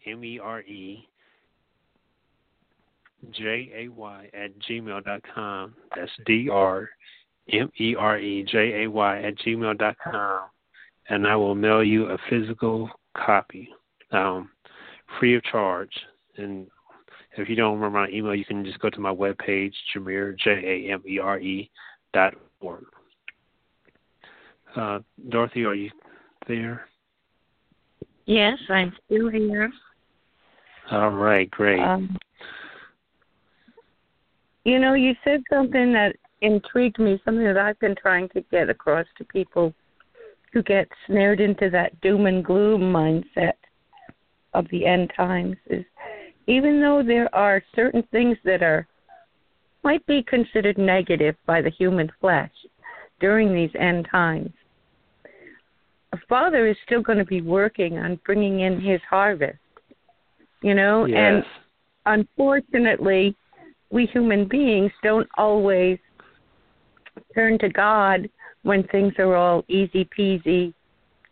J 3.31 3.71
A 3.75 3.87
Y 3.89 4.29
at 4.33 4.51
gmail 4.59 5.03
dot 5.03 5.21
com. 5.33 5.73
That's 5.95 6.11
D 6.25 6.49
R 6.49 6.89
M 7.51 7.71
E 7.79 7.95
R 7.95 8.17
E 8.17 8.43
J 8.43 8.83
A 8.83 8.89
Y 8.89 9.21
at 9.21 9.37
gmail 9.39 9.77
dot 9.77 9.95
com. 10.03 10.49
And 11.09 11.27
I 11.27 11.35
will 11.35 11.55
mail 11.55 11.83
you 11.83 12.07
a 12.07 12.17
physical 12.29 12.89
copy, 13.15 13.69
um, 14.11 14.49
free 15.19 15.35
of 15.35 15.43
charge. 15.43 15.93
And 16.37 16.67
if 17.37 17.47
you 17.47 17.55
don't 17.55 17.75
remember 17.75 17.99
my 17.99 18.09
email, 18.09 18.33
you 18.33 18.45
can 18.45 18.65
just 18.65 18.79
go 18.79 18.89
to 18.89 18.99
my 18.99 19.13
webpage, 19.13 19.73
Jamere, 19.95 20.37
J 20.37 20.51
A 20.51 20.93
M 20.93 21.03
E 21.07 21.19
R 21.19 21.39
E, 21.39 21.69
dot 22.13 22.33
org. 22.59 22.85
Uh, 24.75 24.99
Dorothy, 25.29 25.63
are 25.65 25.75
you 25.75 25.91
there? 26.47 26.87
Yes, 28.25 28.57
I'm 28.69 28.93
still 29.05 29.29
here. 29.29 29.71
All 30.91 31.11
right, 31.11 31.49
great. 31.51 31.79
Um, 31.79 32.17
you 34.65 34.79
know, 34.79 34.95
you 34.95 35.13
said 35.23 35.43
something 35.49 35.93
that 35.93 36.15
intrigued 36.41 36.99
me, 36.99 37.21
something 37.23 37.45
that 37.45 37.57
I've 37.57 37.79
been 37.79 37.95
trying 37.95 38.27
to 38.29 38.41
get 38.51 38.69
across 38.69 39.05
to 39.17 39.23
people 39.25 39.73
who 40.51 40.63
get 40.63 40.87
snared 41.05 41.39
into 41.39 41.69
that 41.69 41.99
doom 42.01 42.25
and 42.25 42.43
gloom 42.43 42.81
mindset 42.81 43.53
of 44.53 44.65
the 44.71 44.85
end 44.85 45.11
times 45.15 45.55
is 45.69 45.85
even 46.47 46.81
though 46.81 47.03
there 47.05 47.33
are 47.35 47.61
certain 47.75 48.03
things 48.11 48.37
that 48.43 48.63
are 48.63 48.87
might 49.83 50.05
be 50.07 50.23
considered 50.23 50.77
negative 50.77 51.35
by 51.45 51.61
the 51.61 51.69
human 51.69 52.11
flesh 52.19 52.51
during 53.19 53.53
these 53.53 53.69
end 53.79 54.07
times, 54.09 54.49
a 56.11 56.17
father 56.27 56.67
is 56.67 56.75
still 56.85 57.01
going 57.01 57.19
to 57.19 57.25
be 57.25 57.41
working 57.41 57.99
on 57.99 58.19
bringing 58.25 58.61
in 58.61 58.81
his 58.81 58.99
harvest. 59.07 59.59
You 60.61 60.73
know, 60.73 61.05
yes. 61.05 61.17
and 61.17 61.43
unfortunately, 62.05 63.35
we 63.89 64.05
human 64.07 64.47
beings 64.47 64.91
don't 65.03 65.27
always 65.37 65.99
turn 67.33 67.57
to 67.59 67.69
God 67.69 68.29
when 68.63 68.83
things 68.87 69.13
are 69.19 69.35
all 69.35 69.63
easy 69.67 70.07
peasy 70.17 70.73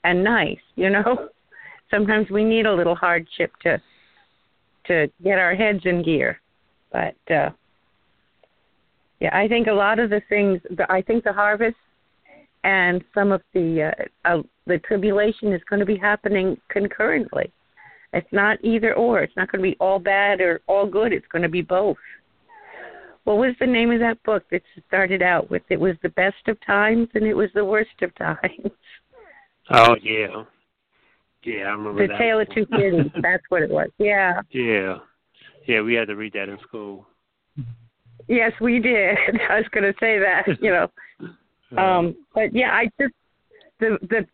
and 0.03 0.23
nice, 0.23 0.59
you 0.75 0.89
know? 0.89 1.29
Sometimes 1.91 2.29
we 2.29 2.43
need 2.43 2.65
a 2.65 2.73
little 2.73 2.95
hardship 2.95 3.51
to 3.63 3.81
to 4.87 5.07
get 5.23 5.39
our 5.39 5.55
heads 5.55 5.79
in 5.85 6.03
gear. 6.03 6.39
But 6.91 7.15
uh 7.31 7.49
yeah, 9.19 9.35
I 9.35 9.47
think 9.47 9.67
a 9.67 9.73
lot 9.73 9.99
of 9.99 10.09
the 10.09 10.21
things 10.27 10.61
I 10.89 11.01
think 11.01 11.23
the 11.23 11.33
harvest 11.33 11.77
and 12.63 13.03
some 13.13 13.31
of 13.31 13.41
the 13.53 13.91
uh, 14.25 14.29
uh 14.29 14.41
the 14.65 14.79
tribulation 14.79 15.53
is 15.53 15.61
going 15.69 15.79
to 15.79 15.85
be 15.85 15.97
happening 15.97 16.57
concurrently. 16.69 17.51
It's 18.13 18.31
not 18.31 18.63
either 18.63 18.93
or. 18.93 19.21
It's 19.21 19.35
not 19.35 19.51
going 19.51 19.63
to 19.63 19.69
be 19.69 19.77
all 19.79 19.99
bad 19.99 20.39
or 20.39 20.61
all 20.67 20.85
good. 20.85 21.11
It's 21.11 21.27
going 21.27 21.41
to 21.41 21.49
be 21.49 21.61
both. 21.61 21.97
What 23.23 23.37
was 23.37 23.55
the 23.59 23.67
name 23.67 23.91
of 23.91 23.99
that 23.99 24.21
book 24.23 24.43
that 24.51 24.61
started 24.87 25.21
out 25.21 25.49
with? 25.49 25.63
It 25.69 25.79
was 25.79 25.95
the 26.03 26.09
best 26.09 26.47
of 26.47 26.57
times 26.65 27.07
and 27.13 27.25
it 27.25 27.33
was 27.33 27.49
the 27.55 27.65
worst 27.65 28.01
of 28.01 28.13
times. 28.15 28.71
Oh 29.69 29.95
yeah, 30.01 30.43
yeah, 31.43 31.63
I 31.63 31.71
remember 31.71 32.05
the 32.05 32.11
that. 32.11 32.17
Tale 32.17 32.39
of 32.39 32.47
Two 32.53 32.65
Cities. 32.71 33.11
That's 33.21 33.43
what 33.49 33.61
it 33.61 33.69
was. 33.69 33.89
Yeah. 33.97 34.41
Yeah, 34.51 34.97
yeah, 35.65 35.81
we 35.81 35.93
had 35.93 36.07
to 36.07 36.15
read 36.15 36.33
that 36.33 36.49
in 36.49 36.57
school. 36.67 37.07
Yes, 38.27 38.51
we 38.61 38.79
did. 38.79 39.17
I 39.49 39.57
was 39.57 39.67
going 39.71 39.83
to 39.83 39.93
say 39.99 40.19
that, 40.19 40.43
you 40.61 40.71
know. 40.71 41.77
um, 41.81 42.15
but 42.33 42.53
yeah, 42.53 42.71
I 42.71 42.89
just 42.99 43.13
the 43.79 43.97
the 44.09 44.25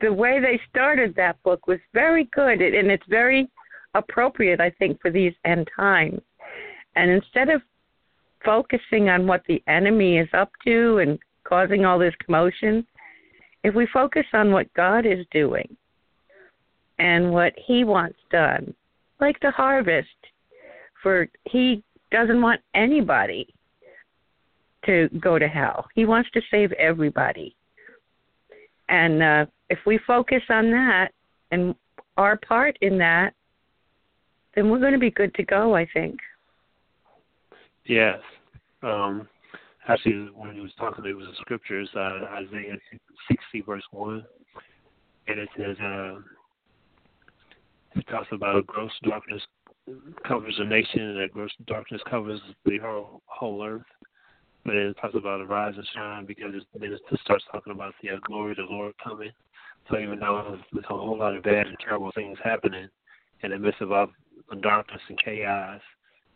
the 0.00 0.12
way 0.12 0.40
they 0.40 0.60
started 0.70 1.14
that 1.16 1.42
book 1.42 1.66
was 1.66 1.78
very 1.92 2.24
good, 2.34 2.62
and 2.62 2.90
it's 2.90 3.04
very 3.08 3.48
appropriate, 3.94 4.60
I 4.60 4.70
think, 4.70 5.00
for 5.00 5.10
these 5.10 5.34
end 5.44 5.68
times. 5.76 6.20
And 6.96 7.10
instead 7.10 7.50
of 7.50 7.62
focusing 8.44 9.08
on 9.08 9.26
what 9.26 9.42
the 9.48 9.62
enemy 9.66 10.18
is 10.18 10.28
up 10.32 10.50
to 10.64 10.98
and 10.98 11.18
causing 11.44 11.84
all 11.84 11.98
this 11.98 12.14
commotion, 12.24 12.86
if 13.64 13.74
we 13.74 13.86
focus 13.92 14.26
on 14.32 14.50
what 14.50 14.72
God 14.74 15.06
is 15.06 15.24
doing 15.30 15.76
and 16.98 17.32
what 17.32 17.52
he 17.66 17.84
wants 17.84 18.18
done, 18.30 18.74
like 19.20 19.38
the 19.40 19.50
harvest. 19.50 20.08
For 21.02 21.28
he 21.44 21.82
doesn't 22.10 22.40
want 22.40 22.60
anybody 22.74 23.52
to 24.86 25.08
go 25.20 25.38
to 25.38 25.48
hell. 25.48 25.86
He 25.94 26.04
wants 26.04 26.30
to 26.32 26.40
save 26.50 26.72
everybody. 26.72 27.56
And 28.88 29.22
uh, 29.22 29.46
if 29.70 29.78
we 29.86 29.98
focus 30.06 30.42
on 30.48 30.70
that 30.70 31.08
and 31.50 31.74
our 32.16 32.36
part 32.36 32.76
in 32.82 32.98
that, 32.98 33.34
then 34.54 34.70
we're 34.70 34.80
going 34.80 34.92
to 34.92 34.98
be 34.98 35.10
good 35.10 35.34
to 35.34 35.44
go, 35.44 35.74
I 35.74 35.86
think. 35.92 36.18
Yes. 37.86 38.18
Um, 38.82 39.28
actually, 39.88 40.28
when 40.34 40.54
he 40.54 40.60
was 40.60 40.72
talking, 40.78 41.04
it 41.06 41.16
was 41.16 41.26
the 41.26 41.36
scriptures, 41.40 41.88
uh, 41.96 42.26
Isaiah 42.34 42.76
60, 43.28 43.60
verse 43.62 43.82
1. 43.90 44.24
And 45.28 45.38
it 45.38 45.48
says, 45.56 45.76
uh, 45.82 46.18
it 47.94 48.06
talks 48.08 48.28
about 48.32 48.56
a 48.56 48.62
gross 48.62 48.92
darkness 49.04 49.42
covers 50.26 50.54
a 50.58 50.64
nation, 50.64 51.00
and 51.00 51.20
a 51.20 51.28
gross 51.28 51.50
darkness 51.66 52.00
covers 52.08 52.40
the 52.64 52.78
whole, 52.78 53.22
whole 53.26 53.64
earth. 53.64 53.82
But 54.64 54.76
it 54.76 54.96
talks 55.00 55.16
about 55.16 55.40
a 55.40 55.44
rise 55.44 55.74
and 55.76 55.86
shine 55.92 56.24
because 56.24 56.52
then 56.78 56.92
it 56.92 57.00
starts 57.22 57.44
talking 57.50 57.72
about 57.72 57.94
the 58.00 58.10
uh, 58.10 58.16
glory 58.22 58.52
of 58.52 58.58
the 58.58 58.62
Lord 58.64 58.94
coming. 59.02 59.30
So 59.90 59.98
even 59.98 60.20
though 60.20 60.56
there's 60.72 60.84
a 60.88 60.94
whole 60.94 61.18
lot 61.18 61.36
of 61.36 61.42
bad 61.42 61.66
and 61.66 61.76
terrible 61.80 62.12
things 62.14 62.38
happening 62.44 62.88
in 63.42 63.50
the 63.50 63.58
midst 63.58 63.80
of 63.80 63.90
all 63.90 64.08
the 64.48 64.56
darkness 64.56 65.00
and 65.08 65.18
chaos, 65.22 65.80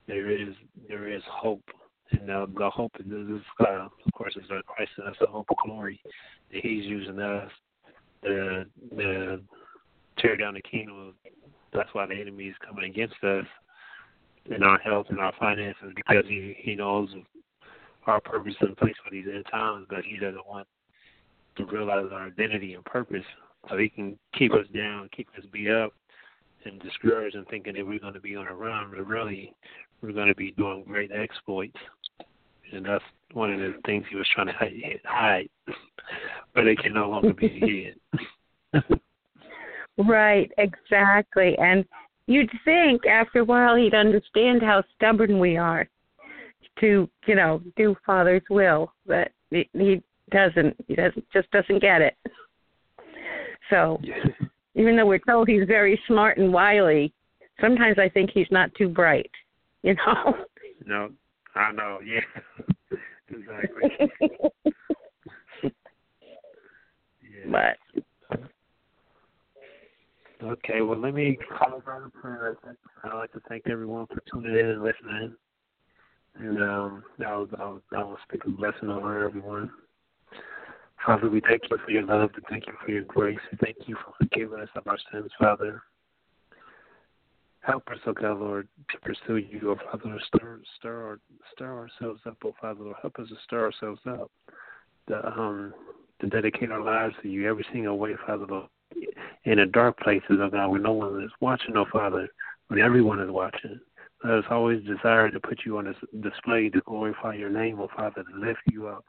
there 0.07 0.31
is 0.31 0.55
there 0.89 1.09
is 1.09 1.23
hope. 1.31 1.65
And 2.13 2.29
the, 2.29 2.47
the 2.57 2.71
hope 2.71 2.93
is, 3.01 3.07
is 3.07 3.43
uh, 3.61 3.87
of 3.87 4.13
course, 4.15 4.37
is 4.37 4.45
Christ 4.47 4.93
and 4.97 5.09
that's 5.09 5.19
the 5.19 5.27
hope 5.27 5.47
of 5.51 5.57
glory 5.67 6.01
that 6.53 6.63
He's 6.63 6.85
using 6.85 7.19
us 7.19 7.51
to, 8.25 8.65
to 8.97 9.41
tear 10.19 10.37
down 10.37 10.55
the 10.55 10.63
kingdom. 10.63 11.15
That's 11.73 11.89
why 11.95 12.07
the 12.07 12.15
enemy 12.15 12.45
is 12.45 12.55
coming 12.65 12.89
against 12.89 13.17
us 13.25 13.45
in 14.45 14.63
our 14.63 14.79
health 14.79 15.07
and 15.11 15.19
our 15.19 15.33
finances 15.39 15.93
because 15.97 16.25
He 16.29 16.57
He 16.59 16.77
knows 16.77 17.09
our 18.07 18.21
purpose 18.21 18.55
and 18.61 18.77
place 18.77 18.95
for 19.05 19.11
these 19.11 19.27
end 19.27 19.45
times, 19.51 19.87
but 19.91 20.05
He 20.05 20.17
doesn't 20.17 20.47
want 20.47 20.69
to 21.57 21.65
realize 21.67 22.07
our 22.13 22.29
identity 22.29 22.75
and 22.75 22.85
purpose 22.85 23.25
so 23.69 23.77
He 23.77 23.89
can 23.89 24.17
keep 24.39 24.53
us 24.53 24.67
down, 24.73 25.09
keep 25.15 25.27
us 25.37 25.45
beat 25.53 25.71
up, 25.71 25.93
and 26.67 26.81
discouraged 26.81 27.37
and 27.37 27.47
thinking 27.49 27.75
that 27.75 27.87
we're 27.87 27.99
going 27.99 28.15
to 28.15 28.21
be 28.21 28.37
on 28.37 28.47
a 28.47 28.55
run, 28.55 28.91
but 28.91 29.07
really 29.07 29.55
we're 30.01 30.13
going 30.13 30.29
to 30.29 30.35
be 30.35 30.53
doing 30.53 30.85
great 30.87 31.11
exploits. 31.13 31.77
And 32.73 32.85
that's 32.85 33.05
one 33.33 33.53
of 33.53 33.61
the 33.61 33.75
things 33.85 34.05
he 34.11 34.17
was 34.17 34.27
trying 34.35 34.49
to 34.49 34.55
hide, 35.05 35.49
but 36.55 36.67
it 36.67 36.79
can 36.79 36.95
no 36.95 37.11
longer 37.11 37.33
be 37.33 37.95
hid. 38.73 38.83
right, 39.99 40.51
exactly. 40.59 41.57
And 41.59 41.85
you'd 42.27 42.51
think 42.65 43.07
after 43.07 43.41
a 43.41 43.45
while 43.45 43.77
he'd 43.77 43.95
understand 43.95 44.63
how 44.63 44.83
stubborn 44.97 45.39
we 45.39 45.57
are 45.57 45.89
to, 46.81 47.09
you 47.27 47.35
know, 47.35 47.63
do 47.77 47.97
Father's 48.05 48.43
will, 48.51 48.93
but 49.07 49.31
he, 49.51 49.69
he 49.73 50.03
doesn't. 50.31 50.77
He 50.89 50.95
doesn't 50.95 51.25
just 51.33 51.51
doesn't 51.51 51.81
get 51.81 52.03
it. 52.03 52.17
So, 53.71 54.01
even 54.75 54.97
though 54.97 55.07
we're 55.07 55.19
told 55.19 55.49
he's 55.49 55.67
very 55.67 56.01
smart 56.07 56.39
and 56.39 56.53
wily, 56.53 57.13
sometimes 57.61 57.99
I 57.99 58.09
think 58.09 58.31
he's 58.33 58.47
not 58.51 58.75
too 58.75 58.89
bright. 58.89 59.31
You 59.87 59.95
know. 59.95 60.35
No, 60.85 61.11
I 61.55 61.71
know. 61.71 62.01
Yeah, 62.05 62.19
exactly. 63.31 64.11
yeah. 67.23 67.47
But. 67.49 67.77
Okay, 70.43 70.81
well, 70.81 70.99
let 70.99 71.15
me 71.15 71.39
call 71.57 71.75
out 71.75 72.03
a 72.05 72.11
prayer. 72.11 72.57
I'd 73.05 73.15
like 73.15 73.33
to 73.35 73.41
thank 73.49 73.69
everyone 73.69 74.09
for 74.09 74.21
tuning 74.29 74.59
in 74.59 74.67
and 74.67 74.83
listening. 74.83 75.37
And 76.35 76.61
um, 76.61 77.05
I'll, 77.25 77.49
I'll, 77.57 77.81
I'll 77.97 78.19
speak 78.29 78.45
a 78.45 78.51
blessing 78.51 78.89
over 78.91 79.25
everyone. 79.25 79.71
Father, 81.07 81.31
we 81.31 81.41
thank 81.49 81.63
you 81.71 81.79
for 81.85 81.91
your 81.93 82.03
love. 82.03 82.31
We 82.37 82.43
thank 82.51 82.67
you 82.67 82.75
for 82.85 82.91
your 82.91 83.05
grace. 83.05 83.39
We 83.53 83.59
thank 83.63 83.77
you 83.87 83.95
for 84.05 84.15
forgiving 84.19 84.59
us 84.59 84.69
of 84.75 84.89
our 84.89 84.99
sins, 85.13 85.31
Father. 85.39 85.81
Help 87.67 87.89
us, 87.89 87.99
oh 88.07 88.13
God, 88.13 88.39
Lord, 88.39 88.69
to 88.91 88.99
pursue 89.01 89.39
you, 89.39 89.61
oh 89.71 89.77
Father, 89.91 90.17
stir, 90.29 90.61
stir, 90.79 91.05
our, 91.05 91.19
stir 91.53 91.77
ourselves 91.77 92.21
up, 92.25 92.37
oh 92.45 92.55
Father, 92.61 92.85
Lord. 92.85 92.97
Help 93.03 93.19
us 93.19 93.29
to 93.29 93.35
stir 93.43 93.65
ourselves 93.65 94.01
up, 94.09 94.31
to, 95.09 95.27
um, 95.27 95.75
to 96.21 96.29
dedicate 96.29 96.71
our 96.71 96.81
lives 96.81 97.15
to 97.23 97.29
you 97.29 97.51
every 97.51 97.67
single 97.73 97.99
way, 97.99 98.13
Father, 98.25 98.47
Lord. 98.49 98.69
In 99.45 99.59
the 99.59 99.67
dark 99.67 99.99
places, 99.99 100.39
oh 100.41 100.49
God, 100.49 100.69
where 100.69 100.81
no 100.81 100.93
one 100.93 101.21
is 101.25 101.31
watching, 101.41 101.77
oh 101.77 101.87
Father, 101.93 102.29
when 102.69 102.79
everyone 102.79 103.21
is 103.21 103.31
watching. 103.31 103.81
Let 104.23 104.39
us 104.39 104.45
always 104.49 104.85
desire 104.85 105.29
to 105.31 105.41
put 105.41 105.61
you 105.67 105.79
on 105.79 105.93
display 106.21 106.69
to 106.71 106.81
glorify 106.87 107.35
your 107.35 107.51
name, 107.51 107.81
oh 107.81 107.89
Father, 107.97 108.23
to 108.23 108.41
lift 108.47 108.61
you 108.71 108.87
up 108.87 109.05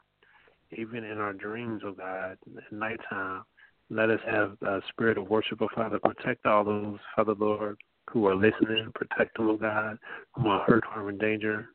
even 0.76 1.04
in 1.04 1.18
our 1.18 1.32
dreams, 1.32 1.82
oh 1.84 1.92
God, 1.92 2.32
at 2.56 2.72
nighttime. 2.72 3.44
Let 3.88 4.10
us 4.10 4.20
have 4.30 4.56
a 4.62 4.80
spirit 4.90 5.16
of 5.16 5.30
worship, 5.30 5.62
oh 5.62 5.68
Father. 5.74 5.98
Protect 6.00 6.44
all 6.44 6.64
those, 6.64 6.98
Father 7.16 7.34
Lord, 7.34 7.78
who 8.10 8.26
are 8.26 8.34
listening. 8.34 8.90
Protect 8.94 9.36
them, 9.36 9.48
oh 9.48 9.56
God, 9.56 9.98
who 10.34 10.48
are 10.48 10.64
hurt, 10.64 10.84
harm, 10.84 11.08
and 11.08 11.20
danger. 11.20 11.70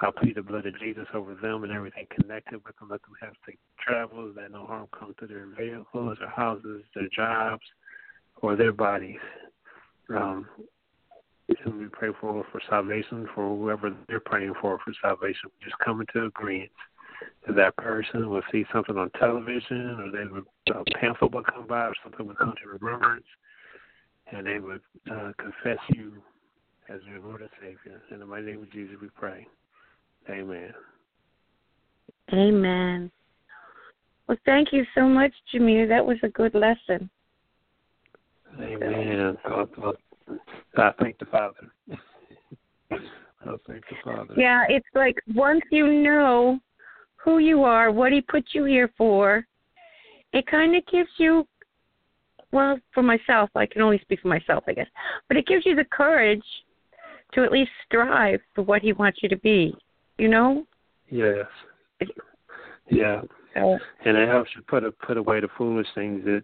I 0.00 0.10
plead 0.10 0.36
the 0.36 0.42
blood 0.42 0.66
of 0.66 0.78
Jesus 0.78 1.06
over 1.14 1.34
them 1.34 1.64
and 1.64 1.72
everything 1.72 2.06
connected 2.20 2.62
with 2.64 2.76
them. 2.76 2.88
Let 2.90 3.00
them 3.02 3.14
have 3.22 3.32
safe 3.46 3.56
travels, 3.80 4.34
that 4.36 4.50
no 4.52 4.66
harm 4.66 4.88
come 4.98 5.14
to 5.20 5.26
their 5.26 5.46
vehicles, 5.58 6.18
their 6.20 6.28
houses, 6.28 6.82
their 6.94 7.08
jobs, 7.14 7.64
or 8.42 8.56
their 8.56 8.72
bodies. 8.72 9.20
Um, 10.10 10.46
and 11.64 11.78
we 11.78 11.86
pray 11.86 12.10
for 12.20 12.44
for 12.50 12.60
salvation 12.68 13.28
for 13.34 13.56
whoever 13.56 13.94
they're 14.08 14.20
praying 14.20 14.54
for 14.60 14.78
for 14.84 14.92
salvation. 15.00 15.50
We 15.60 15.64
Just 15.64 15.78
come 15.84 16.00
into 16.00 16.26
agreement 16.26 16.70
that 17.46 17.56
that 17.56 17.76
person 17.76 18.28
will 18.28 18.42
see 18.52 18.64
something 18.72 18.96
on 18.96 19.10
television 19.18 19.98
or 20.00 20.10
they 20.10 20.30
would 20.30 20.44
a 20.70 20.98
pamphlet 20.98 21.32
would 21.32 21.46
come 21.46 21.66
by 21.66 21.86
or 21.86 21.94
something 22.02 22.26
will 22.26 22.34
come 22.34 22.54
to 22.62 22.68
remembrance 22.68 23.24
and 24.32 24.46
they 24.46 24.58
would 24.58 24.80
uh, 25.10 25.32
confess 25.38 25.78
you 25.94 26.12
as 26.88 27.00
their 27.06 27.20
Lord 27.20 27.42
and 27.42 27.50
Savior. 27.60 28.00
In 28.10 28.20
the 28.20 28.26
mighty 28.26 28.46
name 28.46 28.62
of 28.62 28.72
Jesus 28.72 28.96
we 29.00 29.08
pray. 29.08 29.46
Amen. 30.28 30.72
Amen. 32.32 33.10
Well, 34.26 34.38
thank 34.44 34.72
you 34.72 34.84
so 34.94 35.08
much, 35.08 35.32
Jamere. 35.54 35.88
That 35.88 36.04
was 36.04 36.16
a 36.22 36.28
good 36.28 36.54
lesson. 36.54 37.08
Amen. 38.60 39.36
God, 39.48 39.96
I 40.76 40.92
thank 41.00 41.18
the 41.18 41.26
Father. 41.26 41.70
I 42.90 43.54
thank 43.66 43.84
the 43.88 43.96
Father. 44.04 44.34
Yeah, 44.36 44.64
it's 44.68 44.86
like 44.94 45.16
once 45.34 45.62
you 45.70 46.02
know 46.02 46.58
who 47.16 47.38
you 47.38 47.62
are, 47.62 47.92
what 47.92 48.12
He 48.12 48.20
put 48.20 48.44
you 48.52 48.64
here 48.64 48.90
for, 48.98 49.46
it 50.32 50.46
kind 50.46 50.74
of 50.74 50.84
gives 50.86 51.10
you, 51.18 51.46
well, 52.52 52.78
for 52.92 53.02
myself, 53.02 53.50
I 53.54 53.66
can 53.66 53.82
only 53.82 53.98
speak 54.00 54.20
for 54.20 54.28
myself, 54.28 54.64
I 54.66 54.72
guess, 54.72 54.86
but 55.28 55.36
it 55.36 55.46
gives 55.46 55.66
you 55.66 55.74
the 55.74 55.84
courage 55.84 56.44
to 57.34 57.44
at 57.44 57.52
least 57.52 57.70
strive 57.86 58.40
for 58.54 58.62
what 58.62 58.82
He 58.82 58.92
wants 58.92 59.18
you 59.22 59.28
to 59.28 59.38
be, 59.38 59.74
you 60.18 60.28
know? 60.28 60.64
Yes. 61.08 61.46
Yeah. 62.88 63.22
So, 63.54 63.78
and 64.04 64.16
it 64.16 64.28
helps 64.28 64.50
you 64.54 64.62
put 64.62 64.84
a, 64.84 64.92
put 64.92 65.16
away 65.16 65.40
the 65.40 65.48
foolish 65.56 65.86
things 65.94 66.24
that 66.24 66.42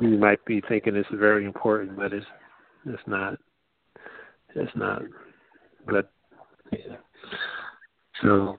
you 0.00 0.16
might 0.16 0.44
be 0.44 0.62
thinking 0.68 0.96
is 0.96 1.06
very 1.12 1.44
important, 1.44 1.96
but 1.96 2.12
it's 2.12 2.26
it's 2.86 3.02
not. 3.06 3.38
It's 4.54 4.70
not. 4.74 5.02
But 5.86 6.10
yeah. 6.72 6.96
So 8.22 8.58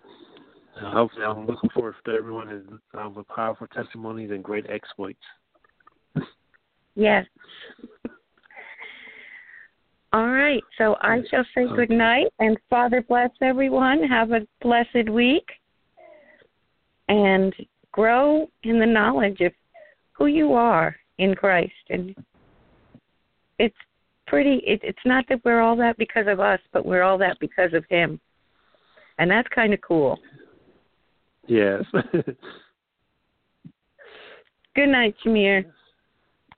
uh, 0.82 0.92
hopefully, 0.92 1.26
I'm 1.26 1.46
looking 1.46 1.70
forward 1.72 1.96
to 2.06 2.12
everyone 2.12 2.80
um, 2.98 3.16
with 3.16 3.28
powerful 3.30 3.68
testimonies 3.68 4.32
and 4.32 4.44
great 4.44 4.66
exploits. 4.70 5.20
Yes. 6.96 7.26
All 10.14 10.30
right. 10.30 10.64
So 10.78 10.96
I 11.02 11.20
shall 11.30 11.46
say 11.54 11.66
good 11.76 11.90
night 11.90 12.28
and 12.40 12.58
Father 12.70 13.04
bless 13.08 13.32
everyone. 13.42 14.02
Have 14.04 14.32
a 14.32 14.48
blessed 14.62 15.10
week 15.10 15.46
and 17.10 17.54
grow 17.92 18.50
in 18.64 18.80
the 18.80 18.86
knowledge 18.86 19.42
of 19.42 19.52
who 20.14 20.28
you 20.28 20.54
are 20.54 20.96
in 21.18 21.36
Christ. 21.36 21.74
And 21.90 22.16
it's 23.60 23.76
pretty, 24.28 24.62
it, 24.66 24.80
it's 24.84 24.98
not 25.06 25.26
that 25.30 25.44
we're 25.44 25.62
all 25.62 25.76
that 25.78 25.98
because 25.98 26.28
of 26.28 26.40
us, 26.40 26.60
but 26.72 26.86
we're 26.86 27.04
all 27.04 27.18
that 27.18 27.38
because 27.40 27.74
of 27.74 27.84
Him. 27.90 28.20
And 29.18 29.30
that's 29.30 29.48
kind 29.54 29.74
of 29.74 29.82
cool. 29.82 30.18
Yes. 31.48 31.84
Good 34.76 34.90
night, 34.90 35.16
Jamere. 35.26 35.66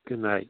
Good 0.07 0.19
night. 0.19 0.49